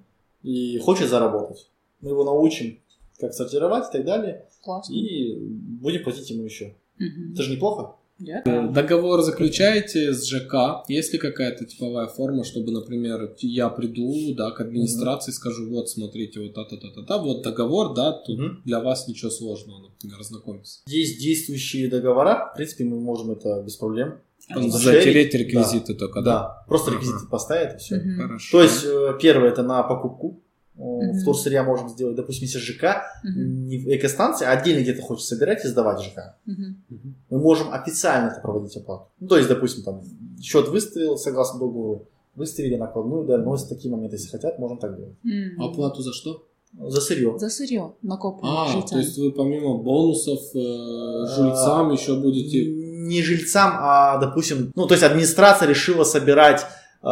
[0.44, 1.70] и хочет заработать.
[2.02, 2.80] Мы его научим,
[3.20, 4.94] как сортировать и так далее, Классно.
[4.94, 6.76] и будем платить ему еще.
[7.00, 7.34] Мгм.
[7.34, 7.96] Это же неплохо.
[8.20, 8.42] Я-
[8.74, 14.60] Договор заключаете с ЖК, есть ли какая-то типовая форма, чтобы, например, я приду, да, к
[14.62, 18.62] администрации, скажу, вот, смотрите, вот та-та-та-та-та, вот договор, да, тут Мгм.
[18.66, 20.82] для вас ничего сложного, например, ознакомиться.
[20.88, 24.16] Есть действующие договора, в принципе, мы можем это без проблем.
[24.50, 24.74] Зашерить.
[25.04, 26.32] затереть реквизиты только, да?
[26.32, 27.96] Да, просто реквизиты поставить и все.
[27.98, 28.22] Мгм.
[28.22, 28.58] Хорошо.
[28.58, 30.42] То есть, э, первое, это на покупку.
[30.78, 31.20] Э, Мгм.
[31.22, 33.68] Вторсырья можем сделать, допустим, если ЖК Мгм.
[33.68, 36.36] не в экостанции, а отдельно где-то хочет собирать и сдавать ЖК.
[36.46, 36.84] Мгм.
[37.32, 39.08] мы можем официально это проводить оплату.
[39.20, 40.02] Ну, то есть, допустим, там,
[40.42, 42.06] счет выставил согласно договору,
[42.36, 45.16] выставили накладную, да, но если такие моменты, если хотят, можем так делать.
[45.26, 45.60] М.
[45.62, 46.44] Оплату за что?
[46.80, 47.40] За сырье.
[47.40, 48.90] За сырье накопленное А, жильцами.
[49.02, 52.66] то есть вы помимо бонусов э, жильцам еще будете...
[53.08, 56.66] Не жильцам, а, допустим, ну, то есть администрация решила собирать
[57.02, 57.08] э,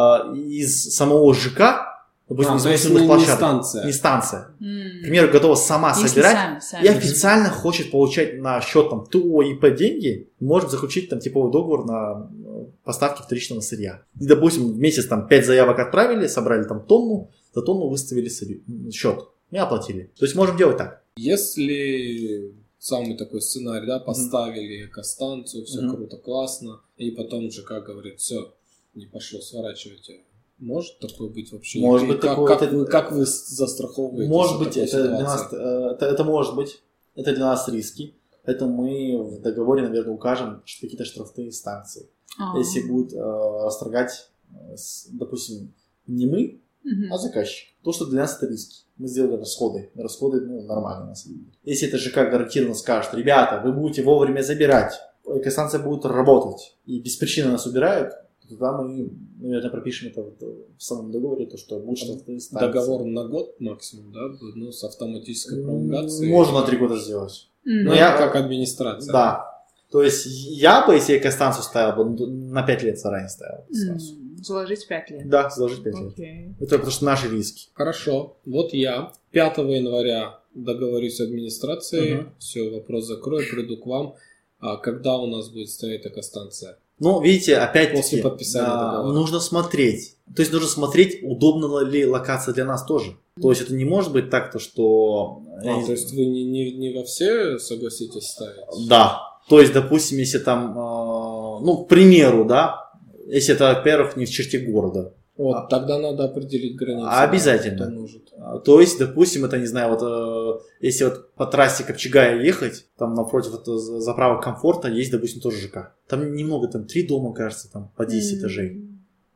[0.46, 1.85] из самого ЖК,
[2.28, 3.36] допустим, А, есть мусорных не- площадок.
[3.36, 3.84] станция.
[3.86, 4.40] Не станция.
[4.60, 5.00] М.
[5.00, 6.34] К примеру, готова сама Если собирать.
[6.36, 6.84] сами, сами.
[6.84, 11.84] И официально хочет получать на счет там ТО ИП деньги, может заключить там типовой договор
[11.86, 14.02] на э, поставки вторичного сырья.
[14.20, 18.60] И, допустим, в месяц там 5 заявок отправили, собрали там тонну, за тонну выставили сырье,
[18.92, 19.20] счет
[19.50, 20.10] и оплатили.
[20.18, 21.02] То есть можем делать так.
[21.16, 25.94] Если самый такой сценарий, да, поставили экостанцию, все Мгм.
[25.96, 28.54] круто, классно, и потом ЖК говорит, все,
[28.94, 30.20] не пошло, сворачивайте.
[30.58, 31.80] Может такое быть вообще?
[31.80, 34.28] Может быть как, такое, как, это- вы, как вы застраховываете?
[34.28, 36.82] Может быть, это для, нас, э, это, это может быть.
[37.14, 38.14] Это для нас риски.
[38.44, 42.08] Поэтому мы в договоре, наверное, укажем что какие-то штрафные станции.
[42.38, 42.56] А.
[42.58, 44.76] Если будет э, расторгать, э,
[45.12, 45.74] допустим,
[46.06, 47.12] не мы, Мгм.
[47.12, 47.68] а заказчик.
[47.82, 48.84] То, что для нас это риски.
[48.96, 49.90] Мы сделали расходы.
[49.96, 51.50] Расходы ну, нормальные на самом деле.
[51.64, 54.94] Если это ЖК гарантированно скажет, ребята, вы будете вовремя забирать,
[55.26, 58.14] экостанция будет работать, и без причины нас убирают,
[58.48, 62.24] тогда мы, наверное, пропишем это вот, э, в самом договоре, то, что будет.
[62.52, 64.20] Договор на год максимум, да,
[64.54, 66.30] ну, с автоматической пролонгацией.
[66.30, 67.48] Можно на три года сделать.
[67.64, 69.12] Ну, Но я как администрация.
[69.12, 69.56] Да.
[69.90, 73.64] То есть я бы, если экостанцию ставил, бы ну, на 5 лет заранее ставил.
[73.72, 74.14] сразу.
[74.14, 74.36] М.
[74.42, 75.28] Заложить пять лет.
[75.28, 76.56] Да, заложить 5 лет.
[76.60, 77.68] Это потому что наши риски.
[77.72, 78.36] Хорошо.
[78.44, 84.14] Вот я 5 января договорюсь с администрацией, все, вопрос закрою, приду к вам.
[84.58, 86.78] А когда у нас будет стоять экостанция?
[86.98, 89.12] Ну, видите, опять После подписания договора.
[89.12, 90.16] нужно смотреть.
[90.34, 93.16] То есть нужно смотреть, удобна ли локация для нас тоже.
[93.40, 95.42] То есть это не может быть так, то что...
[95.62, 98.88] А, не- то есть вы не, не, не во все согласитесь ставить?
[98.88, 99.20] Да.
[99.48, 102.90] То есть, допустим, если там, э, ну, к примеру, да,
[103.28, 107.08] если это, во-первых, не в черте города, Вот, А- тогда надо определить границы.
[107.10, 107.90] Обязательно.
[107.90, 108.32] Может.
[108.38, 112.86] А, То есть, допустим, это, не знаю, вот э, если вот по трассе Копчегая ехать,
[112.96, 115.92] там напротив вот, э, заправок комфорта есть, допустим, тоже ЖК.
[116.08, 118.40] Там немного, там три дома, кажется, там по 10 М.
[118.40, 118.82] этажей.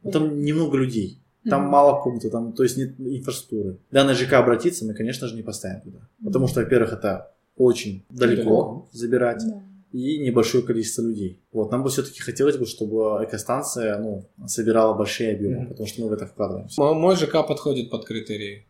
[0.03, 1.19] Ну, Там немного людей.
[1.49, 1.71] Там Мгм.
[1.71, 3.77] мало пунктов, там, то есть нет инфраструктуры.
[3.91, 5.99] Данный ЖК обратиться мы, конечно же, не поставим туда.
[6.25, 8.89] Потому что, во-первых, это очень далеко Далеко.
[8.93, 9.63] забирать Да.
[9.93, 11.41] И небольшое количество людей.
[11.53, 15.69] Вот, нам бы все-таки хотелось бы, чтобы экостанция, ну, собирала большие объемы, Мгм.
[15.69, 16.81] потому что мы в это вкладываемся.
[16.81, 18.67] Мо- Мой ЖК подходит под критерии.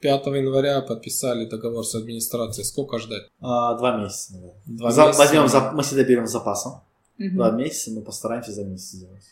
[0.00, 2.64] 5 января подписали договор с администрацией.
[2.64, 3.22] Сколько ждать?
[3.40, 4.60] А, два месяца, наверное.
[4.66, 5.18] Два За- месяца?
[5.22, 6.72] Возьмем, за- мы всегда берем запасом.
[7.18, 7.36] Мгм.
[7.36, 9.22] Два месяца, мы постараемся за месяц сделать.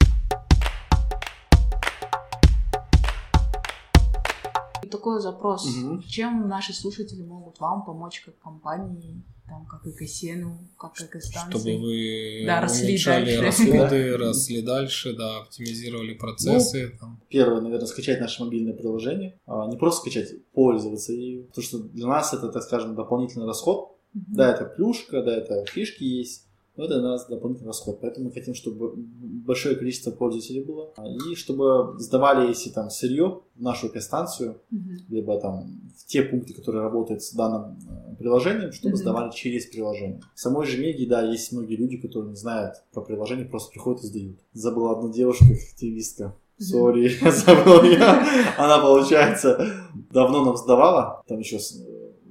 [4.92, 5.66] Такой запрос.
[5.74, 6.02] Мгм.
[6.02, 11.50] Чем наши слушатели могут вам помочь как компании, там, как экосену, как экостанции?
[11.50, 13.42] Чтобы вы Да, росли уменьшали дальше.
[13.66, 16.90] расходы, росли дальше, да, оптимизировали процессы.
[16.92, 17.20] Ну, там.
[17.30, 19.38] Первое, наверное, скачать наше мобильное приложение.
[19.46, 21.12] А, Не просто скачать, пользоваться.
[21.14, 23.96] И то, что для нас это, так скажем, дополнительный расход.
[24.12, 24.24] Мгм.
[24.34, 26.46] Да, это плюшка, да, это фишки есть.
[26.82, 28.00] Но это нас дополнительный расход.
[28.00, 30.90] Поэтому мы хотим, чтобы большое количество пользователей было.
[30.96, 34.96] А, И чтобы сдавали, если там сырье в нашу экостанцию, Мгм.
[35.08, 38.96] либо там в те пункты, которые работают с данным э, приложением, чтобы Мгм.
[38.96, 40.20] сдавали через приложение.
[40.34, 44.02] В самой же Меги, да, есть многие люди, которые не знают про приложение, просто приходят
[44.02, 44.38] и сдают.
[44.52, 46.34] Забыла одну девушку, активистка.
[46.58, 48.24] Сори, забыл я.
[48.58, 49.66] Она, получается,
[50.10, 51.58] давно нам сдавала, там еще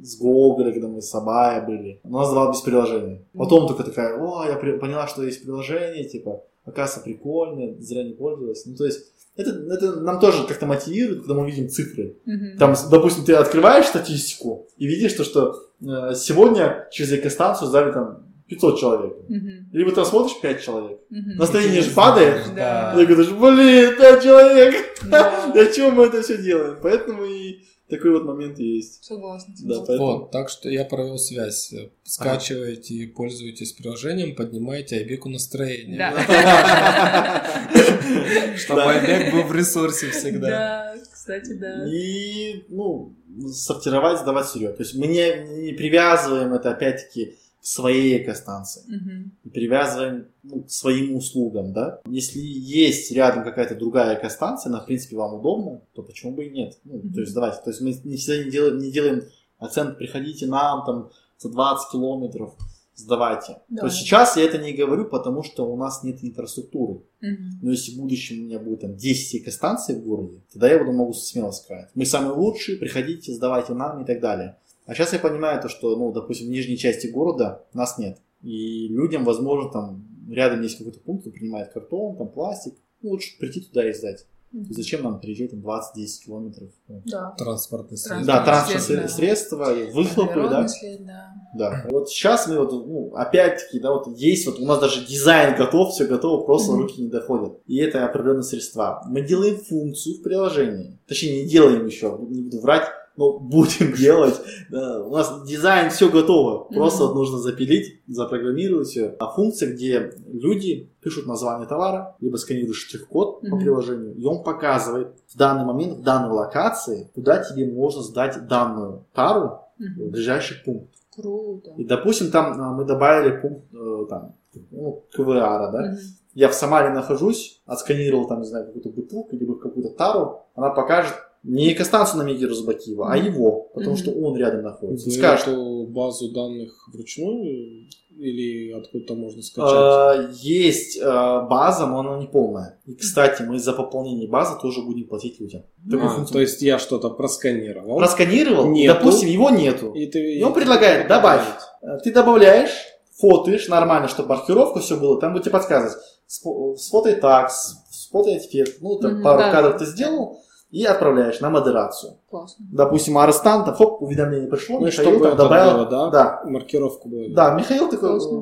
[0.02, 2.00] с, Гоголя, когда мы с Абая были.
[2.04, 3.22] Но она сдавала без приложения.
[3.34, 8.14] Потом только такая, о, я при- поняла, что есть приложение, типа, оказывается, прикольно, зря не
[8.14, 8.66] пользовалась.
[8.66, 12.18] Ну, то есть, это, это нам тоже как-то мотивирует, когда мы видим цифры.
[12.26, 12.58] Мгм.
[12.58, 18.26] Там, допустим, ты открываешь статистику и видишь то, что э, сегодня через экостанцию сдали там
[18.50, 19.14] 500 человек.
[19.30, 19.70] Мгм.
[19.72, 21.00] Либо там смотришь 5 человек.
[21.10, 21.38] Мгм.
[21.38, 22.42] Настроение же падает.
[22.56, 22.94] Да.
[22.98, 24.76] Я говорю, блин, 5 человек.
[25.10, 25.50] Да.
[25.54, 26.78] Для чего мы это все делаем?
[26.84, 27.62] Поэтому и
[27.92, 29.04] такой вот момент и есть.
[29.04, 29.54] Согласна.
[29.64, 30.20] Да, поэтому...
[30.20, 31.74] Вот, так что я провел связь.
[32.04, 35.98] Скачиваете и пользуетесь приложением, поднимаете Айбеку настроение.
[36.00, 37.44] Да.
[38.58, 38.82] Чтобы.
[38.82, 40.50] Айбек был в ресурсе всегда.
[40.50, 41.86] Да, кстати, да.
[41.88, 43.14] И, ну,
[43.52, 44.70] сортировать, сдавать сырье.
[44.70, 48.82] То есть мы не, не привязываем это, опять-таки, своей экостанции.
[48.88, 49.32] Мгм.
[49.44, 52.02] и привязываем ну, к своим услугам, да.
[52.08, 56.50] Если есть рядом какая-то другая экостанция, она, в принципе, вам удобна, то почему бы и
[56.50, 56.80] нет?
[56.84, 57.14] Ну, Мгм.
[57.14, 57.62] То есть, давайте.
[57.64, 59.24] То есть, мы не всегда не делаем, не делаем
[59.60, 62.56] акцент, приходите нам там за 20 километров,
[62.96, 63.58] сдавайте.
[63.70, 63.82] Да.
[63.82, 67.02] То есть, сейчас я это не говорю, потому что у нас нет инфраструктуры.
[67.22, 67.60] Мгм.
[67.62, 70.94] Но если в будущем у меня будет там 10 экостанций в городе, тогда я буду
[70.94, 71.90] могу смело сказать.
[71.94, 74.58] Мы самые лучшие, приходите, сдавайте нам и так далее.
[74.86, 78.18] А сейчас я понимаю то, что, ну, допустим, в нижней части города нас нет.
[78.42, 82.74] И людям, возможно, там рядом есть какой-то пункт, кто принимает картон, там пластик.
[83.02, 84.26] Ну, лучше прийти туда и сдать.
[84.52, 84.74] Мгм.
[84.74, 86.70] Зачем нам переезжать там 20-10 километров?
[86.90, 87.34] Ну, Да.
[87.38, 88.26] Транспортный Транспорт.
[88.28, 90.68] Да, транспортные средства, выхлопы, да.
[90.68, 91.34] След, да.
[91.58, 91.86] Да.
[91.90, 95.94] Вот сейчас мы вот, ну, опять-таки, да, вот есть вот у нас даже дизайн готов,
[95.94, 96.82] все готово, просто Мгм.
[96.82, 97.60] руки не доходят.
[97.66, 99.02] И это определенные средства.
[99.08, 101.00] Мы делаем функцию в приложении.
[101.08, 102.88] Точнее, не делаем еще, не буду врать,
[103.22, 104.36] но будем делать.
[104.72, 106.64] Да, у нас дизайн все готово.
[106.74, 109.16] Просто вот нужно запилить, запрограммировать все.
[109.20, 113.60] А функция, где люди пишут название товара, либо сканируют штрих-код по Мгм.
[113.60, 119.06] приложению, и он показывает в данный момент, в данной локации, куда тебе можно сдать данную
[119.14, 120.10] тару в Мгм.
[120.12, 120.90] ближайший пункт.
[121.16, 121.74] Круто.
[121.78, 124.34] И, допустим, там а, мы добавили пункт э, там,
[124.72, 125.82] ну, КВАРа, да?
[125.92, 125.98] Мгм.
[126.34, 131.14] Я в Самаре нахожусь, отсканировал там, не знаю, какую-то бутылку, либо какую-то тару, она покажет
[131.44, 135.08] не экостанцию на Мегеру Забакиева, а его, потому что он рядом находится.
[135.08, 140.30] Вы Скажет, эту базу данных вручную или откуда-то можно скачать?
[140.30, 142.80] э, есть э, база, но она не полная.
[142.86, 145.64] И, кстати, мы за пополнение базы тоже будем платить людям.
[145.92, 147.98] А, то есть я что-то просканировал.
[147.98, 148.94] просканировал, Нету.
[149.00, 149.94] допустим, его нету.
[149.94, 151.46] И, ты, И он предлагает добавить.
[151.82, 152.72] Э, Ты добавляешь,
[153.20, 155.98] фотоешь нормально, чтобы маркировка все было, там будет тебе подсказывать.
[156.28, 158.76] Сфотай так, сфотай теперь.
[158.82, 159.52] Ну, там Мгм, пару да.
[159.52, 160.40] кадров ты сделал
[160.72, 162.14] и отправляешь на модерацию.
[162.30, 162.66] Классно.
[162.72, 165.74] Допустим, арестант, там, хоп, уведомление пришло, Ну, Михаил чтобы там добавил.
[165.78, 166.10] было, да?
[166.10, 167.30] да, Маркировку было.
[167.36, 168.38] да, Михаил такой Классно.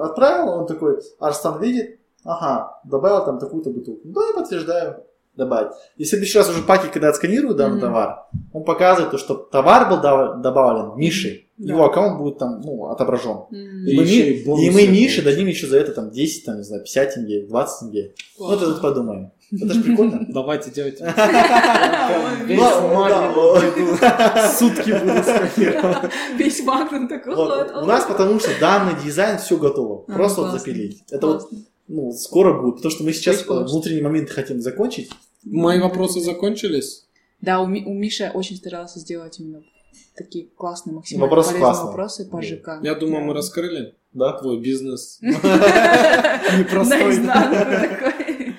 [0.00, 4.00] э, отправил, он такой, Арстан видит, ага, добавил там такую-то бутылку.
[4.04, 5.04] Да, я подтверждаю,
[5.36, 5.72] добавить.
[5.96, 7.80] И в следующий раз уже паки, когда отсканируют данный Мгм.
[7.86, 10.00] товар, он показывает то, что товар был
[10.40, 11.72] добавлен Мишей, Да.
[11.72, 13.44] его аккаунт будет там, ну, отображен.
[13.52, 16.56] И, И мы, и бонусы и мы Мише дадим еще за это там 10, там,
[16.56, 18.14] не знаю, 50 тенге, 20 тенге.
[18.38, 19.30] Ну, это тут подумаем.
[19.52, 20.26] Это же прикольно.
[20.28, 21.04] Давайте делайте.
[24.58, 26.12] Сутки буду сканировать.
[26.36, 27.82] Весь Магнум такой Вот, вот.
[27.82, 30.04] У нас потому что данный дизайн все готово.
[30.08, 31.04] А, Просто вот запилить.
[31.10, 31.50] Это вот
[31.86, 33.66] ну, скоро будет, потому что мы сейчас классно.
[33.66, 35.10] внутренний момент хотим закончить.
[35.44, 37.06] Мои вопросы закончились?
[37.40, 39.62] Да, у, Ми- у Миши очень старался сделать именно
[40.16, 41.86] такие классные, максимально Вопросы полезные классные.
[41.86, 42.68] вопросы по ЖК.
[42.82, 44.32] Я думаю, мы раскрыли Да?
[44.38, 45.18] твой бизнес.
[45.22, 47.18] Непростой.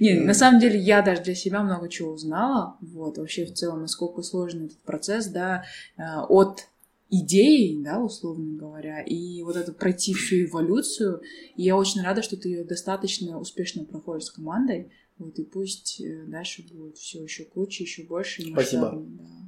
[0.00, 2.76] Не, на самом деле я даже для себя много чего узнала.
[2.80, 5.64] Вот, вообще в целом, насколько сложный этот процесс, да,
[5.96, 6.66] э, от
[7.08, 11.20] идеи, да, условно говоря, и вот это пройти всю эволюцию.
[11.56, 14.90] И я очень рада, что ты ее достаточно успешно проходишь с командой.
[15.18, 18.80] Вот, и пусть э, дальше будет все еще круче, еще больше и Спасибо.
[18.82, 19.18] масштабнее.
[19.20, 19.41] Да.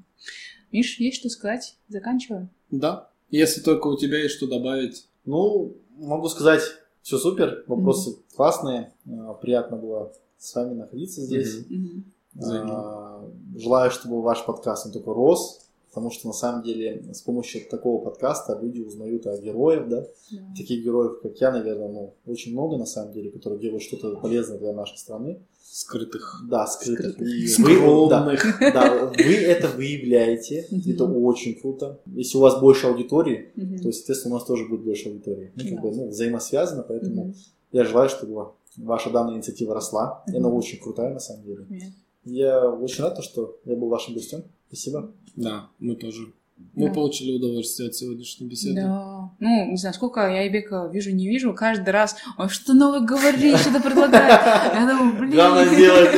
[0.74, 1.76] Миш, есть что сказать?
[1.88, 2.48] Заканчиваем.
[2.70, 3.09] Да.
[3.30, 5.06] Если только у тебя есть что добавить.
[5.24, 6.62] Ну, могу сказать,
[7.01, 8.92] все супер, вопросы классные.
[9.09, 11.64] А, Приятно было с вами находиться здесь.
[11.68, 12.05] Мгм.
[12.42, 13.24] А,
[13.56, 15.64] Желаю, чтобы ваш подкаст он только рос,
[15.95, 20.01] потому что на самом деле с помощью такого подкаста люди узнают о героях, да,
[20.33, 20.39] Да.
[20.57, 24.59] таких героев, как я, наверное, ну, очень много на самом деле, которые делают что-то полезное
[24.59, 25.39] для нашей страны.
[25.62, 26.45] Скрытых.
[26.49, 27.12] Да, скрытых.
[27.15, 27.29] Скрытых.
[27.29, 28.59] И вы, да, Скромных.
[28.61, 32.01] да, вы это выявляете, это очень круто.
[32.07, 33.53] Если у вас больше аудитории,
[33.83, 35.53] то, естественно, у нас тоже будет больше аудитории.
[35.57, 37.35] Мы как бы ну, взаимосвязаны, поэтому
[37.73, 40.23] я желаю, чтобы ваша данная инициатива росла.
[40.33, 41.66] И Она очень крутая, на самом деле.
[42.25, 44.45] Я очень рад, что я был вашим гостем.
[44.74, 45.12] Спасибо.
[45.36, 46.32] Да, мы тоже.
[46.74, 46.94] Мы Да.
[46.94, 48.80] получили удовольствие от сегодняшней беседы.
[48.82, 49.30] Да.
[49.38, 51.55] Ну, не знаю, сколько я Айбека вижу, не вижу.
[51.55, 54.40] Каждый раз он что-то новое говорит, что-то предлагает.
[54.74, 55.32] Я думаю, блин.
[55.32, 56.10] Главное сделать.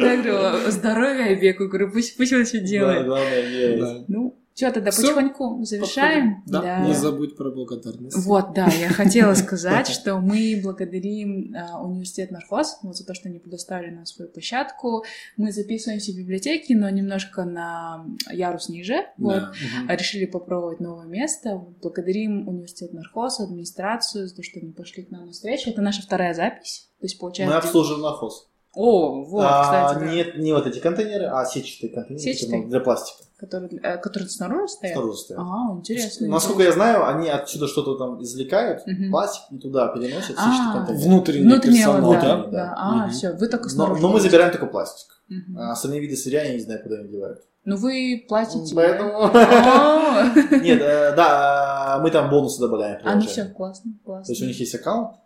[0.00, 1.66] Да, я говорю, здоровье Айбеку.
[1.68, 3.06] Говорю, пусть, пусть он все Да, делает.
[3.06, 3.80] Главное делать.
[3.80, 4.04] Да.
[4.08, 5.02] Ну, что, тогда Всё.
[5.14, 6.42] потихоньку завершаем.
[6.42, 6.62] Подходим.
[6.62, 6.86] Да.
[6.86, 8.16] Не забудь про благодарность.
[8.18, 13.28] Вот, да, я хотела сказать, что мы благодарим а, университет Нархоз вот за то, что
[13.28, 15.04] они предоставили нам свою площадку.
[15.36, 19.06] Мы записываемся в библиотеке, но немножко на ярус ниже.
[19.18, 19.34] Вот.
[19.34, 19.52] Да.
[19.88, 21.62] А Решили попробовать новое место.
[21.82, 25.70] Благодарим университет Нархоз, администрацию за то, что они пошли к нам на встречу.
[25.70, 26.88] Это наша вторая запись.
[27.00, 27.58] То есть, Мы получается...
[27.58, 28.48] обслуживаем нахоз.
[28.74, 30.12] О, вот, А, кстати, да.
[30.14, 32.46] Нет, не вот эти контейнеры, а сетчатые контейнеры Сетчатые?
[32.46, 33.24] которые для пластика.
[33.40, 34.94] Которые, э, которые снаружи стоят?
[34.96, 35.40] Снаружи стоят.
[35.42, 36.28] А, интересно.
[36.28, 39.10] Насколько я знаю, они отсюда что-то там извлекают, Мгм.
[39.10, 40.42] пластик, и туда переносят А.
[40.52, 41.08] сетчатый контейнер.
[41.08, 42.46] Внутренний Внутренняя персонал, да, да?
[42.50, 42.74] да.
[42.76, 43.10] А, Мгм.
[43.10, 44.02] все, вы только Но, снаружи.
[44.02, 45.22] но мы забираем только пластик.
[45.28, 45.58] Мгм.
[45.58, 47.40] А остальные виды сырья я не знаю, куда они девают.
[47.64, 48.74] Ну вы платите.
[48.74, 49.30] Поэтому...
[50.62, 53.00] Нет, э, да, мы там бонусы добавляем.
[53.04, 54.24] А, ну все, классно, классно.
[54.26, 55.16] То есть у них есть аккаунт.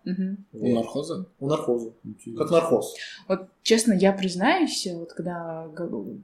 [0.53, 1.27] У нархоза?
[1.39, 1.93] у нархоза.
[2.37, 2.95] Как нархоз.
[3.29, 5.69] Вот честно, я признаюсь, вот когда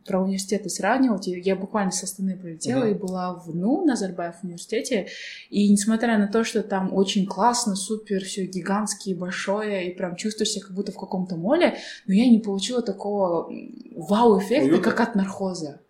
[0.04, 5.06] про университеты сравнивать, я- буквально со Астаны прилетела и была в НУ, Назарбаев университете,
[5.48, 10.50] и несмотря на то, что там очень классно, супер, все гигантское, большое, и прям чувствуешь
[10.50, 13.48] себя как будто в каком-то моле, но я не получила такого
[13.94, 15.80] вау-эффекта, как от нархоза.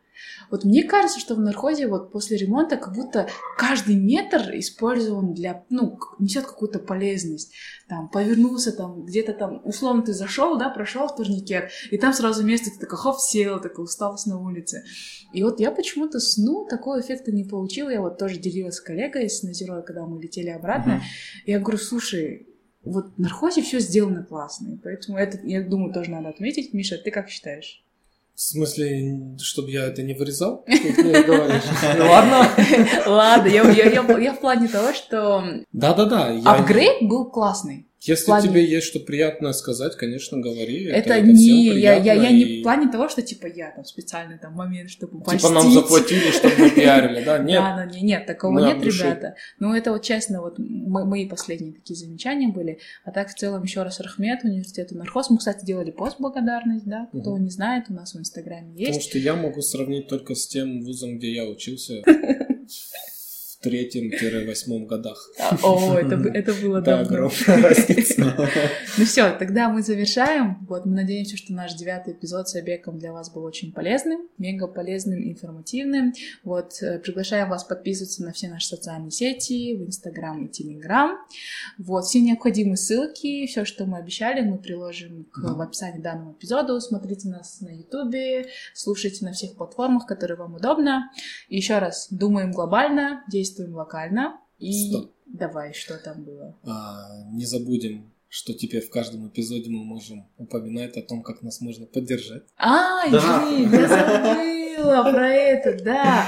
[0.51, 5.64] Вот мне кажется, что в нархозе вот после ремонта как будто каждый метр использован для,
[5.70, 7.52] ну, несет какую-то полезность.
[7.89, 12.44] Там, повернулся, там, где-то там, условно, ты зашел, да, прошел в турникет, и там сразу
[12.44, 14.85] место, ты такой, хоп, сел, такой, усталость на улице.
[15.32, 17.90] И вот я почему-то сну такого эффекта не получила.
[17.90, 21.02] Я вот тоже делилась с коллегой, с Назирой, когда мы летели обратно.
[21.47, 22.48] Я говорю, слушай,
[22.82, 26.72] вот в нархозе все сделано классно, и поэтому это, я думаю, тоже надо отметить.
[26.72, 27.85] Миша, ты как считаешь?
[28.41, 30.65] В смысле, чтобы я это не вырезал?
[30.67, 32.49] Ну ладно.
[33.05, 36.41] Ладно, я, в плане того, что Да-да-да.
[36.47, 37.90] апгрейд был классный.
[38.02, 40.85] Если плане- тебе есть что приятное сказать, конечно, говори.
[40.86, 43.85] Это, всем не, я, я, я не и в плане того, что типа я там
[43.85, 47.39] специальный там момент, чтобы Типа нам заплатили, чтобы мы пиарили, да?
[47.39, 47.60] Нет.
[47.60, 49.35] Да, да, не- нет, такого Мы нет, ребята.
[49.59, 52.78] Ну, это вот честно, вот мо- мои последние такие замечания были.
[53.05, 55.28] А так, в целом, еще раз Рахмет, университету Нархоз.
[55.28, 59.09] Мы, кстати, делали пост благодарность, да, кто не знает, у нас в Инстаграме Потому есть.
[59.10, 62.02] что я могу сравнить только с тем вузом, где я учился
[63.61, 65.31] третьем-восьмом годах.
[65.62, 67.03] О, это, это было давно.
[67.07, 68.49] огромная разница.
[68.99, 70.59] Ну все, тогда мы завершаем.
[70.69, 74.66] Вот мы надеемся, что наш девятый эпизод с Обеком для вас был очень полезным, мега
[74.66, 76.12] полезным, информативным.
[76.43, 81.19] Вот э, приглашаем вас подписываться на все наши социальные сети, в Инстаграм и Телеграм.
[81.78, 86.78] Вот все необходимые ссылки, все, что мы обещали, мы приложим к- в описании данного эпизода.
[86.81, 91.11] Смотрите нас на Ютубе, слушайте на всех платформах, которые вам удобно.
[91.49, 94.40] И еще раз, думаем глобально, действуем локально.
[94.59, 95.12] И Стоп.
[95.27, 96.56] давай, что там было?
[96.64, 101.60] А, Не забудем, что теперь в каждом эпизоде мы можем упоминать о том, как нас
[101.60, 102.44] можно поддержать.
[102.56, 103.18] А, Да.
[103.48, 103.89] извини, я
[104.76, 106.26] забыла про это, да.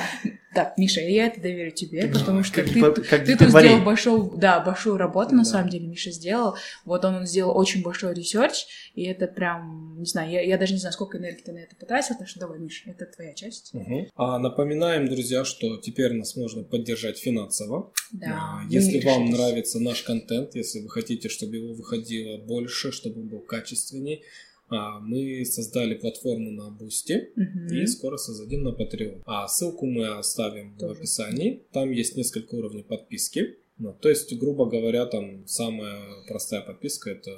[0.55, 3.69] Так, Миша, я это доверю тебе, потому что Как ты, как ты тут гиперболей.
[3.71, 5.49] сделал большую, да, большую работу, на Да.
[5.49, 6.57] самом деле, Миша сделал.
[6.85, 10.79] Вот он, сделал очень большой ресерч, и это прям, не знаю, я, я даже не
[10.79, 13.73] знаю, сколько энергии ты на это потратил, так что давай, Миша, это твоя часть.
[13.73, 14.09] Мгм.
[14.15, 17.91] А напоминаем, друзья, что теперь нас можно поддержать финансово.
[18.13, 18.27] Да.
[18.29, 19.39] А, Если вам решились.
[19.39, 24.23] нравится наш контент, если вы хотите, чтобы его выходило больше, чтобы он был качественней,
[25.01, 27.75] мы создали платформу на Boosty Мгм.
[27.75, 29.23] и скоро создадим на Patreon.
[29.27, 30.95] А ссылку мы оставим Тоже.
[30.95, 31.63] в описании.
[31.73, 33.57] Там есть несколько уровней подписки.
[33.79, 37.31] Ну, то есть, грубо говоря, там самая простая подписка это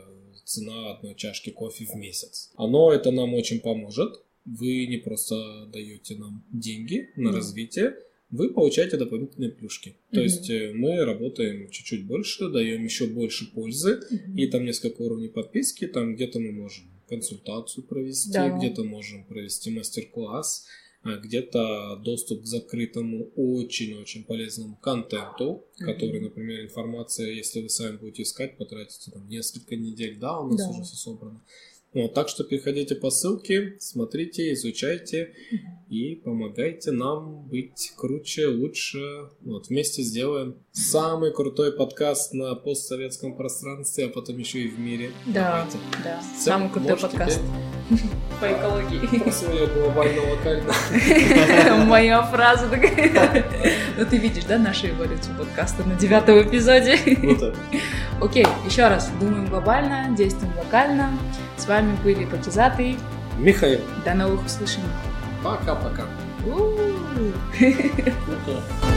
[0.44, 2.50] цена одной чашки кофе в месяц.
[2.56, 4.20] Оно это нам очень поможет.
[4.44, 7.36] Вы не просто даете нам деньги на Мгм.
[7.36, 7.94] развитие,
[8.30, 9.96] вы получаете дополнительные плюшки.
[10.10, 10.22] То Мгм.
[10.24, 14.36] есть э, мы работаем чуть-чуть больше, даем еще больше пользы, Мгм.
[14.36, 18.56] и там несколько уровней подписки, там где-то мы можем консультацию провести, Да.
[18.56, 20.66] где-то можем провести мастер-класс,
[21.02, 25.86] а где-то доступ к закрытому очень-очень полезному контенту, Мгм.
[25.92, 30.60] который, например, информация, если вы сами будете искать, потратите там несколько недель, да, у нас
[30.62, 30.70] Да.
[30.70, 31.42] уже все собрано.
[31.94, 35.32] Вот, так что переходите по ссылке, смотрите, изучайте
[35.88, 39.28] и помогайте нам быть круче, лучше.
[39.42, 45.12] Вот, вместе сделаем самый крутой подкаст на постсоветском пространстве, а потом еще и в мире.
[45.26, 45.78] Да, Давайте.
[46.02, 46.20] да.
[46.20, 47.40] Всё, Самый крутой подкаст
[48.40, 49.30] по экологии.
[49.30, 50.72] Свое глобально-локально.
[51.86, 53.44] Моя фраза такая.
[53.96, 56.96] Ну ты видишь, да, нашу эволюцию подкаста на девятом эпизоде.
[56.96, 57.54] Круто.
[58.20, 59.08] Окей, еще раз.
[59.20, 61.10] Думаем глобально, действуем локально.
[61.56, 62.96] С вами были Пакизаты.
[63.38, 63.80] Михаил.
[64.04, 64.88] До новых услышаний.
[65.42, 66.04] Пока-пока.
[66.44, 68.93] Пока.